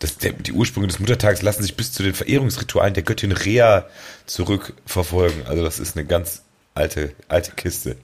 Das, 0.00 0.18
der, 0.18 0.32
die 0.32 0.52
Ursprünge 0.52 0.88
des 0.88 0.98
Muttertags 0.98 1.42
lassen 1.42 1.62
sich 1.62 1.76
bis 1.76 1.92
zu 1.92 2.02
den 2.02 2.14
Verehrungsritualen 2.14 2.94
der 2.94 3.04
Göttin 3.04 3.30
Rea 3.30 3.86
zurückverfolgen. 4.26 5.46
Also 5.46 5.62
das 5.62 5.78
ist 5.78 5.96
eine 5.96 6.04
ganz 6.04 6.42
alte, 6.74 7.14
alte 7.28 7.52
Kiste. 7.52 7.96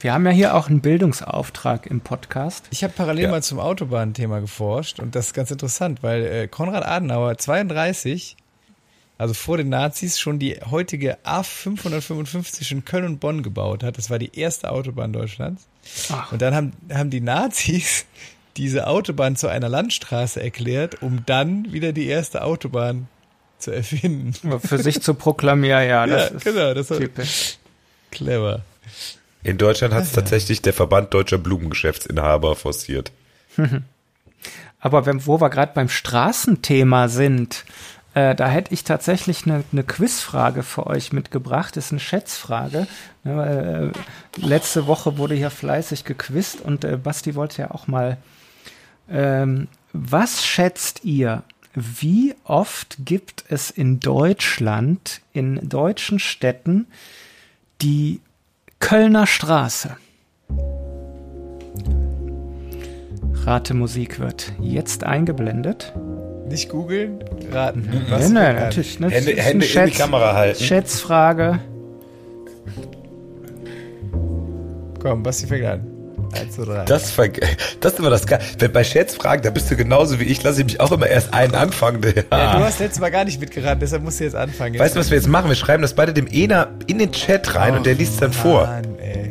Wir 0.00 0.12
haben 0.12 0.24
ja 0.26 0.32
hier 0.32 0.54
auch 0.54 0.68
einen 0.68 0.80
Bildungsauftrag 0.80 1.86
im 1.86 2.00
Podcast. 2.00 2.64
Ich 2.70 2.84
habe 2.84 2.92
parallel 2.96 3.24
Ja. 3.24 3.30
mal 3.30 3.42
zum 3.42 3.58
Autobahnthema 3.58 4.38
geforscht 4.38 5.00
und 5.00 5.14
das 5.16 5.26
ist 5.28 5.34
ganz 5.34 5.50
interessant, 5.50 6.02
weil 6.02 6.24
äh, 6.26 6.48
Konrad 6.48 6.86
Adenauer 6.86 7.36
32, 7.36 8.36
also 9.18 9.34
vor 9.34 9.56
den 9.56 9.68
Nazis, 9.68 10.20
schon 10.20 10.38
die 10.38 10.56
heutige 10.70 11.18
A555 11.24 12.70
in 12.72 12.84
Köln 12.84 13.04
und 13.04 13.18
Bonn 13.20 13.42
gebaut 13.42 13.82
hat. 13.82 13.98
Das 13.98 14.08
war 14.10 14.18
die 14.18 14.38
erste 14.38 14.70
Autobahn 14.70 15.12
Deutschlands. 15.12 15.66
Ach. 16.12 16.30
Und 16.32 16.42
dann 16.42 16.54
haben, 16.54 16.72
haben 16.92 17.10
die 17.10 17.20
Nazis 17.20 18.06
diese 18.56 18.86
Autobahn 18.86 19.36
zu 19.36 19.48
einer 19.48 19.68
Landstraße 19.68 20.42
erklärt, 20.42 21.02
um 21.02 21.24
dann 21.26 21.72
wieder 21.72 21.92
die 21.92 22.06
erste 22.06 22.42
Autobahn 22.44 23.08
zu 23.58 23.70
erfinden. 23.72 24.34
Für 24.60 24.78
sich 24.78 25.00
zu 25.02 25.14
proklamieren, 25.14 25.88
ja, 25.88 26.06
das 26.06 26.30
Ja, 26.30 26.36
ist 26.36 26.44
genau, 26.44 26.72
das 26.74 26.90
war 26.90 26.98
typisch. 26.98 27.58
clever. 28.10 28.62
In 29.46 29.58
Deutschland 29.58 29.94
hat 29.94 30.02
es 30.02 30.10
tatsächlich 30.10 30.60
der 30.60 30.72
Verband 30.72 31.14
deutscher 31.14 31.38
Blumengeschäftsinhaber 31.38 32.56
forciert. 32.56 33.12
Aber 34.80 35.06
wenn, 35.06 35.24
wo 35.24 35.40
wir 35.40 35.50
gerade 35.50 35.70
beim 35.72 35.88
Straßenthema 35.88 37.06
sind, 37.06 37.64
äh, 38.14 38.34
da 38.34 38.48
hätte 38.48 38.74
ich 38.74 38.82
tatsächlich 38.82 39.46
eine, 39.46 39.62
eine 39.70 39.84
Quizfrage 39.84 40.64
für 40.64 40.88
euch 40.88 41.12
mitgebracht. 41.12 41.76
Das 41.76 41.86
ist 41.86 41.92
eine 41.92 42.00
Schätzfrage. 42.00 42.88
Ne, 43.22 43.92
äh, 43.94 44.44
letzte 44.44 44.88
Woche 44.88 45.16
wurde 45.16 45.36
hier 45.36 45.50
fleißig 45.50 46.02
gequizt 46.02 46.60
und 46.60 46.84
äh, 46.84 46.96
Basti 46.96 47.36
wollte 47.36 47.62
ja 47.62 47.70
auch 47.70 47.86
mal. 47.86 48.16
Ähm, 49.08 49.68
was 49.92 50.44
schätzt 50.44 51.04
ihr? 51.04 51.44
Wie 51.72 52.34
oft 52.42 52.96
gibt 53.04 53.44
es 53.48 53.70
in 53.70 54.00
Deutschland, 54.00 55.20
in 55.32 55.68
deutschen 55.68 56.18
Städten, 56.18 56.88
die 57.80 58.20
Kölner 58.78 59.26
Straße? 59.26 59.96
Ratemusik 63.44 64.18
wird 64.20 64.52
jetzt 64.60 65.04
eingeblendet. 65.04 65.92
Nicht 66.48 66.68
googeln, 66.68 67.24
raten. 67.52 67.88
Was 68.08 68.32
wir 68.32 68.40
raten. 68.40 68.54
natürlich. 68.56 69.00
Ne? 69.00 69.08
Hände, 69.08 69.32
Hände 69.32 69.66
eine 69.66 69.84
in 69.84 69.90
die 69.90 69.96
Kamera 69.96 70.34
halten. 70.34 70.62
Schätzfrage. 70.62 71.58
Komm, 75.00 75.22
Basti 75.22 75.46
fängt 75.46 75.64
an. 75.66 75.95
Drei. 76.56 76.84
Das, 76.84 77.10
ver- 77.10 77.28
das 77.80 77.92
ist 77.92 77.98
immer 77.98 78.10
das 78.10 78.26
Geile. 78.26 78.42
Wenn 78.58 78.72
bei 78.72 78.84
Schätzfragen, 78.84 79.42
da 79.42 79.50
bist 79.50 79.70
du 79.70 79.76
genauso 79.76 80.18
wie 80.20 80.24
ich, 80.24 80.42
lasse 80.42 80.60
ich 80.60 80.66
mich 80.66 80.80
auch 80.80 80.92
immer 80.92 81.06
erst 81.06 81.32
einen 81.34 81.54
anfangen. 81.54 82.02
Ja, 82.02 82.12
du 82.12 82.22
Ja. 82.30 82.60
hast 82.64 82.80
letztes 82.80 83.00
Mal 83.00 83.10
gar 83.10 83.24
nicht 83.24 83.40
mitgeraten, 83.40 83.80
deshalb 83.80 84.02
musst 84.02 84.20
du 84.20 84.24
jetzt 84.24 84.36
anfangen. 84.36 84.78
Weißt 84.78 84.94
du, 84.96 85.00
was 85.00 85.10
wir 85.10 85.16
jetzt 85.16 85.28
machen? 85.28 85.48
Wir 85.48 85.54
schreiben 85.56 85.82
das 85.82 85.94
beide 85.94 86.12
dem 86.12 86.26
Ena 86.26 86.68
in 86.86 86.98
den 86.98 87.12
Chat 87.12 87.54
rein 87.54 87.76
und 87.76 87.86
der 87.86 87.94
liest 87.94 88.14
es 88.14 88.20
dann 88.20 88.32
vor. 88.32 88.66
Mann, 88.66 88.98
ey. 88.98 89.30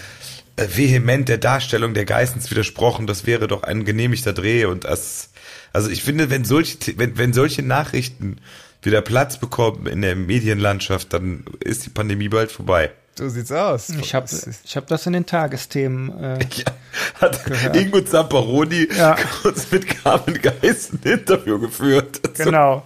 äh, 0.57 0.67
vehement 0.75 1.29
der 1.29 1.39
Darstellung 1.39 1.95
der 1.95 2.05
Geissens 2.05 2.51
widersprochen, 2.51 3.07
das 3.07 3.27
wäre 3.27 3.47
doch 3.49 3.63
ein 3.63 3.85
genehmigter 3.85 4.33
Dreh 4.33 4.65
und 4.65 4.85
das, 4.85 5.31
also 5.73 5.91
ich 5.91 6.03
finde, 6.03 6.31
wenn 6.31 6.45
solche, 6.45 6.79
wenn, 6.97 7.17
wenn 7.19 7.33
solche 7.33 7.63
Nachrichten 7.63 8.39
wieder 8.83 9.01
Platz 9.03 9.39
bekommen 9.39 9.87
in 9.87 10.03
der 10.03 10.15
Medienlandschaft, 10.17 11.13
dann 11.13 11.45
ist 11.61 11.87
die 11.87 11.91
Pandemie 11.91 12.29
bald 12.29 12.53
vorbei. 12.53 12.91
So 13.17 13.29
sieht's 13.29 13.53
aus. 13.53 13.91
Ich 13.91 14.13
habe 14.15 14.27
ich 14.65 14.77
hab 14.77 14.89
das 14.89 15.07
in 15.07 15.13
den 15.13 15.25
Tagesthemen. 15.27 16.11
Äh, 16.23 16.39
Ja, 16.57 16.73
hat 17.21 17.45
Gehört. 17.45 17.77
Ingo 17.77 18.01
Zamperoni 18.01 18.89
Ja. 18.97 19.17
kurz 19.43 19.71
mit 19.71 19.87
Carmen 20.03 20.41
Geissen 20.43 21.01
ein 21.05 21.13
Interview 21.13 21.59
geführt. 21.61 22.21
genau. 22.37 22.85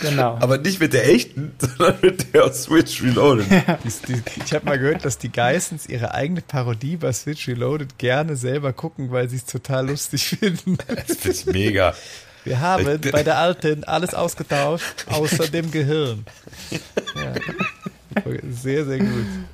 Genau. 0.00 0.38
Aber 0.40 0.58
nicht 0.58 0.80
mit 0.80 0.92
der 0.92 1.08
echten, 1.08 1.52
sondern 1.58 1.98
mit 2.00 2.32
der 2.32 2.44
aus 2.44 2.64
Switch 2.64 3.02
Reloaded. 3.02 3.46
Die, 3.50 4.12
die, 4.14 4.22
ich 4.44 4.52
habe 4.54 4.66
mal 4.66 4.78
gehört, 4.78 5.04
dass 5.04 5.18
die 5.18 5.30
Geissens 5.30 5.86
ihre 5.88 6.14
eigene 6.14 6.42
Parodie 6.42 6.96
bei 6.96 7.12
Switch 7.12 7.48
Reloaded 7.48 7.98
gerne 7.98 8.36
selber 8.36 8.72
gucken, 8.72 9.10
weil 9.10 9.28
sie 9.28 9.36
es 9.36 9.44
total 9.44 9.88
lustig 9.88 10.28
finden. 10.40 10.78
Das 10.86 11.16
finde 11.16 11.36
ich 11.36 11.46
mega. 11.46 11.94
Wir 12.44 12.60
haben 12.60 13.00
bei 13.12 13.22
der 13.22 13.38
Alten 13.38 13.84
alles 13.84 14.14
ausgetauscht, 14.14 15.06
außer 15.08 15.48
dem 15.48 15.70
Gehirn. 15.70 16.24
Ja. 17.14 17.34
Sehr, 18.62 18.84
sehr 18.84 18.98
gut. 18.98 19.08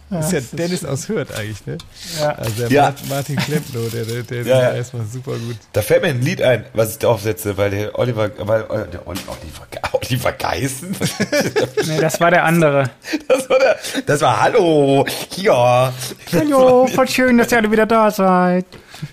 Das 0.09 0.33
ist 0.33 0.51
ja 0.53 0.57
Dennis 0.59 0.85
aus 0.85 1.09
Hürth 1.09 1.29
eigentlich, 1.37 1.67
ne? 1.67 1.77
Ja. 2.21 2.31
Also 2.31 2.51
der 2.63 2.71
Ja. 2.71 2.83
Mart- 2.85 3.09
Martin 3.09 3.37
Klempno, 3.37 3.81
der, 3.93 4.05
der, 4.05 4.23
der 4.23 4.43
Ja, 4.45 4.61
ja. 4.63 4.69
ist 4.71 4.77
erstmal 4.77 5.05
super 5.07 5.33
gut. 5.33 5.57
Da 5.73 5.83
fällt 5.83 6.03
mir 6.03 6.09
ein 6.09 6.23
Lied 6.23 6.41
ein, 6.41 6.65
was 6.73 6.93
ich 6.93 6.99
da 6.99 7.09
aufsetze, 7.09 7.57
weil 7.59 7.71
der 7.71 7.99
Oliver, 7.99 8.31
weil 8.39 8.63
äh, 8.63 8.89
der 8.91 9.07
Oli- 9.07 9.21
Oliver, 9.27 9.93
Oliver 9.93 10.33
Geissen, 10.39 10.97
Nee, 11.87 12.01
das 12.01 12.19
war 12.21 12.31
der 12.31 12.45
andere. 12.45 12.91
das 13.29 13.49
war 13.51 13.59
der, 13.59 13.77
das 14.07 14.21
war 14.21 14.41
Hallo, 14.41 15.05
ja. 15.37 15.93
Hallo, 16.33 16.87
voll 16.87 17.09
schön, 17.09 17.37
dass 17.39 17.53
ihr 17.53 17.59
alle 17.59 17.71
wieder 17.71 17.87
da 17.87 18.11
seid. 18.11 18.65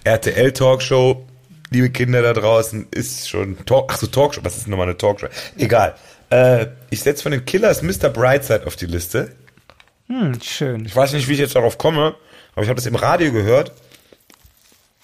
RTL 0.05 0.51
Talkshow, 0.53 1.25
liebe 1.71 1.89
Kinder 1.89 2.21
da 2.21 2.33
draußen, 2.33 2.87
ist 2.91 3.27
schon 3.29 3.57
Talk, 3.65 3.91
ach 3.93 3.97
so 3.97 4.07
Talkshow, 4.07 4.41
was 4.43 4.55
ist 4.57 4.67
nochmal 4.67 4.87
eine 4.87 4.97
Talkshow? 4.97 5.27
Egal. 5.57 5.95
Äh, 6.33 6.67
ich 6.89 7.01
setze 7.01 7.21
von 7.21 7.31
den 7.31 7.45
Killers 7.45 7.83
Mr. 7.83 8.09
Brightside 8.09 8.65
auf 8.65 8.75
die 8.75 8.87
Liste. 8.87 9.35
Hm, 10.07 10.41
schön. 10.41 10.85
Ich 10.85 10.95
weiß 10.95 11.13
nicht, 11.13 11.27
wie 11.27 11.33
ich 11.33 11.39
jetzt 11.39 11.55
darauf 11.55 11.77
komme, 11.77 12.15
aber 12.53 12.63
ich 12.63 12.69
habe 12.69 12.75
das 12.75 12.87
im 12.87 12.95
Radio 12.95 13.31
gehört. 13.31 13.71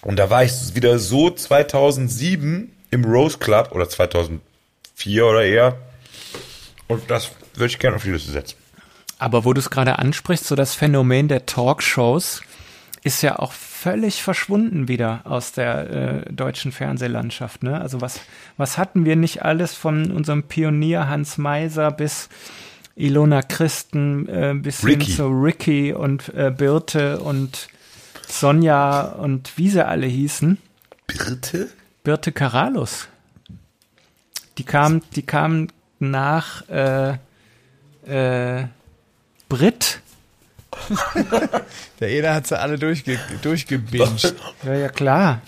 Und 0.02 0.18
da 0.18 0.28
war 0.28 0.42
ich 0.42 0.52
wieder 0.74 0.98
so 0.98 1.30
2007 1.30 2.72
im 2.90 3.04
Rose 3.04 3.38
Club 3.38 3.70
oder 3.72 3.88
2004 3.88 5.24
oder 5.24 5.44
eher. 5.44 5.76
Und 6.88 7.08
das 7.08 7.30
würde 7.54 7.66
ich 7.66 7.78
gerne 7.78 7.96
auf 7.96 8.02
die 8.02 8.10
Liste 8.10 8.32
setzen. 8.32 8.56
Aber 9.18 9.44
wo 9.44 9.52
du 9.52 9.60
es 9.60 9.70
gerade 9.70 10.00
ansprichst, 10.00 10.46
so 10.46 10.56
das 10.56 10.74
Phänomen 10.74 11.28
der 11.28 11.46
Talkshows 11.46 12.42
ist 13.04 13.22
ja 13.22 13.38
auch 13.38 13.52
völlig 13.80 14.22
verschwunden 14.22 14.88
wieder 14.88 15.22
aus 15.24 15.52
der 15.52 16.26
äh, 16.26 16.32
deutschen 16.32 16.70
Fernsehlandschaft. 16.70 17.62
Ne? 17.62 17.80
Also 17.80 18.02
was, 18.02 18.20
was 18.58 18.76
hatten 18.76 19.06
wir 19.06 19.16
nicht 19.16 19.42
alles 19.42 19.74
von 19.74 20.10
unserem 20.10 20.42
Pionier 20.42 21.08
Hans 21.08 21.38
Meiser 21.38 21.90
bis 21.90 22.28
Ilona 22.94 23.40
Christen 23.40 24.28
äh, 24.28 24.54
bis 24.54 24.84
Ricky. 24.84 25.06
hin 25.06 25.16
zu 25.16 25.26
Ricky 25.28 25.92
und 25.94 26.28
äh, 26.34 26.52
Birte 26.54 27.20
und 27.20 27.68
Sonja 28.28 29.00
und 29.00 29.56
wie 29.56 29.70
sie 29.70 29.86
alle 29.86 30.06
hießen. 30.06 30.58
Birte? 31.06 31.70
Birte 32.04 32.32
Karalus. 32.32 33.08
Die 34.58 34.64
kam, 34.64 35.00
die 35.16 35.22
kam 35.22 35.68
nach 35.98 36.68
äh, 36.68 37.14
äh, 38.06 38.66
Brit. 39.48 40.00
Der 42.00 42.08
Eder 42.08 42.34
hat 42.34 42.46
sie 42.46 42.58
alle 42.58 42.78
durchge 42.78 43.18
durchgebinged. 43.42 44.34
Ja, 44.64 44.74
ja, 44.74 44.88
klar. 44.88 45.40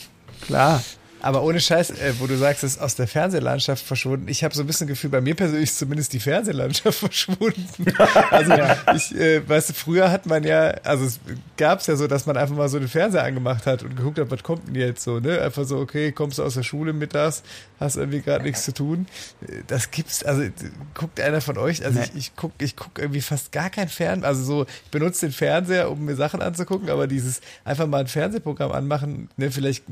Klar. 0.47 0.83
Aber 1.23 1.43
ohne 1.45 1.61
Scheiß, 1.61 1.91
äh, 1.91 2.15
wo 2.19 2.27
du 2.27 2.37
sagst, 2.37 2.65
es 2.65 2.73
ist 2.75 2.81
aus 2.81 2.97
der 2.97 3.07
Fernsehlandschaft 3.07 3.85
verschwunden. 3.87 4.27
Ich 4.27 4.43
habe 4.43 4.55
so 4.55 4.63
ein 4.63 4.67
bisschen 4.67 4.89
Gefühl, 4.89 5.11
bei 5.11 5.21
mir 5.21 5.37
persönlich 5.37 5.71
ist 5.71 5.79
zumindest 5.79 6.13
die 6.13 6.19
Fernsehlandschaft 6.21 6.99
verschwunden. 6.99 7.85
also 8.31 8.53
ich, 8.97 9.15
äh, 9.15 9.49
weißt 9.49 9.71
du, 9.71 9.75
früher 9.75 10.11
hat 10.11 10.27
man 10.27 10.43
ja, 10.43 10.71
also 10.83 11.05
es 11.05 11.21
gab 11.57 11.79
es 11.79 11.87
ja 11.87 11.95
so, 11.95 12.09
dass 12.09 12.27
man 12.27 12.37
einfach 12.37 12.57
mal 12.57 12.69
so 12.69 12.79
den 12.81 12.89
Fernseher 12.89 13.23
angemacht 13.23 13.67
hat 13.67 13.85
und 13.85 13.97
geguckt 13.97 14.19
hat, 14.19 14.31
was 14.33 14.43
kommt 14.43 14.67
denn 14.67 14.75
jetzt 14.75 15.05
so, 15.05 15.21
ne? 15.21 15.41
Einfach 15.41 15.65
so, 15.65 15.79
okay, 15.79 16.11
kommst 16.11 16.39
du 16.39 16.43
aus 16.43 16.55
der 16.55 16.65
Schule 16.65 16.93
mittags, 16.93 17.45
hast 17.79 17.97
irgendwie 17.97 18.21
gerade 18.21 18.43
nichts 18.45 18.65
zu 18.65 18.75
tun. 18.75 19.07
Das 19.69 19.93
gibt's, 19.93 20.25
also 20.25 20.43
guckt 20.95 21.21
einer 21.21 21.41
von 21.41 21.57
euch, 21.57 21.85
also 21.85 22.01
Nee. 22.01 22.07
ich, 22.15 22.17
ich 22.17 22.37
guck, 22.37 22.53
ich 22.59 22.75
guck 22.75 22.99
irgendwie 22.99 23.21
fast 23.21 23.53
gar 23.53 23.71
kein 23.71 23.89
Fern, 23.89 24.25
also 24.25 24.43
so, 24.43 24.63
ich 24.65 24.91
benutze 24.91 25.27
den 25.27 25.33
Fernseher, 25.33 25.89
um 25.89 26.05
mir 26.05 26.17
Sachen 26.17 26.43
anzugucken, 26.43 26.91
aber 26.91 27.07
dieses 27.07 27.41
einfach 27.65 27.87
mal 27.87 28.01
ein 28.01 28.07
Fernsehprogramm 28.09 28.73
anmachen, 28.73 29.29
ne, 29.37 29.53
vielleicht 29.53 29.85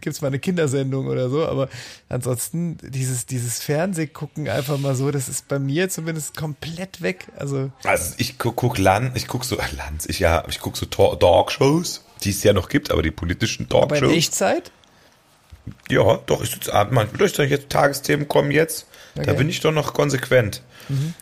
gibt's 0.00 0.22
mal 0.22 0.28
eine 0.28 0.38
Kindersendung 0.38 0.77
oder 1.08 1.28
so, 1.30 1.46
aber 1.46 1.68
ansonsten 2.08 2.78
dieses, 2.82 3.26
dieses 3.26 3.58
Fernsehgucken 3.60 4.48
einfach 4.48 4.78
mal 4.78 4.94
so, 4.94 5.10
das 5.10 5.28
ist 5.28 5.48
bei 5.48 5.58
mir 5.58 5.88
zumindest 5.88 6.36
komplett 6.36 7.02
weg. 7.02 7.26
Also, 7.36 7.70
Also 7.84 8.14
ich 8.18 8.38
guck, 8.38 8.56
guck 8.56 8.78
Land, 8.78 9.16
ich 9.16 9.26
guck 9.28 9.44
so, 9.44 9.56
Lanz, 9.76 10.06
ich 10.06 10.18
ja, 10.20 10.44
ich 10.48 10.60
guck 10.60 10.76
so 10.76 10.86
Tor- 10.86 11.18
Talkshows, 11.18 12.04
die 12.24 12.30
es 12.30 12.42
ja 12.42 12.52
noch 12.52 12.68
gibt, 12.68 12.90
aber 12.90 13.02
die 13.02 13.10
politischen 13.10 13.66
aber 13.70 13.82
in 13.96 14.00
Talkshows. 14.00 14.12
Echtzeit? 14.16 14.72
Ja, 15.90 16.18
doch, 16.26 16.42
ich 16.42 16.50
sitze 16.50 16.72
abends, 16.72 16.94
man, 16.94 17.08
durch 17.18 17.36
jetzt 17.36 17.68
Tagesthemen 17.70 18.26
kommen 18.28 18.50
jetzt, 18.50 18.86
da 19.14 19.22
Okay. 19.22 19.34
bin 19.34 19.48
ich 19.48 19.60
doch 19.60 19.72
noch 19.72 19.92
konsequent. 19.94 20.62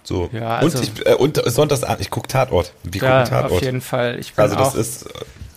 So. 0.05 0.31
Ja, 0.33 0.59
also- 0.59 0.79
und 0.79 0.85
ich, 0.85 1.07
äh, 1.07 1.15
und 1.15 1.43
Sonntagsabend, 1.45 2.01
ich 2.01 2.11
guck 2.11 2.29
Tatort. 2.29 2.73
Wir 2.85 3.03
Ja, 3.03 3.23
gucken 3.25 3.31
Tatort. 3.31 3.53
auf 3.53 3.63
jeden 3.63 3.81
Fall. 3.81 4.21
Ich 4.21 4.35
bin 4.35 4.43
also 4.45 4.55
das 4.55 4.69
auch 4.69 4.75
ist, 4.77 5.03
äh, 5.07 5.09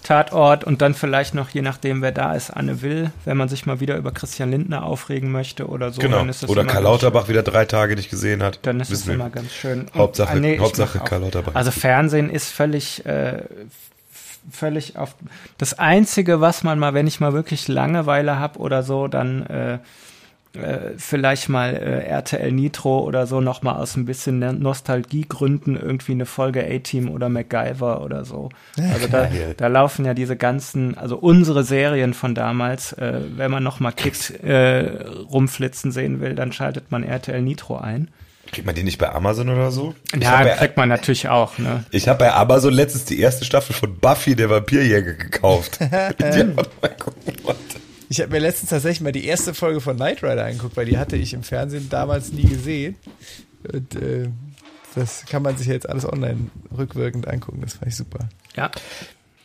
Tatort 0.10 0.64
und 0.64 0.82
dann 0.82 0.96
vielleicht 0.96 1.36
noch, 1.36 1.50
je 1.50 1.62
nachdem, 1.62 2.02
wer 2.02 2.12
da 2.12 2.34
ist, 2.34 2.50
Anne 2.50 2.82
Will, 2.82 3.12
wenn 3.26 3.38
man 3.38 3.48
sich 3.48 3.68
mal 3.68 3.80
wieder 3.80 3.96
über 3.96 4.12
Christian 4.12 4.50
Lindner 4.50 4.84
aufregen 4.84 5.32
möchte 5.32 5.68
oder 5.68 5.92
so. 5.92 6.02
genau. 6.02 6.18
Dann 6.18 6.30
ist 6.30 6.42
das 6.42 6.50
Oder 6.50 6.66
Karl 6.66 6.82
Lauterbach 6.82 7.28
wieder 7.28 7.44
drei 7.44 7.66
Tage 7.66 7.96
nicht 7.96 8.10
gesehen 8.10 8.42
hat. 8.42 8.58
Dann 8.64 8.80
ist 8.80 8.90
es 8.92 9.06
wir. 9.06 9.14
immer 9.14 9.30
ganz 9.30 9.52
schön. 9.54 9.82
Und- 9.82 9.94
Hauptsache- 9.94 10.34
Ah, 10.34 10.44
ich 10.44 10.60
Hauptsache 10.60 10.98
Karl 11.00 11.22
Lauterbach. 11.22 11.54
Also 11.54 11.70
Fernsehen 11.70 12.32
ist 12.32 12.50
völlig, 12.50 13.06
äh, 13.06 13.44
völlig 14.52 14.98
auf. 14.98 15.14
Das 15.60 15.78
Einzige, 15.78 16.42
was 16.42 16.64
man 16.64 16.80
mal, 16.80 16.96
wenn 16.96 17.06
ich 17.06 17.20
mal 17.20 17.34
wirklich 17.34 17.68
Langeweile 17.68 18.40
habe 18.40 18.58
oder 18.60 18.82
so, 18.82 19.08
dann 19.08 19.46
äh, 19.46 19.78
äh, 20.54 20.98
vielleicht 20.98 21.48
mal 21.48 21.76
äh, 21.76 22.06
RTL 22.08 22.52
Nitro 22.52 23.00
oder 23.02 23.28
so 23.28 23.40
noch 23.40 23.62
mal 23.62 23.76
aus 23.76 23.96
ein 23.96 24.06
bisschen 24.06 24.40
Nostalgiegründen 24.60 25.76
irgendwie 25.80 26.14
eine 26.14 26.26
Folge 26.26 26.66
A-Team 26.66 27.10
oder 27.10 27.30
MacGyver 27.30 28.02
oder 28.02 28.26
so. 28.26 28.50
Also 28.78 29.08
da, 29.08 29.30
da 29.58 29.68
laufen 29.68 30.06
ja 30.06 30.16
diese 30.16 30.36
ganzen, 30.36 30.98
also 30.98 31.18
unsere 31.18 31.64
Serien 31.64 32.16
von 32.16 32.34
damals, 32.34 32.94
äh, 32.94 33.22
wenn 33.36 33.52
man 33.52 33.62
noch 33.64 33.80
mal 33.80 33.92
Kicks 33.92 34.32
äh, 34.32 35.04
rumflitzen 35.32 35.92
sehen 35.92 36.20
will, 36.20 36.34
dann 36.34 36.52
schaltet 36.52 36.92
man 36.92 37.04
RTL 37.04 37.42
Nitro 37.42 37.78
ein. 37.78 38.10
Kriegt 38.52 38.66
man 38.66 38.74
die 38.74 38.84
nicht 38.84 38.98
bei 38.98 39.14
Amazon 39.14 39.50
oder 39.50 39.70
so? 39.70 39.94
Ich 40.16 40.24
Ja, 40.24 40.42
bei, 40.42 40.50
kriegt 40.56 40.78
man 40.78 40.90
natürlich 40.90 41.30
auch, 41.30 41.60
ne? 41.60 41.84
ich 41.92 42.08
habe 42.08 42.18
bei 42.18 42.34
Amazon 42.34 42.74
letztens 42.74 43.06
die 43.06 43.20
erste 43.20 43.46
Staffel 43.46 43.76
von 43.76 43.96
Buffy, 44.00 44.36
der 44.36 44.50
Vampirjäger, 44.50 45.14
gekauft. 45.14 45.80
die 45.82 45.86
hat 45.86 46.56
mal 46.82 46.90
gucken 46.98 47.34
wollte. 47.44 47.89
Ich 48.10 48.20
habe 48.22 48.32
mir 48.32 48.40
letztens 48.40 48.72
tatsächlich 48.72 49.02
mal 49.02 49.12
die 49.12 49.26
erste 49.26 49.54
Folge 49.54 49.82
von 49.82 49.96
Knight 49.96 50.24
Rider 50.24 50.46
angeguckt, 50.46 50.76
weil 50.76 50.86
die 50.88 50.98
hatte 50.98 51.16
ich 51.16 51.34
im 51.34 51.44
Fernsehen 51.44 51.90
damals 51.90 52.32
nie 52.32 52.44
gesehen. 52.48 52.96
Und 53.72 53.96
äh, 53.96 54.30
das 54.96 55.26
kann 55.30 55.44
man 55.44 55.58
sich 55.58 55.68
jetzt 55.68 55.88
alles 55.88 56.06
online 56.06 56.50
rückwirkend 56.76 57.28
angucken. 57.28 57.62
Das 57.62 57.74
fand 57.74 57.88
ich 57.88 57.96
super. 57.96 58.28
Ja. 58.56 58.72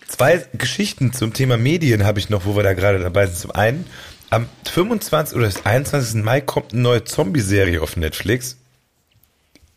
Zwei 0.08 0.44
Geschichten 0.54 1.12
zum 1.12 1.32
Thema 1.34 1.56
Medien 1.58 2.04
habe 2.04 2.18
ich 2.18 2.30
noch, 2.30 2.46
wo 2.46 2.56
wir 2.56 2.62
da 2.62 2.72
gerade 2.72 3.00
dabei 3.00 3.26
sind. 3.26 3.36
Zum 3.38 3.50
einen, 3.50 3.84
am 4.30 4.46
25. 4.64 5.36
oder 5.36 5.50
21. 5.64 6.22
Mai 6.22 6.40
kommt 6.40 6.72
eine 6.72 6.82
neue 6.82 7.04
Zombie-Serie 7.04 7.82
auf 7.82 7.96
Netflix. 7.96 8.56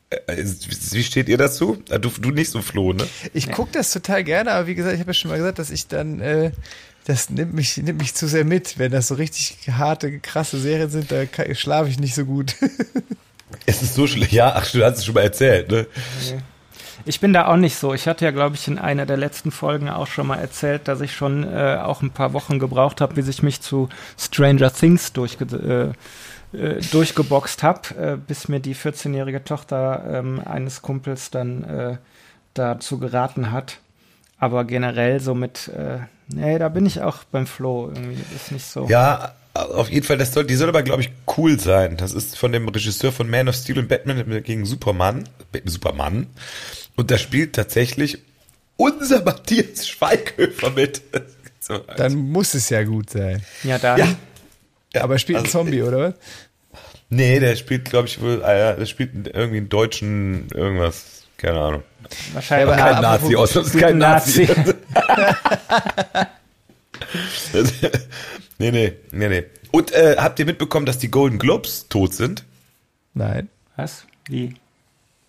Äh, 0.09 0.45
Wie 0.91 1.03
steht 1.03 1.27
ihr 1.27 1.37
dazu? 1.37 1.83
Ah, 1.89 1.97
Du, 1.97 2.09
du 2.09 2.31
nicht 2.31 2.51
so, 2.51 2.61
Flo, 2.61 2.93
ne? 2.93 3.05
Ich 3.33 3.51
gucke 3.51 3.71
das 3.73 3.91
total 3.91 4.23
gerne, 4.23 4.51
aber 4.51 4.67
wie 4.67 4.75
gesagt, 4.75 4.93
ich 4.95 5.01
habe 5.01 5.09
ja 5.09 5.13
schon 5.13 5.29
mal 5.29 5.37
gesagt, 5.37 5.59
dass 5.59 5.69
ich 5.71 5.87
dann, 5.87 6.21
äh, 6.21 6.51
das 7.07 7.29
nimmt 7.29 7.53
mich, 7.53 7.77
nimmt 7.77 7.99
mich 7.99 8.13
zu 8.15 8.27
sehr 8.27 8.43
mit. 8.43 8.77
Wenn 8.77 8.91
das 8.91 9.07
so 9.07 9.15
richtig 9.15 9.57
harte, 9.71 10.19
krasse 10.19 10.59
Serien 10.59 10.89
sind, 10.89 11.09
da 11.09 11.23
schlafe 11.55 11.89
ich 11.89 11.99
nicht 11.99 12.15
so 12.15 12.25
gut. 12.25 12.55
Es 13.65 13.81
ist 13.81 13.95
so 13.95 14.07
schlecht. 14.07 14.33
Ja, 14.33 14.53
ach, 14.55 14.69
du 14.71 14.83
hast 14.83 14.97
es 14.97 15.05
schon 15.05 15.13
mal 15.13 15.21
erzählt, 15.21 15.71
ne? 15.71 15.87
Ich 17.05 17.21
bin 17.21 17.31
da 17.31 17.47
auch 17.47 17.55
nicht 17.55 17.77
so. 17.77 17.93
Ich 17.93 18.05
hatte 18.05 18.25
ja, 18.25 18.31
glaube 18.31 18.55
ich, 18.55 18.67
in 18.67 18.77
einer 18.77 19.05
der 19.05 19.15
letzten 19.15 19.51
Folgen 19.51 19.89
auch 19.89 20.07
schon 20.07 20.27
mal 20.27 20.37
erzählt, 20.37 20.89
dass 20.89 20.99
ich 20.99 21.15
schon 21.15 21.43
äh, 21.43 21.77
auch 21.81 22.01
ein 22.01 22.11
paar 22.11 22.33
Wochen 22.33 22.59
gebraucht 22.59 22.99
habe, 22.99 23.13
bis 23.13 23.29
ich 23.29 23.43
mich 23.43 23.61
zu 23.61 23.87
Stranger 24.17 24.71
Things 24.73 25.13
durchge 25.13 25.95
äh, 26.53 26.57
äh, 26.57 26.81
durchgeboxt 26.91 27.63
habe, 27.63 27.95
äh, 27.97 28.17
bis 28.17 28.49
mir 28.49 28.59
die 28.59 28.75
14-jährige 28.75 29.45
Tochter 29.45 30.03
ähm, 30.11 30.41
eines 30.45 30.81
Kumpels 30.81 31.31
dann 31.31 31.63
äh, 31.63 31.97
dazu 32.53 32.99
geraten 32.99 33.51
hat. 33.51 33.79
Aber 34.39 34.65
generell 34.65 35.19
so 35.19 35.33
mit, 35.33 35.67
äh, 35.69 35.99
nee, 36.27 36.59
da 36.59 36.69
bin 36.69 36.85
ich 36.85 37.01
auch 37.01 37.23
beim 37.25 37.47
Flo 37.47 37.89
irgendwie. 37.93 38.21
Ist 38.35 38.51
nicht 38.51 38.65
so. 38.65 38.87
Ja, 38.87 39.33
auf 39.53 39.89
jeden 39.89 40.05
Fall, 40.05 40.17
das 40.17 40.33
soll, 40.33 40.45
die 40.45 40.55
soll 40.55 40.69
aber, 40.69 40.83
glaube 40.83 41.01
ich, 41.01 41.11
cool 41.37 41.59
sein. 41.59 41.97
Das 41.97 42.11
ist 42.13 42.37
von 42.37 42.51
dem 42.51 42.67
Regisseur 42.69 43.11
von 43.11 43.29
Man 43.29 43.49
of 43.49 43.55
Steel 43.55 43.79
und 43.79 43.87
Batman 43.87 44.43
gegen 44.43 44.65
Superman. 44.65 45.27
Superman. 45.65 46.27
Und 46.95 47.09
da 47.09 47.17
spielt 47.17 47.53
tatsächlich 47.53 48.19
unser 48.75 49.23
Matthias 49.25 49.87
Schweighöfer 49.87 50.71
mit. 50.71 51.01
So, 51.59 51.79
Dann 51.97 52.15
muss 52.15 52.53
es 52.53 52.69
ja 52.69 52.81
gut 52.85 53.09
sein. 53.09 53.43
Ja, 53.63 53.77
da. 53.77 53.97
ja. 53.97 54.07
Aber 55.01 55.15
er 55.15 55.19
spielt 55.19 55.39
ein 55.39 55.45
Also, 55.45 55.57
Zombie, 55.57 55.81
oder 55.81 55.99
was? 55.99 56.13
Nee, 57.09 57.41
der 57.41 57.57
spielt, 57.57 57.89
glaube 57.89 58.07
ich, 58.07 58.21
wohl, 58.21 58.41
äh, 58.41 58.77
der 58.77 58.85
spielt 58.85 59.27
irgendwie 59.27 59.57
einen 59.57 59.67
deutschen 59.67 60.47
irgendwas. 60.53 61.23
Keine 61.35 61.59
Ahnung. 61.59 61.83
Wahrscheinlich. 62.33 62.67
Ja, 62.67 62.73
aber 62.73 62.91
Kein 62.93 63.01
Nazi 63.01 63.35
aus, 63.35 63.53
das 63.53 63.67
ist 63.67 63.79
kein 63.79 63.97
Nazi. 63.97 64.47
nee, 68.57 68.71
nee, 68.71 68.93
nee, 69.11 69.29
nee. 69.29 69.43
Und 69.71 69.91
äh, 69.91 70.15
habt 70.17 70.39
ihr 70.39 70.45
mitbekommen, 70.45 70.85
dass 70.85 70.97
die 70.97 71.11
Golden 71.11 71.39
Globes 71.39 71.87
tot 71.89 72.13
sind? 72.13 72.43
Nein. 73.13 73.49
Was? 73.75 74.05
Wie? 74.27 74.55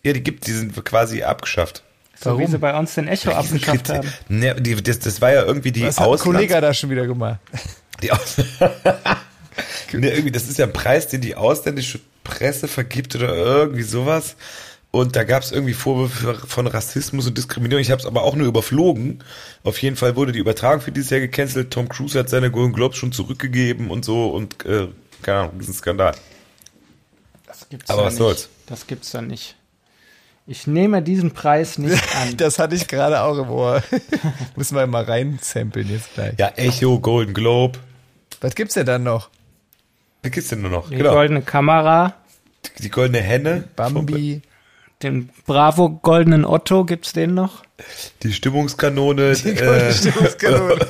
Ja, 0.03 0.13
die 0.13 0.23
gibt, 0.23 0.47
die 0.47 0.53
sind 0.53 0.85
quasi 0.85 1.23
abgeschafft. 1.23 1.83
So 2.21 2.31
Warum? 2.31 2.41
wie 2.41 2.47
sie 2.47 2.59
bei 2.59 2.77
uns 2.77 2.95
den 2.95 3.09
Echo 3.09 3.31
abgeschafft 3.31 3.91
haben. 3.91 4.13
Ne, 4.29 4.55
die, 4.61 4.75
das, 4.83 4.99
das 4.99 5.21
war 5.21 5.33
ja 5.33 5.45
irgendwie 5.45 5.71
die 5.71 5.85
Was 5.85 5.99
hat 5.99 6.07
ein 6.07 6.13
Auslands... 6.13 6.25
Kollege 6.25 6.61
da 6.61 6.75
schon 6.75 6.91
wieder 6.91 7.07
gemacht? 7.07 7.39
Die 8.03 8.13
Aus 8.13 8.37
ne, 9.93 10.11
irgendwie, 10.11 10.31
das 10.31 10.49
ist 10.49 10.57
ja 10.57 10.67
ein 10.67 10.73
Preis, 10.73 11.09
den 11.09 11.21
die 11.21 11.35
ausländische 11.35 11.99
Presse 12.23 12.69
vergibt 12.69 13.17
oder 13.17 13.35
irgendwie 13.35 13.83
sowas. 13.83 14.37
Und 14.91 15.17
da 15.17 15.25
gab 15.25 15.43
es 15.43 15.53
irgendwie 15.53 15.75
Vorwürfe 15.75 16.35
von 16.47 16.67
Rassismus 16.67 17.27
und 17.27 17.37
Diskriminierung. 17.37 17.83
Ich 17.83 17.91
habe 17.91 18.01
es 18.01 18.07
aber 18.07 18.23
auch 18.23 18.35
nur 18.35 18.47
überflogen. 18.47 19.23
Auf 19.63 19.81
jeden 19.83 19.97
Fall 19.97 20.17
wurde 20.17 20.33
die 20.33 20.39
Übertragung 20.39 20.81
für 20.81 20.93
dieses 20.93 21.11
Jahr 21.11 21.21
gecancelt. 21.21 21.71
Tom 21.71 21.89
Cruise 21.91 22.19
hat 22.19 22.31
seine 22.31 22.51
Golden 22.51 22.73
Globes 22.73 22.97
schon 22.97 23.13
zurückgegeben 23.13 23.91
und 23.91 24.05
so. 24.05 24.31
Und 24.31 24.65
äh, 24.65 24.89
keine 25.23 25.41
Ahnung, 25.41 25.53
das 25.59 25.69
ist 25.69 25.75
ein 25.75 25.79
Skandal. 25.79 26.15
Das 27.47 27.69
gibt's 27.69 27.91
Aber 27.91 28.01
ja 28.01 28.07
was 28.07 28.15
nicht. 28.15 28.19
soll's? 28.19 28.49
Das 28.67 28.87
gibt's 28.87 29.11
dann 29.11 29.27
nicht. 29.27 29.57
Ich 30.47 30.67
nehme 30.67 31.03
diesen 31.03 31.33
Preis 31.33 31.77
nicht 31.77 32.03
an. 32.17 32.39
Das 32.39 32.59
hatte 32.59 32.75
ich 32.75 32.89
gerade 32.89 33.21
auch 33.21 33.37
im 33.37 33.51
Ohr. 33.51 33.83
Müssen 34.57 34.75
wir 34.77 34.87
mal 34.87 35.05
reinsamplen 35.05 35.91
jetzt 35.91 36.15
gleich. 36.15 36.35
Ja, 36.39 36.49
Echo, 36.57 36.99
Golden 36.99 37.35
Globe. 37.35 37.79
Was 38.41 38.55
gibt's 38.55 38.73
denn 38.75 38.87
dann 38.87 39.03
noch? 39.03 39.29
Was 40.23 40.31
gibt's 40.33 40.49
denn 40.49 40.63
nur 40.63 40.71
noch? 40.71 40.89
Die 40.89 40.97
Genau. 40.97 41.13
goldene 41.13 41.43
Kamera, 41.43 42.15
Die 42.79 42.89
goldene 42.89 43.21
Henne. 43.21 43.65
Bambi. 43.77 44.41
Den 45.03 45.31
Bravo 45.47 45.91
goldenen 45.91 46.45
Otto, 46.45 46.85
gibt's 46.85 47.13
den 47.13 47.35
noch? 47.35 47.63
Die 48.23 48.33
Stimmungskanone. 48.33 49.33
Die 49.35 49.55
goldene 49.55 49.93
Stimmungskanone. 49.93 50.87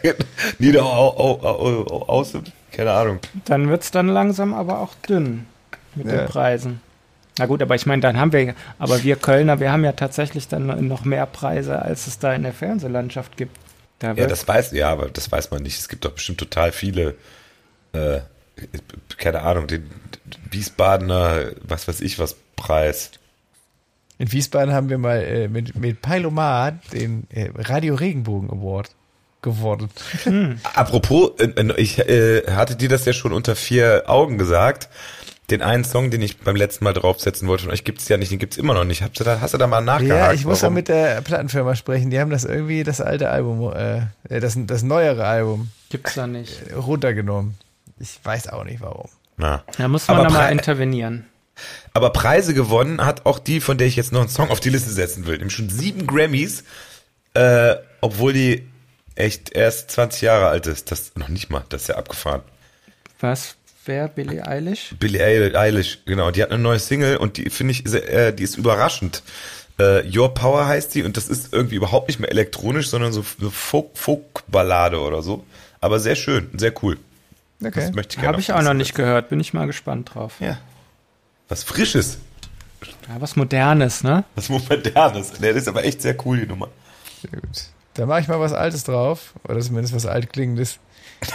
Nieder 0.58 0.84
au, 0.84 1.08
au, 1.16 1.40
au, 1.42 1.86
au, 1.86 2.02
außen. 2.08 2.42
Keine 2.72 2.92
Ahnung. 2.92 3.18
Dann 3.44 3.68
wird's 3.68 3.90
dann 3.90 4.08
langsam 4.08 4.52
aber 4.54 4.80
auch 4.80 4.94
dünn 5.08 5.46
mit 5.94 6.06
Ja. 6.06 6.18
den 6.18 6.26
Preisen. 6.26 6.80
Na 7.38 7.46
gut, 7.46 7.62
aber 7.62 7.74
ich 7.74 7.86
meine, 7.86 8.02
dann 8.02 8.18
haben 8.18 8.32
wir, 8.32 8.54
aber 8.78 9.02
wir 9.04 9.16
Kölner, 9.16 9.58
wir 9.60 9.72
haben 9.72 9.84
ja 9.84 9.92
tatsächlich 9.92 10.48
dann 10.48 10.86
noch 10.88 11.04
mehr 11.04 11.24
Preise, 11.26 11.80
als 11.80 12.06
es 12.06 12.18
da 12.18 12.34
in 12.34 12.42
der 12.42 12.52
Fernsehlandschaft 12.52 13.36
gibt. 13.36 13.56
Da 14.00 14.08
Ja, 14.08 14.16
wird, 14.16 14.30
das 14.30 14.46
weiß, 14.46 14.72
ja, 14.72 14.90
aber 14.90 15.08
das 15.08 15.30
weiß 15.32 15.50
man 15.50 15.62
nicht. 15.62 15.78
Es 15.78 15.88
gibt 15.88 16.04
doch 16.04 16.12
bestimmt 16.12 16.38
total 16.38 16.72
viele, 16.72 17.14
äh, 17.92 18.18
keine 19.16 19.42
Ahnung, 19.42 19.66
den 19.66 19.88
Wiesbadener, 20.50 21.52
was 21.62 21.88
weiß 21.88 22.00
ich, 22.00 22.18
was 22.18 22.36
Preis. 22.56 23.12
In 24.18 24.30
Wiesbaden 24.30 24.72
haben 24.74 24.88
wir 24.88 24.98
mal 24.98 25.22
äh, 25.22 25.48
mit, 25.48 25.74
mit 25.74 26.00
Peilomat 26.02 26.74
den 26.92 27.26
äh, 27.30 27.50
Radio 27.56 27.94
Regenbogen 27.94 28.50
Award. 28.50 28.90
geworden. 29.42 29.88
Apropos, 30.74 31.32
äh, 31.40 31.44
äh, 31.46 31.74
ich 31.80 31.98
äh, 31.98 32.42
hatte 32.50 32.76
dir 32.76 32.88
das 32.88 33.04
ja 33.04 33.12
schon 33.12 33.32
unter 33.32 33.56
vier 33.56 34.04
Augen 34.06 34.38
gesagt. 34.38 34.88
Den 35.50 35.60
einen 35.60 35.82
Song, 35.84 36.10
den 36.10 36.22
ich 36.22 36.38
beim 36.38 36.54
letzten 36.56 36.84
Mal 36.84 36.92
draufsetzen 36.92 37.48
wollte 37.48 37.64
von 37.64 37.72
euch, 37.72 37.82
gibt's 37.84 38.08
ja 38.08 38.16
nicht, 38.16 38.30
den 38.30 38.38
gibt's 38.38 38.56
immer 38.56 38.74
noch 38.74 38.84
nicht. 38.84 39.02
Hast 39.02 39.18
du 39.18 39.24
da, 39.24 39.40
hast 39.40 39.52
du 39.52 39.58
da 39.58 39.66
mal 39.66 39.80
nachgehakt? 39.80 40.20
Ja, 40.26 40.32
ich 40.32 40.44
muss 40.46 40.60
da 40.60 40.70
mit 40.70 40.88
der 40.88 41.20
Plattenfirma 41.20 41.74
sprechen. 41.74 42.10
Die 42.10 42.20
haben 42.20 42.30
das 42.30 42.44
irgendwie, 42.44 42.84
das 42.84 43.00
alte 43.00 43.28
Album, 43.30 43.72
äh, 43.74 44.02
das, 44.40 44.56
das 44.56 44.82
neuere 44.84 45.26
Album 45.26 45.70
Gibt's 45.90 46.14
da 46.14 46.26
nicht. 46.28 46.62
runtergenommen. 46.74 47.56
Ich 47.98 48.20
weiß 48.22 48.48
auch 48.48 48.64
nicht 48.64 48.80
warum. 48.80 49.08
Na. 49.36 49.64
Da 49.76 49.88
muss 49.88 50.06
man 50.06 50.18
Aber 50.18 50.26
nochmal 50.28 50.46
Pre- 50.46 50.52
intervenieren. 50.52 51.26
Aber 51.94 52.10
Preise 52.10 52.54
gewonnen 52.54 53.04
hat 53.04 53.26
auch 53.26 53.38
die, 53.38 53.60
von 53.60 53.76
der 53.78 53.86
ich 53.86 53.96
jetzt 53.96 54.12
noch 54.12 54.20
einen 54.20 54.28
Song 54.30 54.50
auf 54.50 54.60
die 54.60 54.70
Liste 54.70 54.90
setzen 54.90 55.26
will. 55.26 55.36
Nämlich 55.36 55.54
schon 55.54 55.68
sieben 55.68 56.06
Grammys, 56.06 56.64
äh, 57.34 57.74
obwohl 58.00 58.32
die 58.32 58.66
echt 59.14 59.52
erst 59.54 59.90
20 59.90 60.22
Jahre 60.22 60.48
alt 60.48 60.66
ist. 60.66 60.90
Das 60.90 61.12
noch 61.16 61.28
nicht 61.28 61.50
mal, 61.50 61.64
das 61.68 61.82
ist 61.82 61.88
ja 61.88 61.96
abgefahren. 61.96 62.40
Was? 63.20 63.56
Wer? 63.84 64.08
Billie 64.08 64.46
Eilish? 64.46 64.94
Billie 64.98 65.22
Eil- 65.22 65.56
Eilish, 65.56 65.98
genau. 66.06 66.30
Die 66.30 66.42
hat 66.42 66.50
eine 66.50 66.62
neue 66.62 66.78
Single 66.78 67.16
und 67.18 67.36
die 67.36 67.50
finde 67.50 67.72
ich, 67.72 67.84
äh, 67.92 68.32
die 68.32 68.44
ist 68.44 68.56
überraschend. 68.56 69.22
Äh, 69.78 70.04
Your 70.16 70.32
Power 70.34 70.66
heißt 70.66 70.94
die 70.94 71.02
und 71.02 71.16
das 71.16 71.28
ist 71.28 71.52
irgendwie 71.52 71.74
überhaupt 71.76 72.08
nicht 72.08 72.20
mehr 72.20 72.30
elektronisch, 72.30 72.88
sondern 72.88 73.12
so 73.12 73.24
eine 73.40 73.50
Folk- 73.50 73.96
Folk-Ballade 73.98 75.00
oder 75.00 75.22
so. 75.22 75.44
Aber 75.80 75.98
sehr 75.98 76.14
schön, 76.14 76.48
sehr 76.56 76.72
cool. 76.82 76.96
Okay. 77.60 77.72
Das 77.74 77.92
möchte 77.92 78.14
ich 78.14 78.20
gerne 78.20 78.28
Habe 78.28 78.40
ich 78.40 78.52
auch 78.52 78.62
noch 78.62 78.74
nicht 78.74 78.94
gehört. 78.94 79.28
Bin 79.28 79.40
ich 79.40 79.52
mal 79.52 79.66
gespannt 79.66 80.14
drauf. 80.14 80.34
Ja. 80.40 80.58
Was 81.52 81.64
Frisches, 81.64 82.16
Ja, 83.06 83.20
was 83.20 83.36
Modernes, 83.36 84.02
ne? 84.02 84.24
was 84.36 84.48
Modernes. 84.48 85.32
Der 85.32 85.50
ist 85.50 85.68
aber 85.68 85.84
echt 85.84 86.00
sehr 86.00 86.16
cool, 86.24 86.38
die 86.38 86.46
Nummer. 86.46 86.68
Sehr 87.20 87.38
gut. 87.42 87.64
Da 87.92 88.06
mache 88.06 88.20
ich 88.20 88.28
mal 88.28 88.40
was 88.40 88.54
Altes 88.54 88.84
drauf, 88.84 89.34
oder 89.46 89.60
zumindest 89.60 89.94
was 89.94 90.06
altklingendes. 90.06 90.78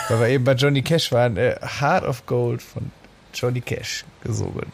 Weil 0.09 0.20
wir 0.20 0.28
eben 0.30 0.43
bei 0.43 0.53
Johnny 0.53 0.82
Cash 0.82 1.11
waren. 1.11 1.38
Äh, 1.38 1.59
Heart 1.61 2.03
of 2.05 2.26
Gold 2.26 2.63
von 2.63 2.91
Johnny 3.32 3.61
Cash 3.61 4.05
gesungen. 4.24 4.72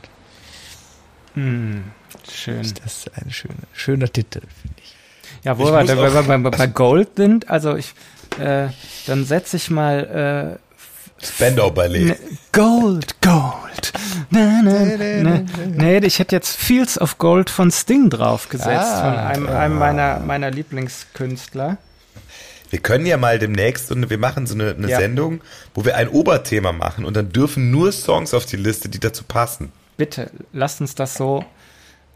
Hm, 1.34 1.92
schön. 2.32 2.62
Das 2.82 3.00
ist 3.00 3.12
ein 3.18 3.30
schöner, 3.30 3.68
schöner 3.74 4.08
Titel, 4.08 4.40
finde 4.62 4.78
ich. 4.82 4.96
Ja, 5.44 5.58
wo 5.60 5.66
wir 5.66 5.72
bei, 5.74 6.38
bei, 6.38 6.50
bei 6.58 6.68
Gold 6.68 7.18
sind, 7.18 7.50
also 7.50 7.76
ich, 7.76 7.94
äh, 8.40 8.70
dann 9.08 9.26
setze 9.26 9.58
ich 9.58 9.70
mal 9.70 10.58
Spandau 11.22 11.70
Ballet. 11.72 12.06
ne, 12.06 12.18
Gold, 12.52 13.16
Gold. 13.22 13.94
Na, 14.30 14.62
na, 14.62 14.86
na. 15.22 15.44
Nee, 15.68 15.98
ich 16.00 16.20
hätte 16.20 16.36
jetzt 16.36 16.56
Fields 16.58 17.00
of 17.00 17.18
Gold 17.18 17.50
von 17.50 17.72
Sting 17.72 18.10
draufgesetzt, 18.10 18.70
Ah. 18.70 19.02
von 19.02 19.18
einem, 19.20 19.48
einem 19.48 19.78
meiner, 19.78 20.20
meiner 20.20 20.52
Lieblingskünstler. 20.52 21.78
Wir 22.70 22.80
können 22.80 23.06
ja 23.06 23.18
mal 23.18 23.38
demnächst 23.40 23.92
eine, 23.92 24.10
wir 24.10 24.18
machen 24.18 24.48
so 24.48 24.56
eine, 24.56 24.72
eine 24.76 24.90
Ja. 24.90 24.98
Sendung, 25.00 25.42
wo 25.76 25.86
wir 25.86 25.96
ein 25.96 26.10
Oberthema 26.10 26.72
machen 26.72 27.06
und 27.06 27.16
dann 27.16 27.32
dürfen 27.32 27.70
nur 27.72 27.92
Songs 27.92 28.34
auf 28.34 28.46
die 28.46 28.58
Liste, 28.58 28.90
die 28.90 29.00
dazu 29.00 29.24
passen. 29.24 29.72
Bitte, 29.98 30.32
lasst 30.54 30.82
uns 30.82 30.96
das 30.96 31.14
so. 31.14 31.46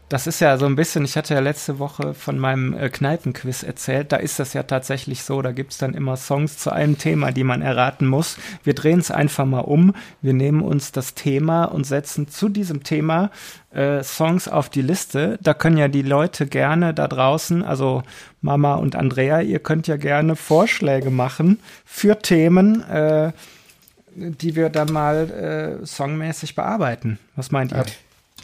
Das 0.08 0.26
ist 0.26 0.40
ja 0.40 0.56
so 0.56 0.64
ein 0.64 0.74
bisschen, 0.74 1.04
ich 1.04 1.18
hatte 1.18 1.34
ja 1.34 1.40
letzte 1.40 1.78
Woche 1.78 2.14
von 2.14 2.38
meinem 2.38 2.72
äh, 2.72 2.88
Kneipenquiz 2.88 3.62
erzählt, 3.62 4.10
da 4.10 4.16
ist 4.16 4.38
das 4.38 4.54
ja 4.54 4.62
tatsächlich 4.62 5.22
so, 5.22 5.42
da 5.42 5.52
gibt's 5.52 5.76
dann 5.76 5.92
immer 5.92 6.16
Songs 6.16 6.56
zu 6.56 6.70
einem 6.70 6.96
Thema, 6.96 7.30
die 7.30 7.44
man 7.44 7.60
erraten 7.60 8.06
muss. 8.06 8.38
Wir 8.64 8.74
drehen 8.74 9.00
es 9.00 9.10
einfach 9.10 9.44
mal 9.44 9.60
um, 9.60 9.94
wir 10.22 10.32
nehmen 10.32 10.62
uns 10.62 10.92
das 10.92 11.12
Thema 11.12 11.64
und 11.64 11.84
setzen 11.84 12.26
zu 12.26 12.48
diesem 12.48 12.84
Thema 12.84 13.30
äh, 13.70 14.02
Songs 14.02 14.48
auf 14.48 14.70
die 14.70 14.80
Liste. 14.80 15.38
Da 15.42 15.52
können 15.52 15.76
ja 15.76 15.88
die 15.88 16.00
Leute 16.00 16.46
gerne 16.46 16.94
da 16.94 17.06
draußen, 17.06 17.62
also 17.62 18.02
Mama 18.40 18.76
und 18.76 18.96
Andrea, 18.96 19.42
ihr 19.42 19.58
könnt 19.58 19.88
ja 19.88 19.98
gerne 19.98 20.36
Vorschläge 20.36 21.10
machen 21.10 21.60
für 21.84 22.18
Themen, 22.18 22.82
äh, 22.88 23.32
die 24.14 24.56
wir 24.56 24.70
dann 24.70 24.90
mal 24.90 25.80
äh, 25.82 25.84
songmäßig 25.84 26.54
bearbeiten. 26.54 27.18
Was 27.36 27.50
meint 27.50 27.72
ihr? 27.72 27.84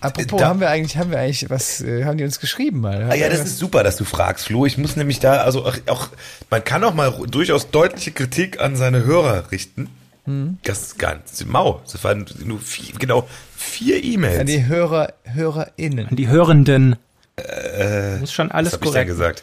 Apropos, 0.04 0.40
Da- 0.40 0.48
haben 0.48 0.60
wir 0.60 0.70
eigentlich, 0.70 0.96
haben 0.96 1.10
wir 1.10 1.18
eigentlich, 1.18 1.48
was 1.50 1.80
äh, 1.80 2.04
haben 2.04 2.18
die 2.18 2.24
uns 2.24 2.40
geschrieben 2.40 2.80
mal? 2.80 3.08
Ah 3.10 3.14
ja, 3.14 3.28
das 3.28 3.40
ist 3.40 3.58
super, 3.58 3.82
dass 3.82 3.96
du 3.96 4.04
fragst, 4.04 4.46
Flo. 4.46 4.66
Ich 4.66 4.76
muss 4.78 4.96
nämlich 4.96 5.20
da, 5.20 5.38
also 5.38 5.64
auch, 5.64 5.76
auch 5.88 6.08
man 6.50 6.62
kann 6.62 6.84
auch 6.84 6.94
mal 6.94 7.12
durchaus 7.28 7.70
deutliche 7.70 8.12
Kritik 8.12 8.60
an 8.60 8.76
seine 8.76 9.04
Hörer 9.04 9.50
richten. 9.50 9.88
Hm. 10.26 10.58
Das 10.62 10.80
ist 10.82 10.98
ganz 10.98 11.44
mau. 11.44 11.82
Das 11.90 12.02
waren 12.04 12.24
nur 12.44 12.58
vier, 12.60 12.94
genau 12.98 13.28
vier 13.56 13.96
An 13.96 14.02
E-Mails. 14.04 14.44
die 14.46 14.66
Hörer, 14.66 15.12
HörerInnen. 15.24 16.08
An 16.08 16.16
die 16.16 16.28
Hörenden. 16.28 16.96
Äh, 17.36 18.18
Muss 18.18 18.32
schon 18.32 18.48
was 18.48 18.54
alles 18.54 18.72
habe 18.74 18.84
ich 18.84 18.90
denn 18.92 19.06
korrekt. 19.06 19.08
gesagt? 19.10 19.42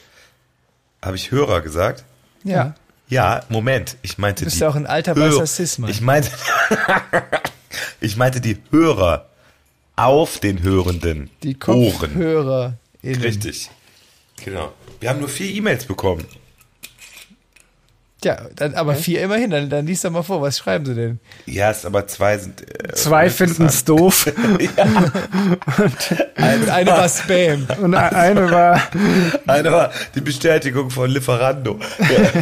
Habe 1.04 1.16
ich 1.18 1.30
Hörer 1.32 1.62
gesagt? 1.62 2.04
Ja. 2.44 2.74
Ja, 3.10 3.42
Moment. 3.50 3.98
Ich 4.04 4.18
meinte 4.18 4.42
Du 4.42 4.46
bist 4.46 4.58
die 4.58 4.62
ja 4.62 4.70
auch 4.70 4.76
ein 4.76 4.88
alter 4.88 5.16
Hör- 5.16 5.28
weißer 5.34 5.46
Cis-Mann. 5.46 5.92
Ich 5.92 6.00
meinte, 6.02 6.30
ich 8.00 8.16
meinte 8.18 8.42
die 8.42 8.58
Hörer 8.72 9.26
auf 10.06 10.40
den 10.40 10.62
Hörenden 10.64 11.30
Die 11.44 11.56
Ohren. 11.68 11.92
KopfhörerInnen. 12.00 12.76
Richtig. 13.04 13.70
Genau. 14.44 14.72
Wir 15.00 15.10
haben 15.10 15.20
nur 15.20 15.30
vier 15.30 15.50
E-Mails 15.54 15.86
bekommen. 15.86 16.26
Ja, 18.24 18.38
dann, 18.56 18.76
aber 18.76 18.94
vier 18.94 19.24
immerhin. 19.24 19.50
Dann, 19.50 19.68
dann 19.72 19.88
liest 19.88 20.06
doch 20.06 20.12
mal 20.12 20.22
vor, 20.22 20.44
was 20.44 20.60
schreiben 20.60 20.86
sie 20.86 20.94
denn? 20.94 21.20
Ja, 21.48 21.72
ist 21.72 21.88
aber 21.88 22.06
zwei 22.06 22.38
sind. 22.38 22.62
Äh, 22.62 22.94
Zwei 22.94 23.32
finden 23.32 23.66
es 23.66 23.84
doof 23.84 24.28
Und 25.58 26.70
eine 26.70 26.92
war 26.92 27.10
Spam. 27.10 27.66
und 27.82 27.96
eine 27.96 28.52
war, 28.52 28.80
Eine 29.48 29.72
war 29.72 29.92
die 30.14 30.22
Bestätigung 30.22 30.92
von 30.92 31.10
Lieferando. 31.10 31.80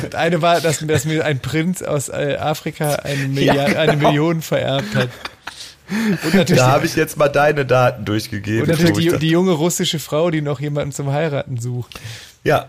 Und 0.03 0.15
eine 0.15 0.41
war, 0.41 0.59
dass, 0.59 0.79
dass 0.85 1.05
mir 1.05 1.23
ein 1.23 1.39
Prinz 1.39 1.81
aus 1.81 2.09
äh, 2.09 2.35
Afrika 2.37 2.95
eine, 2.95 3.21
Ja, 3.21 3.27
Milliard, 3.53 3.67
genau. 3.69 3.79
eine 3.79 3.95
Million 3.97 4.41
vererbt 4.41 4.95
hat. 4.95 5.07
Und 5.89 6.33
natürlich, 6.33 6.61
Da 6.61 6.71
habe 6.71 6.85
ich 6.85 6.95
jetzt 6.95 7.17
mal 7.17 7.29
deine 7.29 7.65
Daten 7.65 8.05
durchgegeben. 8.05 8.63
und 8.63 8.69
natürlich 8.69 9.11
die, 9.13 9.19
die 9.19 9.29
junge 9.29 9.51
russische 9.51 9.99
Frau, 9.99 10.29
die 10.29 10.41
noch 10.41 10.59
jemanden 10.59 10.91
zum 10.91 11.11
Heiraten 11.11 11.59
sucht. 11.59 11.99
Ja. 12.43 12.67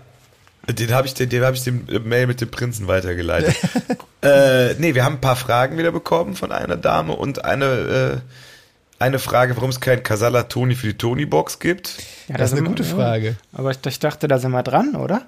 Den 0.69 0.93
habe 0.93 1.07
ich, 1.07 1.15
den, 1.15 1.29
den 1.31 1.43
habe 1.43 1.57
ich 1.57 1.65
dem 1.65 1.89
äh, 1.89 1.99
Mail 1.99 2.27
mit 2.27 2.41
dem 2.41 2.51
Prinzen 2.51 2.87
weitergeleitet. 2.87 3.57
äh, 4.23 4.75
nee, 4.75 4.95
wir 4.95 5.05
haben 5.05 5.15
ein 5.15 5.21
paar 5.21 5.37
Fragen 5.37 5.79
wieder 5.79 5.91
bekommen 5.91 6.37
von 6.37 6.53
einer 6.53 6.77
Dame 6.77 7.15
und 7.15 7.45
eine, 7.45 7.65
äh, 7.65 8.19
eine 9.03 9.19
Frage, 9.19 9.57
warum 9.57 9.71
es 9.71 9.81
kein 9.81 10.03
Casala 10.03 10.45
Toni 10.45 10.75
für 10.75 10.89
die 10.89 10.99
Tony-Box 10.99 11.59
gibt. 11.59 11.97
ja, 12.29 12.37
Das 12.37 12.51
ist 12.51 12.57
da 12.57 12.59
eine 12.59 12.69
gute 12.69 12.85
Frage. 12.85 13.37
Aber 13.53 13.71
ich, 13.71 13.79
ich 13.85 13.99
dachte, 13.99 14.29
da 14.29 14.39
sind 14.39 14.53
wir 14.53 14.63
dran, 14.63 14.95
oder? 14.95 15.23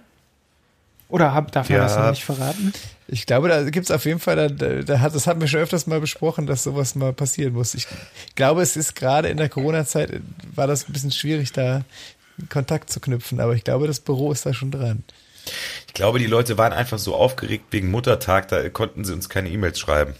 Oder 1.12 1.34
hab, 1.34 1.52
darf 1.52 1.68
man 1.68 1.76
Ja. 1.78 1.84
das 1.84 1.96
noch 1.96 2.08
nicht 2.10 2.24
verraten? 2.24 2.72
Ich 3.06 3.26
glaube, 3.26 3.48
da 3.48 3.62
gibt's 3.68 3.90
auf 3.90 4.06
jeden 4.06 4.18
Fall, 4.18 4.48
da, 4.48 4.82
da 4.82 5.00
hat, 5.00 5.14
das 5.14 5.26
hatten 5.26 5.42
wir 5.42 5.46
schon 5.46 5.60
öfters 5.60 5.86
mal 5.86 6.00
besprochen, 6.00 6.46
dass 6.46 6.62
sowas 6.64 6.94
mal 6.94 7.12
passieren 7.12 7.52
muss. 7.52 7.74
Ich 7.74 7.86
glaube, 8.34 8.62
es 8.62 8.76
ist 8.76 8.94
gerade 8.94 9.28
in 9.28 9.36
der 9.36 9.50
Corona-Zeit, 9.50 10.10
äh, 10.10 10.20
war 10.54 10.66
das 10.66 10.88
ein 10.88 10.92
bisschen 10.94 11.10
schwierig, 11.12 11.52
da 11.52 11.84
Kontakt 12.48 12.88
zu 12.88 12.98
knüpfen, 12.98 13.40
aber 13.40 13.54
ich 13.54 13.62
glaube, 13.62 13.86
das 13.86 14.00
Büro 14.00 14.32
ist 14.32 14.46
da 14.46 14.54
schon 14.54 14.70
dran. 14.70 15.04
Ich 15.86 15.92
glaube, 15.92 16.18
die 16.18 16.26
Leute 16.26 16.56
waren 16.56 16.72
einfach 16.72 16.98
so 16.98 17.14
aufgeregt 17.14 17.66
wegen 17.72 17.90
Muttertag, 17.90 18.48
da 18.48 18.66
konnten 18.70 19.04
sie 19.04 19.12
uns 19.12 19.28
keine 19.28 19.50
E-Mails 19.50 19.78
schreiben. 19.78 20.14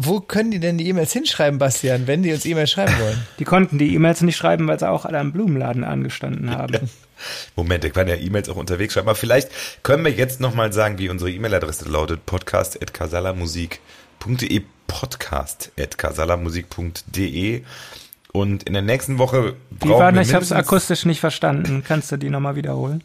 Wo 0.00 0.20
können 0.20 0.52
die 0.52 0.60
denn 0.60 0.78
die 0.78 0.88
E-Mails 0.88 1.12
hinschreiben, 1.12 1.58
Bastian, 1.58 2.06
wenn 2.06 2.22
die 2.22 2.32
uns 2.32 2.46
E-Mails 2.46 2.70
schreiben 2.70 2.94
wollen? 3.00 3.20
Die 3.40 3.44
konnten 3.44 3.78
die 3.78 3.92
E-Mails 3.96 4.20
nicht 4.20 4.36
schreiben, 4.36 4.68
weil 4.68 4.78
sie 4.78 4.88
auch 4.88 5.04
alle 5.04 5.18
am 5.18 5.32
Blumenladen 5.32 5.82
angestanden 5.82 6.52
haben. 6.52 6.88
Moment, 7.56 7.82
der 7.82 7.90
kann 7.90 8.06
ja 8.06 8.14
E-Mails 8.14 8.48
auch 8.48 8.54
unterwegs 8.54 8.94
schreiben. 8.94 9.08
Aber 9.08 9.16
vielleicht 9.16 9.50
können 9.82 10.04
wir 10.04 10.12
jetzt 10.12 10.40
nochmal 10.40 10.72
sagen, 10.72 10.98
wie 10.98 11.08
unsere 11.08 11.32
E-Mail-Adresse 11.32 11.88
lautet. 11.88 12.24
podcast.casalamusik.de 12.26 14.62
podcast.casalamusik.de 14.86 17.62
Und 18.30 18.62
in 18.62 18.74
der 18.74 18.82
nächsten 18.82 19.18
Woche 19.18 19.56
brauchen 19.80 19.98
war 19.98 20.12
wir 20.12 20.20
das? 20.20 20.28
Ich 20.28 20.34
habe 20.34 20.44
es 20.44 20.52
akustisch 20.52 21.06
nicht 21.06 21.18
verstanden. 21.18 21.82
Kannst 21.84 22.12
du 22.12 22.16
die 22.16 22.30
nochmal 22.30 22.54
wiederholen? 22.54 23.02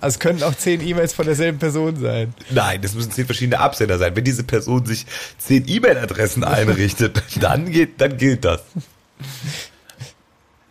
Also 0.00 0.14
es 0.16 0.18
können 0.18 0.42
auch 0.42 0.54
zehn 0.54 0.86
E-Mails 0.86 1.14
von 1.14 1.24
derselben 1.24 1.58
Person 1.58 1.96
sein. 1.96 2.34
Nein, 2.50 2.82
das 2.82 2.94
müssen 2.94 3.10
zehn 3.10 3.24
verschiedene 3.24 3.58
Absender 3.58 3.96
sein. 3.96 4.14
Wenn 4.14 4.24
diese 4.24 4.42
Person 4.44 4.84
sich 4.84 5.06
zehn 5.38 5.66
E-Mail-Adressen 5.66 6.44
einrichtet, 6.44 7.22
dann 7.40 7.70
geht, 7.70 8.00
dann 8.00 8.18
gilt 8.18 8.44
das. 8.44 8.60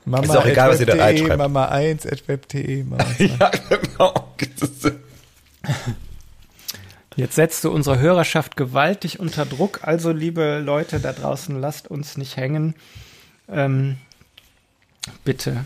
Mama 0.06 0.24
Ist 0.26 0.36
auch 0.38 0.46
egal, 0.46 0.70
was 0.72 0.82
ihr 0.82 0.86
da 0.86 0.96
reinschreibt. 0.98 1.38
Mama 1.38 1.66
1 1.70 2.06
at 2.06 2.28
web.de, 2.28 2.84
Mama 2.84 3.06
2. 3.18 3.24
Ja, 3.40 3.52
genau. 3.70 4.14
Jetzt 7.16 7.36
setzt 7.36 7.64
du 7.64 7.72
unsere 7.72 8.00
Hörerschaft 8.00 8.58
gewaltig 8.58 9.20
unter 9.20 9.46
Druck. 9.46 9.82
Also, 9.84 10.12
liebe 10.12 10.60
Leute 10.60 11.00
da 11.00 11.14
draußen, 11.14 11.60
lasst 11.60 11.88
uns 11.90 12.18
nicht 12.18 12.38
hängen. 12.38 12.76
Ähm, 13.50 13.98
bitte 15.24 15.66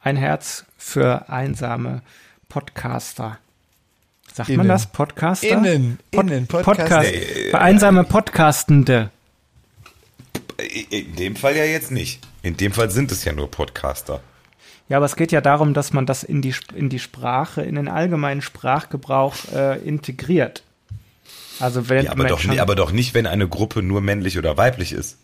ein 0.00 0.16
Herz 0.16 0.64
für 0.76 1.28
einsame 1.28 2.02
Podcaster. 2.48 3.38
Sagt 4.32 4.48
Innen. 4.48 4.58
man 4.58 4.68
das? 4.68 4.86
Podcaster? 4.86 5.48
Innen, 5.48 5.98
innen, 6.10 6.46
Podcast. 6.46 6.78
Podcast. 6.78 7.10
Nee, 7.10 7.50
Für 7.50 7.60
einsame 7.60 8.04
Podcastende. 8.04 9.10
In 10.90 11.16
dem 11.16 11.36
Fall 11.36 11.56
ja 11.56 11.64
jetzt 11.64 11.90
nicht. 11.90 12.20
In 12.42 12.56
dem 12.56 12.72
Fall 12.72 12.90
sind 12.90 13.12
es 13.12 13.24
ja 13.24 13.32
nur 13.32 13.50
Podcaster. 13.50 14.20
Ja, 14.92 14.98
aber 14.98 15.06
es 15.06 15.16
geht 15.16 15.32
ja 15.32 15.40
darum, 15.40 15.72
dass 15.72 15.94
man 15.94 16.04
das 16.04 16.22
in 16.22 16.42
die, 16.42 16.54
in 16.74 16.90
die 16.90 16.98
Sprache, 16.98 17.62
in 17.62 17.76
den 17.76 17.88
allgemeinen 17.88 18.42
Sprachgebrauch 18.42 19.34
äh, 19.50 19.78
integriert. 19.78 20.64
Also 21.60 21.88
wenn 21.88 22.04
Ja, 22.04 22.12
aber, 22.12 22.24
doch, 22.24 22.46
aber 22.58 22.74
doch 22.74 22.92
nicht, 22.92 23.14
wenn 23.14 23.26
eine 23.26 23.48
Gruppe 23.48 23.82
nur 23.82 24.02
männlich 24.02 24.36
oder 24.36 24.58
weiblich 24.58 24.92
ist. 24.92 25.16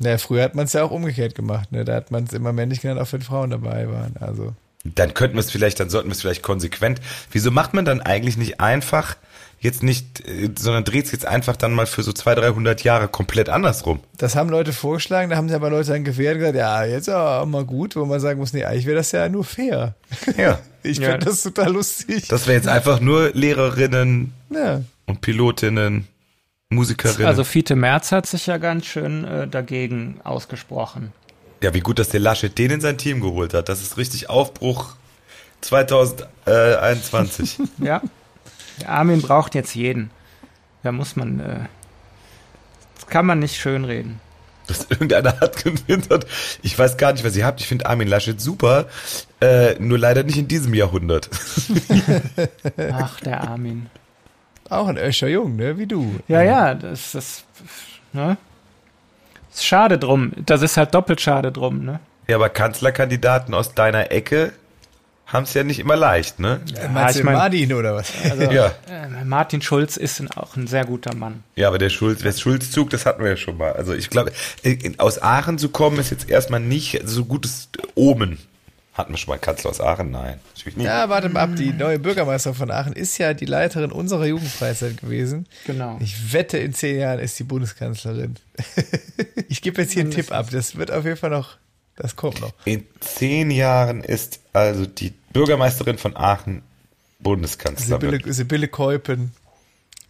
Naja, 0.00 0.18
früher 0.18 0.42
hat 0.42 0.56
man 0.56 0.64
es 0.64 0.72
ja 0.72 0.82
auch 0.82 0.90
umgekehrt 0.90 1.36
gemacht, 1.36 1.70
ne? 1.70 1.84
Da 1.84 1.94
hat 1.94 2.10
man 2.10 2.24
es 2.24 2.32
immer 2.32 2.52
männlich 2.52 2.80
genannt, 2.80 3.00
auch 3.00 3.12
wenn 3.12 3.22
Frauen 3.22 3.50
dabei 3.50 3.88
waren. 3.88 4.16
Also. 4.18 4.52
Dann 4.82 5.14
könnten 5.14 5.36
wir 5.36 5.40
es 5.42 5.50
vielleicht, 5.52 5.78
dann 5.78 5.90
sollten 5.90 6.08
wir 6.08 6.14
es 6.14 6.20
vielleicht 6.20 6.42
konsequent. 6.42 7.00
Wieso 7.30 7.52
macht 7.52 7.72
man 7.72 7.84
dann 7.84 8.00
eigentlich 8.00 8.36
nicht 8.36 8.58
einfach 8.58 9.16
jetzt 9.60 9.82
nicht, 9.82 10.20
äh, 10.28 10.50
sondern 10.58 10.84
dreht 10.84 11.06
es 11.06 11.12
jetzt 11.12 11.26
einfach 11.26 11.56
dann 11.56 11.72
mal 11.72 11.86
für 11.86 12.02
so 12.02 12.12
200, 12.12 12.44
300 12.44 12.84
Jahre 12.84 13.08
komplett 13.08 13.48
andersrum? 13.48 14.00
Das 14.18 14.36
haben 14.36 14.48
Leute 14.50 14.72
vorgeschlagen, 14.72 15.30
da 15.30 15.36
haben 15.36 15.48
sie 15.48 15.54
aber 15.54 15.70
Leute 15.70 15.92
dann 15.92 16.04
gewehrt 16.04 16.34
und 16.34 16.40
gesagt, 16.40 16.56
ja, 16.56 16.84
jetzt 16.84 17.08
auch 17.10 17.46
mal 17.46 17.64
gut, 17.64 17.96
wo 17.96 18.04
man 18.04 18.20
sagen 18.20 18.38
muss, 18.38 18.52
nee, 18.52 18.64
eigentlich 18.64 18.86
wäre 18.86 18.96
das 18.96 19.12
ja 19.12 19.28
nur 19.28 19.44
fair. 19.44 19.94
Ja. 20.36 20.58
Ich 20.86 20.98
Ja. 20.98 21.12
finde 21.12 21.24
das 21.24 21.42
total 21.42 21.72
lustig. 21.72 22.28
Das 22.28 22.46
wäre 22.46 22.58
jetzt 22.58 22.68
einfach 22.68 23.00
nur 23.00 23.30
Lehrerinnen 23.32 24.34
ja. 24.50 24.82
und 25.06 25.22
Pilotinnen, 25.22 26.06
Musikerinnen. 26.68 27.26
Also 27.26 27.42
Fiete 27.42 27.74
Merz 27.74 28.12
hat 28.12 28.26
sich 28.26 28.44
ja 28.46 28.58
ganz 28.58 28.84
schön 28.84 29.24
äh, 29.24 29.48
dagegen 29.48 30.20
ausgesprochen. 30.24 31.12
ja, 31.62 31.72
wie 31.72 31.80
gut, 31.80 31.98
dass 31.98 32.10
der 32.10 32.20
Laschet 32.20 32.58
den 32.58 32.70
in 32.70 32.80
sein 32.82 32.98
Team 32.98 33.20
geholt 33.22 33.54
hat. 33.54 33.70
Das 33.70 33.80
ist 33.80 33.96
richtig 33.96 34.28
Aufbruch 34.28 34.96
2021. 35.62 37.58
Ja. 37.78 38.02
Der 38.80 38.88
Armin 38.90 39.22
braucht 39.22 39.54
jetzt 39.54 39.74
jeden. 39.74 40.10
Da 40.82 40.92
muss 40.92 41.16
man, 41.16 41.40
äh, 41.40 41.60
das 42.94 43.06
kann 43.06 43.26
man 43.26 43.38
nicht 43.38 43.56
schönreden. 43.56 44.20
dass 44.66 44.86
irgendeiner 44.90 45.40
hat 45.40 45.62
getwittert. 45.62 46.26
Ich 46.62 46.78
weiß 46.78 46.96
gar 46.96 47.12
nicht, 47.12 47.24
was 47.24 47.36
ihr 47.36 47.44
habt. 47.44 47.60
Ich 47.60 47.68
finde 47.68 47.86
Armin 47.86 48.08
Laschet 48.08 48.40
super, 48.40 48.86
äh, 49.40 49.74
nur 49.78 49.98
leider 49.98 50.22
nicht 50.22 50.38
in 50.38 50.48
diesem 50.48 50.74
Jahrhundert. 50.74 51.28
Ach, 52.92 53.20
der 53.20 53.42
Armin. 53.48 53.86
Auch 54.70 54.88
ein 54.88 54.96
Öscher 54.96 55.28
Jung, 55.28 55.56
ne? 55.56 55.78
Wie 55.78 55.86
du. 55.86 56.18
Ja, 56.28 56.42
ja, 56.42 56.74
das 56.74 57.14
ist, 57.14 57.44
ne? 58.12 58.38
Ist 59.52 59.66
schade 59.66 59.98
drum. 59.98 60.32
Das 60.46 60.62
ist 60.62 60.76
halt 60.76 60.94
doppelt 60.94 61.20
schade 61.20 61.52
drum, 61.52 61.84
ne? 61.84 62.00
Ja, 62.26 62.36
aber 62.36 62.48
Kanzlerkandidaten 62.48 63.52
aus 63.52 63.74
deiner 63.74 64.10
Ecke 64.10 64.52
haben 65.26 65.44
es 65.44 65.54
ja 65.54 65.64
nicht 65.64 65.78
immer 65.80 65.96
leicht, 65.96 66.38
ne? 66.38 66.60
Äh, 66.76 66.88
Meinst 66.88 67.16
ich 67.16 67.24
mein- 67.24 67.34
Martin 67.34 67.72
oder 67.72 67.94
was? 67.94 68.12
Also, 68.30 68.42
Ja. 68.52 68.72
äh, 68.88 69.24
Martin 69.24 69.62
Schulz 69.62 69.96
ist 69.96 70.20
ein, 70.20 70.30
auch 70.32 70.54
ein 70.56 70.66
sehr 70.66 70.84
guter 70.84 71.14
Mann. 71.14 71.42
Ja, 71.56 71.68
aber 71.68 71.78
der 71.78 71.88
Schulz, 71.90 72.20
der 72.22 72.32
Schulzzug, 72.32 72.90
das 72.90 73.06
hatten 73.06 73.22
wir 73.22 73.30
ja 73.30 73.36
schon 73.36 73.56
mal. 73.56 73.72
Also 73.72 73.94
ich 73.94 74.10
glaube, 74.10 74.32
in- 74.62 74.98
aus 75.00 75.20
Aachen 75.22 75.58
zu 75.58 75.70
kommen 75.70 75.98
ist 75.98 76.10
jetzt 76.10 76.28
erstmal 76.28 76.60
nicht 76.60 77.00
so 77.04 77.24
gutes 77.24 77.68
Omen. 77.94 78.38
Hatten 78.92 79.12
wir 79.12 79.18
schon 79.18 79.32
mal 79.32 79.38
Kanzler 79.38 79.70
aus 79.70 79.80
Aachen? 79.80 80.12
Nein, 80.12 80.38
natürlich 80.54 80.76
nicht. 80.76 80.86
Ja, 80.86 81.08
warte 81.08 81.28
mal 81.28 81.40
ab. 81.40 81.56
Die 81.56 81.72
neue 81.72 81.98
Bürgermeisterin 81.98 82.54
von 82.56 82.70
Aachen 82.70 82.92
ist 82.92 83.18
ja 83.18 83.34
die 83.34 83.44
Leiterin 83.46 83.90
unserer 83.90 84.26
Jugendfreizeit 84.26 84.98
gewesen. 85.00 85.46
Genau. 85.66 85.98
Ich 86.00 86.32
wette, 86.32 86.58
in 86.58 86.72
zehn 86.74 87.00
Jahren 87.00 87.18
ist 87.18 87.36
die 87.38 87.42
Bundeskanzlerin. 87.42 88.36
ich 89.48 89.62
gebe 89.62 89.82
jetzt 89.82 89.92
hier 89.94 90.02
einen 90.02 90.12
Tipp 90.12 90.30
ab. 90.30 90.48
Das 90.52 90.76
wird 90.76 90.92
auf 90.92 91.04
jeden 91.04 91.16
Fall 91.16 91.30
noch, 91.30 91.56
das 91.96 92.16
kommt 92.16 92.40
noch. 92.40 92.52
In 92.64 92.86
zehn 93.00 93.50
Jahren 93.50 94.02
ist 94.02 94.40
also 94.52 94.86
die 94.86 95.12
Bürgermeisterin 95.32 95.98
von 95.98 96.16
Aachen 96.16 96.62
Bundeskanzlerin. 97.20 98.10
Sibylle, 98.10 98.32
Sibylle 98.32 98.68
Keupen 98.68 99.32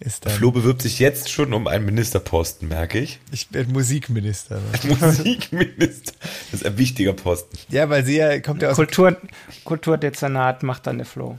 ist 0.00 0.26
dann. 0.26 0.32
Flo 0.32 0.50
bewirbt 0.50 0.82
sich 0.82 0.98
jetzt 0.98 1.30
schon 1.30 1.52
um 1.52 1.66
einen 1.66 1.84
Ministerposten, 1.84 2.68
merke 2.68 2.98
ich. 2.98 3.20
Ich 3.30 3.52
werde 3.52 3.72
Musikminister. 3.72 4.60
Ne? 4.60 4.96
Musikminister. 5.00 6.12
Das 6.50 6.60
ist 6.60 6.66
ein 6.66 6.78
wichtiger 6.78 7.12
Posten. 7.12 7.56
Ja, 7.68 7.88
weil 7.88 8.04
sie 8.04 8.16
ja 8.16 8.40
kommt 8.40 8.62
ja 8.62 8.70
aus 8.70 8.76
dem, 8.76 8.86
Kultur, 8.86 9.16
Kulturdezernat 9.64 10.62
macht 10.62 10.86
dann 10.86 10.98
der 10.98 11.06
Flo. 11.06 11.38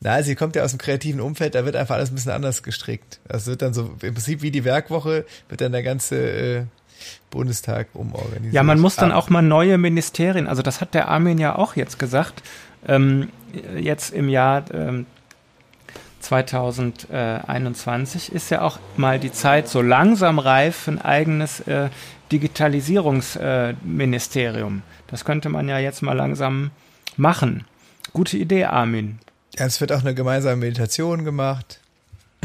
na, 0.00 0.22
sie 0.22 0.34
kommt 0.34 0.54
ja 0.56 0.62
aus 0.62 0.72
dem 0.72 0.78
kreativen 0.78 1.20
Umfeld, 1.20 1.54
da 1.54 1.64
wird 1.64 1.76
einfach 1.76 1.96
alles 1.96 2.10
ein 2.10 2.14
bisschen 2.14 2.32
anders 2.32 2.62
gestrickt. 2.62 3.20
Das 3.26 3.46
wird 3.46 3.62
dann 3.62 3.72
so 3.72 3.96
im 4.02 4.14
Prinzip 4.14 4.42
wie 4.42 4.50
die 4.50 4.64
Werkwoche, 4.64 5.24
wird 5.48 5.60
dann 5.60 5.72
der 5.72 5.82
ganze 5.82 6.16
äh, 6.16 6.64
Bundestag 7.34 7.88
umorganisiert. 7.94 8.54
Ja, 8.54 8.62
man 8.62 8.80
muss 8.80 8.96
dann 8.96 9.12
Ah, 9.12 9.16
auch 9.16 9.28
mal 9.28 9.42
neue 9.42 9.76
Ministerien, 9.76 10.46
also 10.48 10.62
das 10.62 10.80
hat 10.80 10.94
der 10.94 11.08
Armin 11.08 11.36
ja 11.38 11.56
auch 11.56 11.76
jetzt 11.76 11.98
gesagt, 11.98 12.42
ähm, 12.88 13.28
jetzt 13.78 14.14
im 14.14 14.30
Jahr 14.30 14.64
ähm, 14.72 15.04
2021 16.20 18.32
ist 18.32 18.50
ja 18.50 18.62
auch 18.62 18.78
mal 18.96 19.18
die 19.20 19.32
Zeit 19.32 19.68
so 19.68 19.82
langsam 19.82 20.38
reif 20.38 20.76
für 20.76 20.92
ein 20.92 21.00
eigenes 21.02 21.60
äh, 21.60 21.88
Digitalisierungsministerium. 22.32 24.82
das 25.08 25.24
könnte 25.24 25.48
man 25.48 25.68
ja 25.68 25.78
jetzt 25.78 26.02
mal 26.02 26.12
langsam 26.14 26.70
machen. 27.16 27.64
Gute 28.12 28.36
Idee, 28.38 28.64
Armin. 28.64 29.18
Ja, 29.58 29.66
es 29.66 29.80
wird 29.80 29.92
auch 29.92 30.00
eine 30.00 30.14
gemeinsame 30.14 30.56
Meditation 30.56 31.24
gemacht 31.24 31.80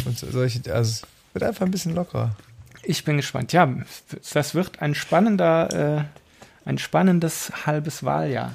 und 0.05 0.17
so- 0.17 0.29
solche, 0.31 0.59
also 0.73 0.91
es 0.91 1.03
wird 1.33 1.43
einfach 1.43 1.65
ein 1.65 1.71
bisschen 1.71 1.95
lockerer. 1.95 2.31
Ich 2.83 3.03
bin 3.03 3.17
gespannt. 3.17 3.53
Ja, 3.53 3.73
das 4.33 4.55
wird 4.55 4.81
ein 4.81 4.95
spannender, 4.95 6.07
äh, 6.65 6.67
ein 6.69 6.77
spannendes 6.77 7.51
halbes 7.65 8.03
Wahljahr. 8.03 8.53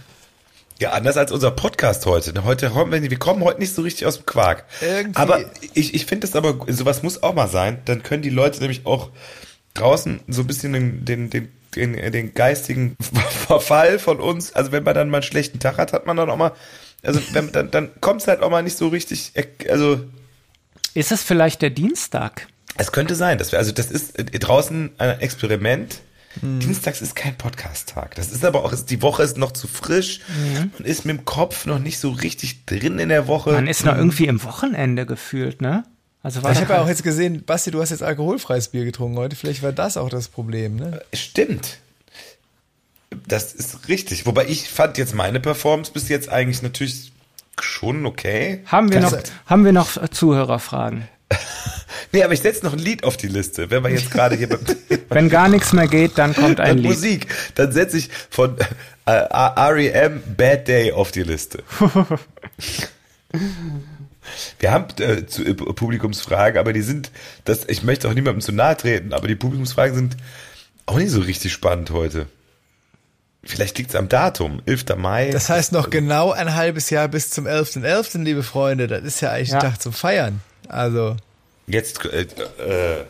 Ja, 0.80 0.90
anders 0.90 1.16
als 1.16 1.30
unser 1.30 1.52
Podcast 1.52 2.04
heute. 2.06 2.32
ne? 2.32 2.44
Heute 2.44 2.68
kommen 2.70 2.90
wir, 2.90 3.10
wir 3.10 3.18
kommen 3.18 3.44
heute 3.44 3.60
nicht 3.60 3.74
so 3.74 3.82
richtig 3.82 4.06
aus 4.06 4.16
dem 4.16 4.26
Quark. 4.26 4.64
Irgendwie- 4.80 5.16
Aber 5.20 5.44
ich, 5.74 5.94
ich 5.94 6.06
finde 6.06 6.26
das 6.26 6.34
aber, 6.34 6.56
sowas 6.72 7.02
muss 7.02 7.22
auch 7.22 7.34
mal 7.34 7.48
sein. 7.48 7.78
Dann 7.84 8.02
können 8.02 8.22
die 8.22 8.30
Leute 8.30 8.58
nämlich 8.60 8.84
auch 8.84 9.10
draußen 9.74 10.20
so 10.28 10.40
ein 10.42 10.46
bisschen 10.48 10.72
den, 10.72 11.04
den, 11.04 11.30
den, 11.30 11.52
den, 11.76 12.12
den 12.12 12.34
geistigen 12.34 12.96
Verfall 13.46 13.98
von 13.98 14.20
uns, 14.20 14.52
also 14.52 14.72
wenn 14.72 14.82
man 14.84 14.94
dann 14.94 15.10
mal 15.10 15.18
einen 15.18 15.22
schlechten 15.24 15.58
Tag 15.60 15.78
hat, 15.78 15.92
hat 15.92 16.06
man 16.06 16.16
dann 16.16 16.30
auch 16.30 16.36
mal, 16.36 16.52
also 17.02 17.20
wenn, 17.32 17.50
dann, 17.52 17.70
dann 17.72 17.90
kommt 18.00 18.22
es 18.22 18.28
halt 18.28 18.40
auch 18.42 18.50
mal 18.50 18.62
nicht 18.62 18.76
so 18.78 18.88
richtig, 18.88 19.32
also 19.68 20.00
Ist 20.94 21.10
es 21.12 21.22
vielleicht 21.22 21.62
der 21.62 21.70
Dienstag? 21.70 22.46
Es 22.76 22.92
könnte 22.92 23.14
sein, 23.14 23.38
dass 23.38 23.52
wir, 23.52 23.58
also 23.58 23.72
das 23.72 23.90
ist 23.90 24.18
äh, 24.18 24.24
draußen 24.24 24.92
ein 24.98 25.20
Experiment. 25.20 26.00
Dienstags 26.42 27.00
ist 27.00 27.14
kein 27.14 27.38
Podcast-Tag. 27.38 28.16
Das 28.16 28.32
ist 28.32 28.44
aber 28.44 28.64
auch, 28.64 28.74
die 28.74 29.02
Woche 29.02 29.22
ist 29.22 29.38
noch 29.38 29.52
zu 29.52 29.68
frisch 29.68 30.20
und 30.76 30.84
ist 30.84 31.04
mit 31.04 31.16
dem 31.16 31.24
Kopf 31.24 31.64
noch 31.64 31.78
nicht 31.78 32.00
so 32.00 32.10
richtig 32.10 32.64
drin 32.66 32.98
in 32.98 33.08
der 33.08 33.28
Woche. 33.28 33.52
Man 33.52 33.68
ist 33.68 33.84
noch 33.84 33.96
irgendwie 33.96 34.26
im 34.26 34.42
Wochenende 34.42 35.06
gefühlt, 35.06 35.62
ne? 35.62 35.84
Also 36.24 36.42
war 36.42 36.50
Ich 36.50 36.60
habe 36.60 36.72
ja 36.72 36.82
auch 36.82 36.88
jetzt 36.88 37.04
gesehen, 37.04 37.44
Basti, 37.44 37.70
du 37.70 37.80
hast 37.80 37.90
jetzt 37.90 38.02
alkoholfreies 38.02 38.68
Bier 38.68 38.84
getrunken 38.84 39.18
heute. 39.18 39.36
Vielleicht 39.36 39.62
war 39.62 39.72
das 39.72 39.96
auch 39.96 40.08
das 40.08 40.26
Problem, 40.28 40.74
ne? 40.74 41.02
Stimmt. 41.12 41.78
Das 43.28 43.52
ist 43.52 43.88
richtig. 43.88 44.26
Wobei 44.26 44.46
ich 44.46 44.68
fand 44.68 44.98
jetzt 44.98 45.14
meine 45.14 45.38
Performance 45.38 45.92
bis 45.92 46.08
jetzt 46.08 46.28
eigentlich 46.28 46.62
natürlich 46.62 47.12
schon 47.60 48.06
okay. 48.06 48.62
haben 48.66 48.88
wir 48.88 48.94
Kann 48.94 49.02
noch, 49.04 49.10
sein. 49.10 49.22
haben 49.46 49.64
wir 49.64 49.72
noch 49.72 50.02
äh, 50.02 50.10
Zuhörerfragen? 50.10 51.06
Nee, 52.14 52.22
aber 52.22 52.32
ich 52.32 52.40
setze 52.42 52.64
noch 52.64 52.72
ein 52.74 52.78
Lied 52.78 53.02
auf 53.02 53.16
die 53.16 53.26
Liste, 53.26 53.70
wenn 53.72 53.82
wir 53.82 53.90
jetzt 53.90 54.12
gerade 54.12 54.36
hier 54.36 54.48
beim 54.48 54.60
Wenn 55.08 55.28
gar 55.28 55.48
nichts 55.48 55.72
mehr 55.72 55.88
geht, 55.88 56.16
dann 56.16 56.32
kommt 56.32 56.60
ein 56.60 56.68
Dann 56.68 56.78
Lied. 56.78 56.86
Musik. 56.92 57.26
Dann 57.56 57.72
setze 57.72 57.98
ich 57.98 58.08
von 58.30 58.56
äh, 59.04 59.10
REM 59.10 60.22
Bad 60.36 60.68
Day 60.68 60.92
auf 60.92 61.10
die 61.10 61.24
Liste. 61.24 61.64
Wir 64.60 64.70
haben 64.70 64.86
äh, 65.00 65.26
zu, 65.26 65.44
äh, 65.44 65.54
Publikumsfragen, 65.54 66.58
aber 66.58 66.72
die 66.72 66.82
sind, 66.82 67.10
das, 67.44 67.64
ich 67.66 67.82
möchte 67.82 68.08
auch 68.08 68.14
niemandem 68.14 68.40
zu 68.42 68.52
nahe 68.52 68.76
treten, 68.76 69.12
aber 69.12 69.26
die 69.26 69.34
Publikumsfragen 69.34 69.94
sind 69.96 70.16
auch 70.86 70.96
nicht 70.98 71.10
so 71.10 71.20
richtig 71.20 71.52
spannend 71.52 71.90
heute. 71.90 72.26
Vielleicht 73.42 73.76
liegt 73.76 73.90
es 73.90 73.96
am 73.96 74.08
Datum, 74.08 74.62
11. 74.66 74.84
Mai. 74.96 75.30
Das 75.30 75.50
heißt 75.50 75.72
noch 75.72 75.90
genau 75.90 76.30
ein 76.30 76.54
halbes 76.54 76.90
Jahr 76.90 77.08
bis 77.08 77.30
zum 77.30 77.46
11.11., 77.46 78.22
liebe 78.22 78.44
Freunde. 78.44 78.86
Das 78.86 79.02
ist 79.02 79.20
ja 79.20 79.32
eigentlich 79.32 79.50
Ja. 79.50 79.56
ein 79.58 79.62
Tag 79.72 79.82
zum 79.82 79.92
Feiern. 79.92 80.40
Also, 80.68 81.16
Jetzt, 81.66 82.04
äh, 82.04 82.22
äh, 82.22 83.04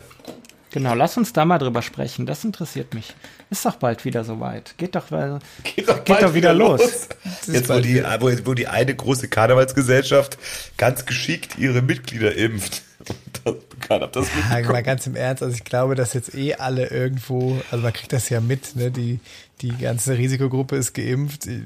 Genau, 0.75 0.93
lass 0.93 1.15
uns 1.15 1.31
da 1.31 1.45
mal 1.45 1.57
drüber 1.57 1.81
sprechen. 1.81 2.25
Das 2.25 2.43
interessiert 2.43 2.93
mich. 2.93 3.15
Ist 3.49 3.65
doch 3.65 3.77
bald 3.77 4.03
wieder 4.03 4.25
soweit. 4.25 4.77
Geht 4.77 4.95
doch, 4.95 5.09
weil, 5.09 5.39
geht 5.63 5.87
doch, 5.87 5.95
Geht 5.95 6.05
bald 6.05 6.23
doch 6.23 6.33
wieder 6.33 6.53
los. 6.53 7.07
Jetzt, 7.47 7.69
wo 7.69 7.79
die, 7.79 8.03
wo, 8.19 8.29
wo 8.45 8.53
die 8.53 8.67
eine 8.67 8.93
große 8.93 9.29
Karnevalsgesellschaft 9.29 10.37
ganz 10.75 11.05
geschickt 11.05 11.57
ihre 11.57 11.81
Mitglieder 11.81 12.35
impft. 12.35 12.83
Das, 13.43 13.53
kann, 13.79 14.01
hab 14.01 14.11
das 14.13 14.27
ja, 14.49 14.71
mal 14.71 14.81
ganz 14.81 15.05
im 15.05 15.15
Ernst, 15.15 15.43
also 15.43 15.55
ich 15.55 15.63
glaube, 15.63 15.93
dass 15.93 16.15
jetzt 16.15 16.33
eh 16.33 16.55
alle 16.55 16.87
irgendwo, 16.87 17.61
also 17.69 17.83
man 17.83 17.93
kriegt 17.93 18.11
das 18.11 18.29
ja 18.29 18.41
mit, 18.41 18.75
ne? 18.75 18.89
Die, 18.89 19.19
die 19.61 19.77
ganze 19.77 20.17
Risikogruppe 20.17 20.75
ist 20.75 20.93
geimpft. 20.95 21.45
Äh, 21.45 21.61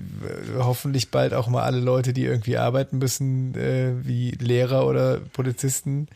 Hoffentlich 0.57 1.11
bald 1.11 1.33
auch 1.33 1.47
mal 1.47 1.63
alle 1.63 1.79
Leute, 1.79 2.11
die 2.11 2.25
irgendwie 2.25 2.57
arbeiten 2.57 2.97
müssen, 2.97 3.55
äh, 3.55 3.93
wie 4.05 4.31
Lehrer 4.31 4.85
oder 4.85 5.21
Polizisten. 5.31 6.09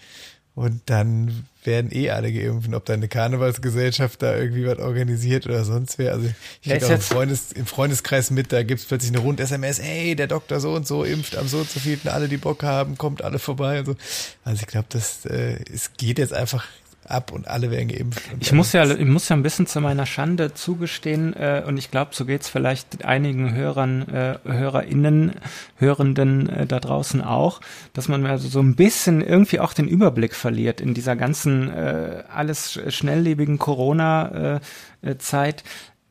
Und 0.56 0.82
dann 0.86 1.46
werden 1.64 1.92
eh 1.92 2.12
alle 2.12 2.32
geimpft. 2.32 2.72
Ob 2.74 2.86
da 2.86 2.94
eine 2.94 3.08
Karnevalsgesellschaft 3.08 4.22
da 4.22 4.36
irgendwie 4.36 4.68
was 4.68 4.78
organisiert 4.78 5.46
oder 5.48 5.64
sonst 5.64 5.98
wer. 5.98 6.12
Also 6.14 6.28
ich 6.62 6.68
Ja, 6.68 6.74
krieg 6.78 6.84
ist 6.84 6.90
auch 6.90 6.96
im, 6.96 7.02
Freundes, 7.02 7.52
im 7.54 7.66
Freundeskreis 7.66 8.30
mit, 8.30 8.52
da 8.52 8.62
gibt's 8.62 8.86
plötzlich 8.86 9.12
eine 9.12 9.20
Rund-SMS, 9.20 9.80
ey, 9.80 10.16
der 10.16 10.28
Doktor 10.28 10.60
so 10.60 10.74
und 10.74 10.86
so 10.86 11.04
impft 11.04 11.36
am 11.38 11.48
so 11.48 11.60
und 11.60 11.70
so 11.70 11.80
vielten, 11.80 12.10
alle, 12.10 12.28
die 12.28 12.38
Bock 12.38 12.62
haben, 12.64 12.98
kommt 12.98 13.24
alle 13.24 13.40
vorbei 13.40 13.80
und 13.80 13.86
so. 13.86 13.96
Also 14.44 14.62
ich 14.62 14.68
glaube, 14.68 14.88
das 14.90 15.26
äh, 15.26 15.58
es 15.74 15.94
geht 15.98 16.20
jetzt 16.20 16.34
einfach 16.34 16.66
ab 17.08 17.32
und 17.32 17.48
alle 17.48 17.72
werden 17.72 17.90
geimpft. 17.90 18.22
Ich 18.40 18.52
muss 18.52 18.74
ja, 18.74 18.86
ich 18.86 19.06
muss 19.06 19.30
ja 19.30 19.36
ein 19.36 19.44
bisschen 19.44 19.68
zu 19.68 19.82
meiner 19.82 20.06
Schande 20.06 20.54
zugestehen, 20.54 21.34
äh, 21.34 21.64
und 21.66 21.78
ich 21.78 21.92
glaube, 21.92 22.12
so 22.14 22.26
geht's 22.26 22.50
vielleicht 22.50 23.06
einigen 23.06 23.54
Hörern, 23.54 24.08
äh, 24.10 24.38
HörerInnen, 24.46 25.34
Hörenden 25.78 26.50
äh, 26.50 26.66
da 26.66 26.80
draußen 26.80 27.22
auch, 27.22 27.62
dass 27.94 28.08
man 28.08 28.26
also 28.26 28.48
so 28.48 28.62
ein 28.62 28.76
bisschen 28.76 29.22
irgendwie 29.22 29.60
auch 29.60 29.74
den 29.74 29.88
Überblick 29.88 30.36
verliert 30.36 30.82
in 30.82 30.94
dieser 30.94 31.16
ganzen 31.16 31.70
äh, 31.70 32.24
alles 32.34 32.78
sch- 32.78 32.92
schnelllebigen 32.92 33.60
Corona-Zeit. 33.60 35.64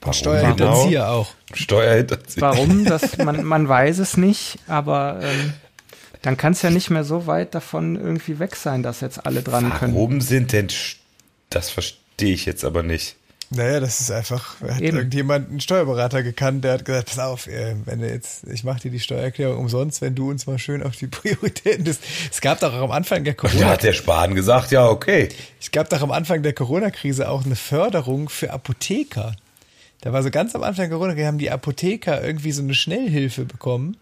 Warum 0.00 0.12
Steuerhinterzieher 0.12 1.10
auch. 1.10 1.34
Steuerhinterzieher. 1.52 2.42
Warum? 2.42 2.84
Das, 2.84 3.18
man, 3.18 3.44
man 3.44 3.68
weiß 3.68 3.98
es 3.98 4.16
nicht, 4.16 4.58
aber 4.68 5.18
ähm, 5.22 5.52
dann 6.22 6.36
kann 6.36 6.52
es 6.52 6.62
ja 6.62 6.70
nicht 6.70 6.90
mehr 6.90 7.04
so 7.04 7.26
weit 7.26 7.54
davon 7.54 7.96
irgendwie 7.96 8.38
weg 8.38 8.56
sein, 8.56 8.82
dass 8.82 9.00
jetzt 9.00 9.24
alle 9.26 9.42
dran 9.42 9.72
können. 9.72 9.94
Warum 9.94 10.20
sind 10.20 10.52
denn, 10.52 10.68
das 11.48 11.70
verstehe 11.70 12.34
ich 12.34 12.46
jetzt 12.46 12.64
aber 12.64 12.82
nicht. 12.82 13.16
Naja, 13.52 13.80
das 13.80 14.00
ist 14.00 14.12
einfach, 14.12 14.54
da 14.60 14.76
hat 14.76 14.80
Eben. 14.80 14.96
irgendjemand 14.96 15.50
einen 15.50 15.58
Steuerberater 15.60 16.22
gekannt, 16.22 16.62
der 16.62 16.74
hat 16.74 16.84
gesagt, 16.84 17.08
pass 17.08 17.18
auf, 17.18 17.48
äh, 17.48 17.74
wenn 17.84 17.98
du 17.98 18.08
jetzt, 18.08 18.44
ich 18.46 18.62
mache 18.62 18.82
dir 18.82 18.92
die 18.92 19.00
Steuererklärung 19.00 19.58
umsonst, 19.58 20.00
wenn 20.02 20.14
du 20.14 20.30
uns 20.30 20.46
mal 20.46 20.58
schön 20.60 20.84
auf 20.84 20.94
die 20.94 21.06
Prioritäten 21.08 21.84
des. 21.84 21.98
Es 22.30 22.40
gab 22.40 22.60
doch 22.60 22.72
auch 22.72 22.82
am 22.82 22.92
Anfang 22.92 23.24
der 23.24 23.34
Da 23.34 23.48
Corona, 23.48 23.70
hat 23.70 23.82
der 23.82 23.92
Spahn 23.92 24.36
gesagt, 24.36 24.70
ja, 24.70 24.86
okay. 24.86 25.30
es 25.60 25.72
gab 25.72 25.88
doch 25.90 26.00
am 26.00 26.12
Anfang 26.12 26.44
der 26.44 26.52
Corona-Krise 26.52 27.28
auch 27.28 27.44
eine 27.44 27.56
Förderung 27.56 28.28
für 28.28 28.52
Apotheker. 28.52 29.34
Da 30.02 30.12
war 30.12 30.22
so 30.22 30.30
ganz 30.30 30.54
am 30.54 30.62
Anfang 30.62 30.88
der 30.88 30.96
Corona, 30.96 31.20
haben 31.26 31.38
die 31.38 31.50
Apotheker 31.50 32.22
irgendwie 32.24 32.52
so 32.52 32.62
eine 32.62 32.74
Schnellhilfe 32.74 33.46
bekommen. 33.46 33.96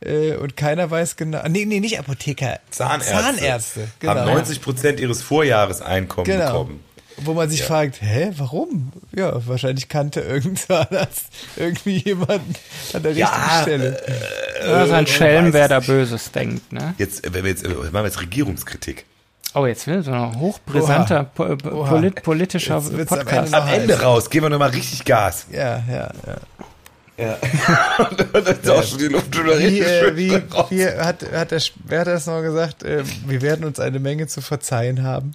Äh, 0.00 0.36
und 0.36 0.56
keiner 0.56 0.90
weiß 0.90 1.16
genau. 1.16 1.42
Nee, 1.48 1.64
nee, 1.64 1.80
nicht 1.80 1.98
Apotheker. 1.98 2.60
Zahnärzte, 2.70 3.12
Zahnärzte, 3.12 3.88
genau. 3.98 4.14
haben 4.14 4.32
90 4.32 4.60
Prozent 4.62 5.00
ihres 5.00 5.22
Vorjahreseinkommens 5.22 6.32
Genau. 6.32 6.46
bekommen. 6.64 6.80
Wo 7.18 7.32
man 7.32 7.48
sich 7.48 7.62
fragt, 7.62 8.02
hä, 8.02 8.32
warum? 8.36 8.92
Ja, 9.14 9.46
wahrscheinlich 9.46 9.88
kannte 9.88 10.20
Zahnarzt 10.54 11.26
irgendwie 11.56 11.98
jemanden 11.98 12.54
an 12.92 13.02
der 13.02 13.12
Ja, 13.12 13.28
richtigen 13.28 13.62
Stelle. 13.62 14.02
Ja, 14.60 14.84
ist 14.84 14.90
ein 14.92 15.04
äh, 15.04 15.08
Schelm, 15.08 15.52
wer 15.52 15.68
da. 15.68 15.80
Böses 15.80 16.30
denkt, 16.32 16.72
ne? 16.72 16.94
Jetzt, 16.98 17.26
äh, 17.26 17.32
wenn 17.32 17.44
wir 17.44 17.50
jetzt, 17.50 17.64
äh, 17.64 17.68
machen 17.68 17.92
wir 17.92 18.04
jetzt 18.04 18.20
Regierungskritik. 18.20 19.06
Oh, 19.54 19.64
jetzt 19.64 19.86
wird 19.86 20.04
so 20.04 20.12
ein 20.12 20.38
hochbrisanter 20.38 21.24
po 21.24 21.56
po 21.56 21.70
Oha. 21.70 21.88
polit 21.88 22.22
politischer 22.22 22.76
Jetzt 22.76 22.92
wird's 22.92 23.12
am 23.12 23.20
Ende 23.20 23.30
Podcast. 23.30 23.54
Am 23.54 23.68
Ende 23.68 24.00
raus, 24.00 24.28
geben 24.28 24.46
wir 24.46 24.50
nochmal 24.50 24.70
richtig 24.70 25.04
Gas. 25.06 25.46
Ja, 25.50 25.82
ja, 25.88 26.10
ja. 26.26 26.36
Ja. 27.18 27.38
Und 28.10 28.20
dann 28.34 28.44
ist 28.44 28.68
auch 28.68 28.82
schon 28.82 28.98
die 28.98 29.06
Luft 29.06 29.34
schon 29.34 29.46
Wie, 29.46 29.50
richtig 29.50 29.86
äh, 29.86 30.16
wie, 30.16 30.42
wie 30.68 30.86
hat, 30.86 31.24
hat 31.32 31.50
der, 31.50 31.62
wer 31.86 32.00
hat 32.00 32.06
das 32.08 32.26
noch 32.26 32.42
gesagt? 32.42 32.82
Äh, 32.82 33.04
wir 33.26 33.40
werden 33.40 33.64
uns 33.64 33.80
eine 33.80 33.98
Menge 34.00 34.26
zu 34.26 34.42
verzeihen 34.42 35.02
haben. 35.02 35.34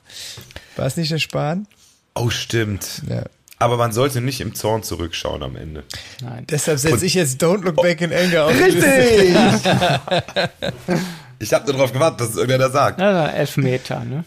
War 0.82 0.88
es 0.88 0.97
nicht 0.97 1.11
der 1.11 1.19
Spahn? 1.19 1.67
Oh, 2.15 2.32
stimmt. 2.32 3.03
Ja. 3.07 3.21
Aber 3.59 3.77
man 3.77 3.91
sollte 3.91 4.19
nicht 4.19 4.41
im 4.41 4.55
Zorn 4.55 4.82
zurückschauen 4.82 5.43
am 5.43 5.55
Ende. 5.55 5.84
Nein. 6.23 6.47
Deshalb 6.49 6.79
setze 6.79 7.05
ich 7.05 7.13
jetzt 7.13 7.43
Don't 7.43 7.63
Look 7.63 7.75
Back 7.75 8.01
in 8.01 8.11
Anger 8.11 8.45
auf 8.45 8.59
Liste. 8.59 9.59
Ich 11.38 11.53
habe 11.53 11.65
nur 11.65 11.73
darauf 11.75 11.93
gewartet, 11.93 12.21
dass 12.21 12.29
es 12.29 12.36
irgendeiner 12.36 12.71
sagt. 12.71 12.99
Ja, 12.99 13.27
elf 13.27 13.57
Meter, 13.57 14.03
ne? 14.03 14.23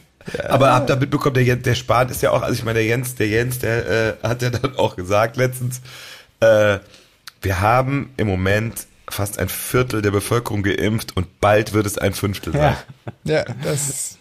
Aber 0.49 0.73
habt 0.73 0.91
ihr 0.91 0.97
mitbekommen, 0.97 1.35
der, 1.35 1.43
Jens, 1.43 1.63
der 1.65 1.75
Spahn 1.75 2.09
ist 2.09 2.23
ja 2.23 2.31
auch, 2.31 2.43
also 2.43 2.55
ich 2.55 2.65
meine, 2.65 2.79
der 2.79 2.87
Jens, 2.87 3.17
der 3.17 3.29
Jens, 3.29 3.59
der 3.59 3.89
äh, 3.89 4.15
hat 4.23 4.43
ja 4.43 4.51
dann 4.51 4.77
auch 4.77 4.95
gesagt 4.95 5.37
letztens, 5.37 5.81
äh, 6.39 6.79
wir 7.43 7.61
haben 7.61 8.13
im 8.17 8.29
Moment 8.29 8.87
fast 9.09 9.41
ein 9.41 9.49
Viertel 9.49 10.03
der 10.03 10.13
Bevölkerung 10.13 10.63
geimpft 10.63 11.17
und 11.17 11.41
bald 11.41 11.73
wird 11.73 11.87
es 11.87 11.99
ein 11.99 12.15
Fünftel 12.15 12.53
sein. 12.53 12.77
Ja. 13.25 13.39
Ja, 13.39 13.45
das 13.65 14.19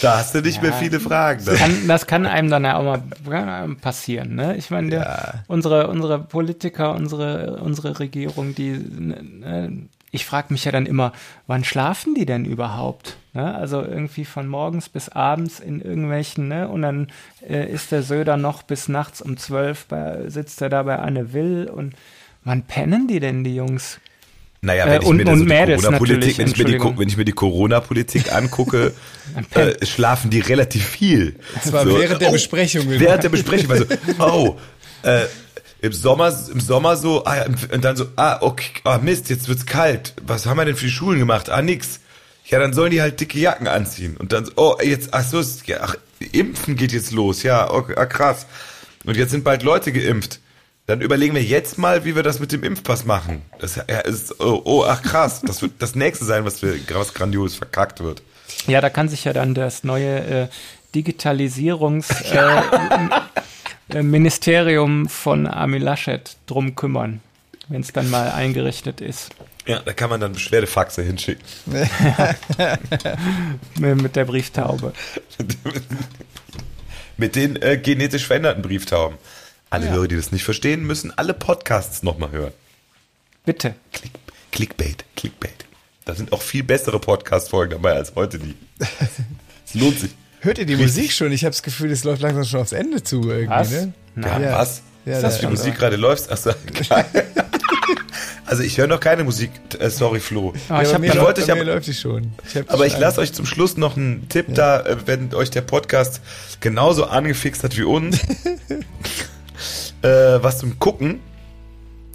Da 0.00 0.18
hast 0.18 0.34
du 0.34 0.40
nicht 0.40 0.62
mehr 0.62 0.72
viele 0.72 1.00
Fragen. 1.00 1.44
Das 1.44 1.58
kann, 1.58 1.88
das 1.88 2.06
kann 2.06 2.26
einem 2.26 2.50
dann 2.50 2.64
ja 2.64 2.76
auch 2.76 2.84
mal 2.84 3.76
passieren, 3.80 4.34
ne? 4.34 4.56
Ich 4.56 4.70
meine, 4.70 4.90
der, 4.90 5.00
Ja. 5.00 5.34
unsere, 5.48 5.88
unsere 5.88 6.18
Politiker, 6.18 6.94
unsere, 6.94 7.56
unsere 7.60 7.98
Regierung, 7.98 8.54
die, 8.54 8.72
ne, 8.72 9.88
ich 10.10 10.24
frage 10.24 10.52
mich 10.54 10.64
ja 10.64 10.72
dann 10.72 10.86
immer, 10.86 11.12
wann 11.46 11.64
schlafen 11.64 12.14
die 12.14 12.24
denn 12.24 12.44
überhaupt? 12.46 13.16
Ne? 13.34 13.54
Also 13.54 13.82
irgendwie 13.82 14.24
von 14.24 14.46
morgens 14.48 14.88
bis 14.88 15.10
abends 15.10 15.60
in 15.60 15.82
irgendwelchen, 15.82 16.48
ne? 16.48 16.68
Und 16.68 16.82
dann 16.82 17.08
äh, 17.46 17.70
ist 17.70 17.92
der 17.92 18.02
Söder 18.02 18.36
noch 18.38 18.62
bis 18.62 18.88
nachts 18.88 19.20
um 19.20 19.36
zwölf, 19.36 19.84
bei, 19.86 20.28
sitzt 20.30 20.62
er 20.62 20.70
da 20.70 20.82
bei 20.82 20.98
Anne 20.98 21.32
Will 21.34 21.68
und 21.72 21.94
wann 22.44 22.62
pennen 22.62 23.06
die 23.06 23.20
denn, 23.20 23.44
die 23.44 23.54
Jungs? 23.54 24.00
Naja, 24.60 24.86
Äh, 24.86 24.90
wenn 24.90 25.02
ich 25.02 25.08
und- 25.08 25.16
mir 25.18 25.24
da 25.24 25.32
und 25.32 25.38
so 25.38 25.44
die 25.44 25.48
Mädels 25.48 25.84
wenn 26.38 26.46
ich 26.48 26.56
mir 26.58 26.64
die, 26.64 26.80
wenn 26.80 27.08
ich 27.08 27.16
mir 27.16 27.24
die 27.24 27.32
Corona-Politik 27.32 28.32
angucke, 28.32 28.92
äh, 29.54 29.86
schlafen 29.86 30.30
die 30.30 30.40
relativ 30.40 30.84
viel. 30.84 31.36
Das 31.54 31.72
war 31.72 31.86
während 31.86 32.20
der 32.20 32.30
Besprechung. 32.30 32.84
Während 32.88 33.22
der 33.22 33.28
Besprechung, 33.28 33.70
also, 33.70 33.86
oh, 34.18 34.56
äh, 35.02 35.26
im 35.80 35.92
Sommer, 35.92 36.36
im 36.52 36.58
Sommer 36.60 36.96
so, 36.96 37.24
ah, 37.24 37.44
und 37.72 37.84
dann 37.84 37.96
so, 37.96 38.06
ah, 38.16 38.38
okay, 38.40 38.80
ah, 38.82 38.98
Mist, 38.98 39.30
jetzt 39.30 39.46
wird's 39.48 39.64
kalt. 39.64 40.14
Was 40.22 40.46
haben 40.46 40.56
wir 40.56 40.64
denn 40.64 40.74
für 40.74 40.86
die 40.86 40.90
Schulen 40.92 41.20
gemacht? 41.20 41.50
Ah, 41.50 41.62
nix. 41.62 42.00
Ja, 42.46 42.58
dann 42.58 42.72
sollen 42.72 42.90
die 42.90 43.00
halt 43.00 43.20
dicke 43.20 43.38
Jacken 43.38 43.68
anziehen. 43.68 44.16
Und 44.16 44.32
dann 44.32 44.46
so, 44.46 44.52
oh, 44.56 44.76
jetzt, 44.82 45.10
ach 45.12 45.22
so, 45.22 45.40
ach, 45.80 45.94
Impfen 46.32 46.76
geht 46.76 46.92
jetzt 46.92 47.12
los. 47.12 47.42
Ja, 47.44 47.70
okay, 47.70 47.94
ah, 47.96 48.06
krass. 48.06 48.46
Und 49.04 49.16
jetzt 49.16 49.30
sind 49.30 49.44
bald 49.44 49.62
Leute 49.62 49.92
geimpft. 49.92 50.40
Dann 50.88 51.00
überlegen 51.02 51.34
wir 51.34 51.42
jetzt 51.42 51.76
mal, 51.76 52.06
wie 52.06 52.16
wir 52.16 52.22
das 52.22 52.40
mit 52.40 52.50
dem 52.50 52.64
Impfpass 52.64 53.04
machen. 53.04 53.42
Das 53.58 53.78
ist, 54.06 54.40
oh, 54.40 54.62
oh, 54.64 54.84
ach 54.88 55.02
krass, 55.02 55.42
das 55.44 55.60
wird 55.60 55.72
das 55.80 55.94
nächste 55.94 56.24
sein, 56.24 56.46
was 56.46 56.62
wir, 56.62 56.76
was 56.94 57.12
grandios 57.12 57.56
verkackt 57.56 58.02
wird. 58.02 58.22
Ja, 58.66 58.80
da 58.80 58.88
kann 58.88 59.10
sich 59.10 59.24
ja 59.24 59.34
dann 59.34 59.52
das 59.52 59.84
neue 59.84 60.24
äh, 60.24 60.48
Digitalisierungsministerium 60.94 63.10
äh, 63.90 64.02
Ministerium 64.02 65.10
von 65.10 65.46
Armin 65.46 65.82
Laschet 65.82 66.38
drum 66.46 66.74
kümmern, 66.74 67.20
wenn 67.68 67.82
es 67.82 67.92
dann 67.92 68.08
mal 68.08 68.30
eingerichtet 68.30 69.02
ist. 69.02 69.28
Ja, 69.66 69.80
da 69.80 69.92
kann 69.92 70.08
man 70.08 70.22
dann 70.22 70.32
Beschwerdefaxe 70.32 71.02
hinschicken. 71.02 71.44
Mit 73.78 74.00
mit 74.00 74.16
der 74.16 74.24
Brieftaube. 74.24 74.94
Mit 77.18 77.36
den 77.36 77.60
äh, 77.60 77.76
genetisch 77.76 78.26
veränderten 78.26 78.62
Brieftauben. 78.62 79.18
Alle 79.70 79.90
Hörer, 79.90 80.08
die 80.08 80.16
das 80.16 80.32
nicht 80.32 80.44
verstehen, 80.44 80.86
müssen 80.86 81.12
alle 81.16 81.34
Podcasts 81.34 82.02
nochmal 82.02 82.30
hören. 82.30 82.52
Bitte. 83.44 83.74
Click, 83.92 84.12
Clickbait, 84.52 85.04
Clickbait. 85.16 85.66
Da 86.04 86.14
sind 86.14 86.32
auch 86.32 86.40
viel 86.42 86.62
bessere 86.62 86.98
Podcast-Folgen 86.98 87.72
dabei 87.72 87.92
als 87.94 88.14
heute 88.14 88.38
die. 88.38 88.54
Es 89.66 89.74
lohnt 89.74 89.98
sich. 90.00 90.10
Hört 90.40 90.58
ihr 90.58 90.66
die 90.66 90.76
Musik 90.76 91.12
schon? 91.12 91.32
Ich 91.32 91.44
habe 91.44 91.50
das 91.52 91.62
Gefühl, 91.62 91.90
es 91.90 92.04
läuft 92.04 92.22
langsam 92.22 92.44
schon 92.44 92.60
aufs 92.60 92.72
Ende 92.72 93.02
zu 93.02 93.28
irgendwie, 93.30 93.48
Was? 93.50 93.70
ne? 93.70 93.92
Ja, 94.16 94.38
Ja. 94.40 94.58
was? 94.58 94.82
Ja, 95.04 95.16
ist 95.16 95.22
das 95.22 95.34
da- 95.34 95.40
für 95.40 95.50
Musik 95.50 95.76
gerade 95.76 95.96
läuft? 95.96 96.30
Achso. 96.30 96.52
Also 98.46 98.62
ich 98.62 98.78
höre 98.78 98.86
noch 98.86 99.00
keine 99.00 99.24
Musik. 99.24 99.50
Äh, 99.78 99.90
sorry, 99.90 100.20
Flo. 100.20 100.54
Ah, 100.70 100.80
ich 100.80 100.94
hab 100.94 101.02
da- 101.02 101.08
läuft, 101.08 101.20
wollte 101.20 101.40
ich 101.42 101.52
aber- 101.52 101.64
läuft 101.64 101.86
die 101.86 101.92
schon. 101.92 102.32
Ich 102.48 102.56
hab 102.56 102.70
Aber 102.72 102.86
ich 102.86 102.98
lasse 102.98 103.20
euch 103.20 103.34
zum 103.34 103.44
Schluss 103.44 103.76
noch 103.76 103.94
einen 103.98 104.26
Tipp 104.30 104.46
da, 104.54 104.80
äh, 104.86 104.96
wenn 105.04 105.34
euch 105.34 105.50
der 105.50 105.60
Podcast 105.60 106.22
genauso 106.60 107.04
angefixt 107.04 107.62
hat 107.62 107.76
wie 107.76 107.82
uns. 107.82 108.18
äh, 110.02 110.08
was 110.42 110.58
zum 110.58 110.78
Gucken. 110.78 111.20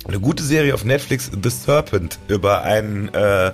Eine 0.06 0.20
gute 0.20 0.44
Serie 0.44 0.74
auf 0.74 0.84
Netflix, 0.84 1.32
The 1.42 1.50
Serpent, 1.50 2.20
über 2.28 2.64
einen 2.64 3.08
äh, 3.14 3.52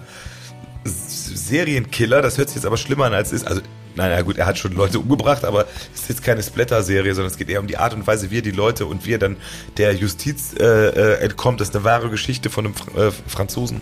Serienkiller. 0.83 2.21
Das 2.21 2.37
hört 2.37 2.49
sich 2.49 2.55
jetzt 2.55 2.65
aber 2.65 2.77
schlimmer 2.77 3.05
an 3.05 3.13
als 3.13 3.31
es 3.31 3.41
ist. 3.41 3.47
Also 3.47 3.61
naja 3.95 4.21
gut, 4.21 4.37
er 4.37 4.45
hat 4.45 4.57
schon 4.57 4.73
Leute 4.73 4.99
umgebracht, 4.99 5.43
aber 5.43 5.65
es 5.93 6.01
ist 6.01 6.09
jetzt 6.09 6.23
keine 6.23 6.41
Splatter-Serie, 6.41 7.13
sondern 7.13 7.31
es 7.31 7.37
geht 7.37 7.49
eher 7.49 7.59
um 7.59 7.67
die 7.67 7.77
Art 7.77 7.93
und 7.93 8.07
Weise, 8.07 8.31
wie 8.31 8.37
er 8.37 8.41
die 8.41 8.51
Leute 8.51 8.85
und 8.85 9.05
wie 9.05 9.13
er 9.13 9.17
dann 9.17 9.35
der 9.77 9.93
Justiz 9.93 10.53
äh, 10.57 10.63
äh, 10.63 11.19
entkommt. 11.19 11.59
Das 11.59 11.69
ist 11.69 11.75
eine 11.75 11.83
wahre 11.83 12.09
Geschichte 12.09 12.49
von 12.49 12.67
einem 12.67 12.75
äh, 12.95 13.11
Franzosen 13.27 13.81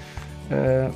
Äh, 0.49 0.89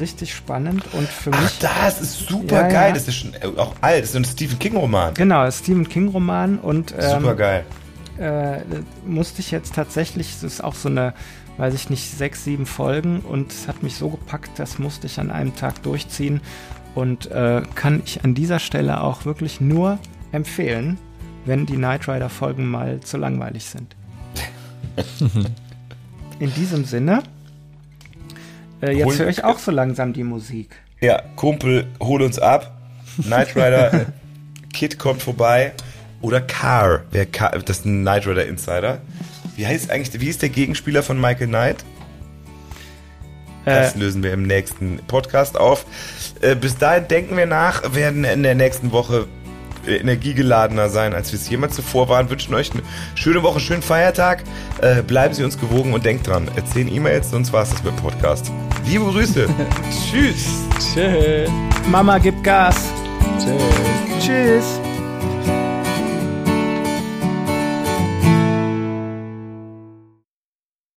richtig 0.00 0.32
spannend 0.32 0.84
und 0.92 1.08
für 1.08 1.30
mich. 1.30 1.58
Ach, 1.64 1.84
das 1.84 2.00
ist 2.00 2.28
super 2.28 2.62
ja, 2.62 2.68
geil. 2.68 2.88
Ja. 2.88 2.92
Das 2.94 3.08
ist 3.08 3.16
schon 3.16 3.34
äh, 3.34 3.46
auch 3.56 3.74
alt. 3.80 4.02
Das 4.04 4.10
ist 4.10 4.16
ein 4.16 4.24
Stephen 4.24 4.58
King-Roman. 4.58 5.14
Genau, 5.14 5.50
Stephen 5.50 5.88
King-Roman 5.88 6.58
und. 6.58 6.94
Ähm, 6.96 7.20
super 7.20 7.34
geil. 7.34 7.64
Äh, 8.18 8.60
musste 9.04 9.40
ich 9.40 9.50
jetzt 9.50 9.74
tatsächlich, 9.74 10.30
es 10.30 10.44
ist 10.44 10.62
auch 10.62 10.76
so 10.76 10.88
eine, 10.88 11.12
weiß 11.56 11.74
ich 11.74 11.90
nicht, 11.90 12.16
sechs, 12.16 12.44
sieben 12.44 12.66
Folgen 12.66 13.18
und 13.20 13.50
es 13.50 13.66
hat 13.66 13.82
mich 13.82 13.96
so 13.96 14.10
gepackt, 14.10 14.60
das 14.60 14.78
musste 14.78 15.08
ich 15.08 15.18
an 15.18 15.32
einem 15.32 15.56
Tag 15.56 15.82
durchziehen 15.82 16.40
und 16.94 17.30
äh, 17.30 17.62
kann 17.74 18.02
ich 18.04 18.24
an 18.24 18.34
dieser 18.34 18.58
Stelle 18.58 19.02
auch 19.02 19.24
wirklich 19.24 19.60
nur 19.60 19.98
empfehlen, 20.32 20.98
wenn 21.44 21.66
die 21.66 21.76
Knight 21.76 22.08
Rider 22.08 22.28
Folgen 22.28 22.66
mal 22.66 23.00
zu 23.00 23.16
langweilig 23.16 23.64
sind. 23.64 23.96
In 26.38 26.52
diesem 26.54 26.84
Sinne 26.84 27.22
äh, 28.84 28.92
jetzt 28.92 29.18
höre 29.18 29.28
ich 29.28 29.44
auch 29.44 29.58
so 29.58 29.70
langsam 29.70 30.12
die 30.12 30.24
Musik. 30.24 30.70
Ja, 31.00 31.22
Kumpel, 31.36 31.86
hol 32.00 32.22
uns 32.22 32.38
ab. 32.38 32.72
Knight 33.22 33.54
Rider, 33.56 34.06
Kid 34.72 34.98
kommt 34.98 35.22
vorbei. 35.22 35.72
Oder 36.20 36.40
Car, 36.40 37.02
wer 37.10 37.26
Car, 37.26 37.50
das 37.58 37.78
ist 37.78 37.86
ein 37.86 38.02
Knight 38.02 38.26
Rider 38.26 38.46
Insider. 38.46 39.00
Wie 39.56 39.66
heißt 39.66 39.90
eigentlich, 39.90 40.20
wie 40.20 40.28
ist 40.28 40.42
der 40.42 40.48
Gegenspieler 40.48 41.02
von 41.02 41.20
Michael 41.20 41.48
Knight? 41.48 41.84
Das 43.64 43.94
äh, 43.94 43.98
lösen 43.98 44.22
wir 44.22 44.32
im 44.32 44.42
nächsten 44.42 44.98
Podcast 45.06 45.58
auf. 45.58 45.86
Äh, 46.40 46.54
bis 46.54 46.76
dahin 46.76 47.08
denken 47.08 47.36
wir 47.36 47.46
nach, 47.46 47.94
werden 47.94 48.24
in 48.24 48.42
der 48.42 48.54
nächsten 48.54 48.92
Woche 48.92 49.26
energiegeladener 49.86 50.88
sein, 50.88 51.14
als 51.14 51.32
wir 51.32 51.38
es 51.38 51.48
jemals 51.48 51.74
zuvor 51.74 52.08
waren. 52.08 52.30
Wünschen 52.30 52.54
euch 52.54 52.72
eine 52.72 52.82
schöne 53.14 53.42
Woche, 53.42 53.60
schönen 53.60 53.82
Feiertag. 53.82 54.42
Äh, 54.80 55.02
bleiben 55.02 55.34
Sie 55.34 55.44
uns 55.44 55.58
gewogen 55.58 55.92
und 55.92 56.04
denkt 56.04 56.26
dran, 56.26 56.48
erzählen 56.56 56.92
E-Mails, 56.92 57.30
sonst 57.30 57.52
war 57.52 57.62
es 57.62 57.70
das 57.70 57.82
mit 57.82 57.92
dem 57.92 58.02
Podcast. 58.02 58.50
Liebe 58.86 59.04
Grüße. 59.04 59.46
Tschüss. 60.10 60.46
Tschüss. 60.78 61.50
Mama 61.90 62.18
gibt 62.18 62.42
Gas. 62.42 62.76
Tschüss. 63.38 64.24
Tschüss. 64.24 64.83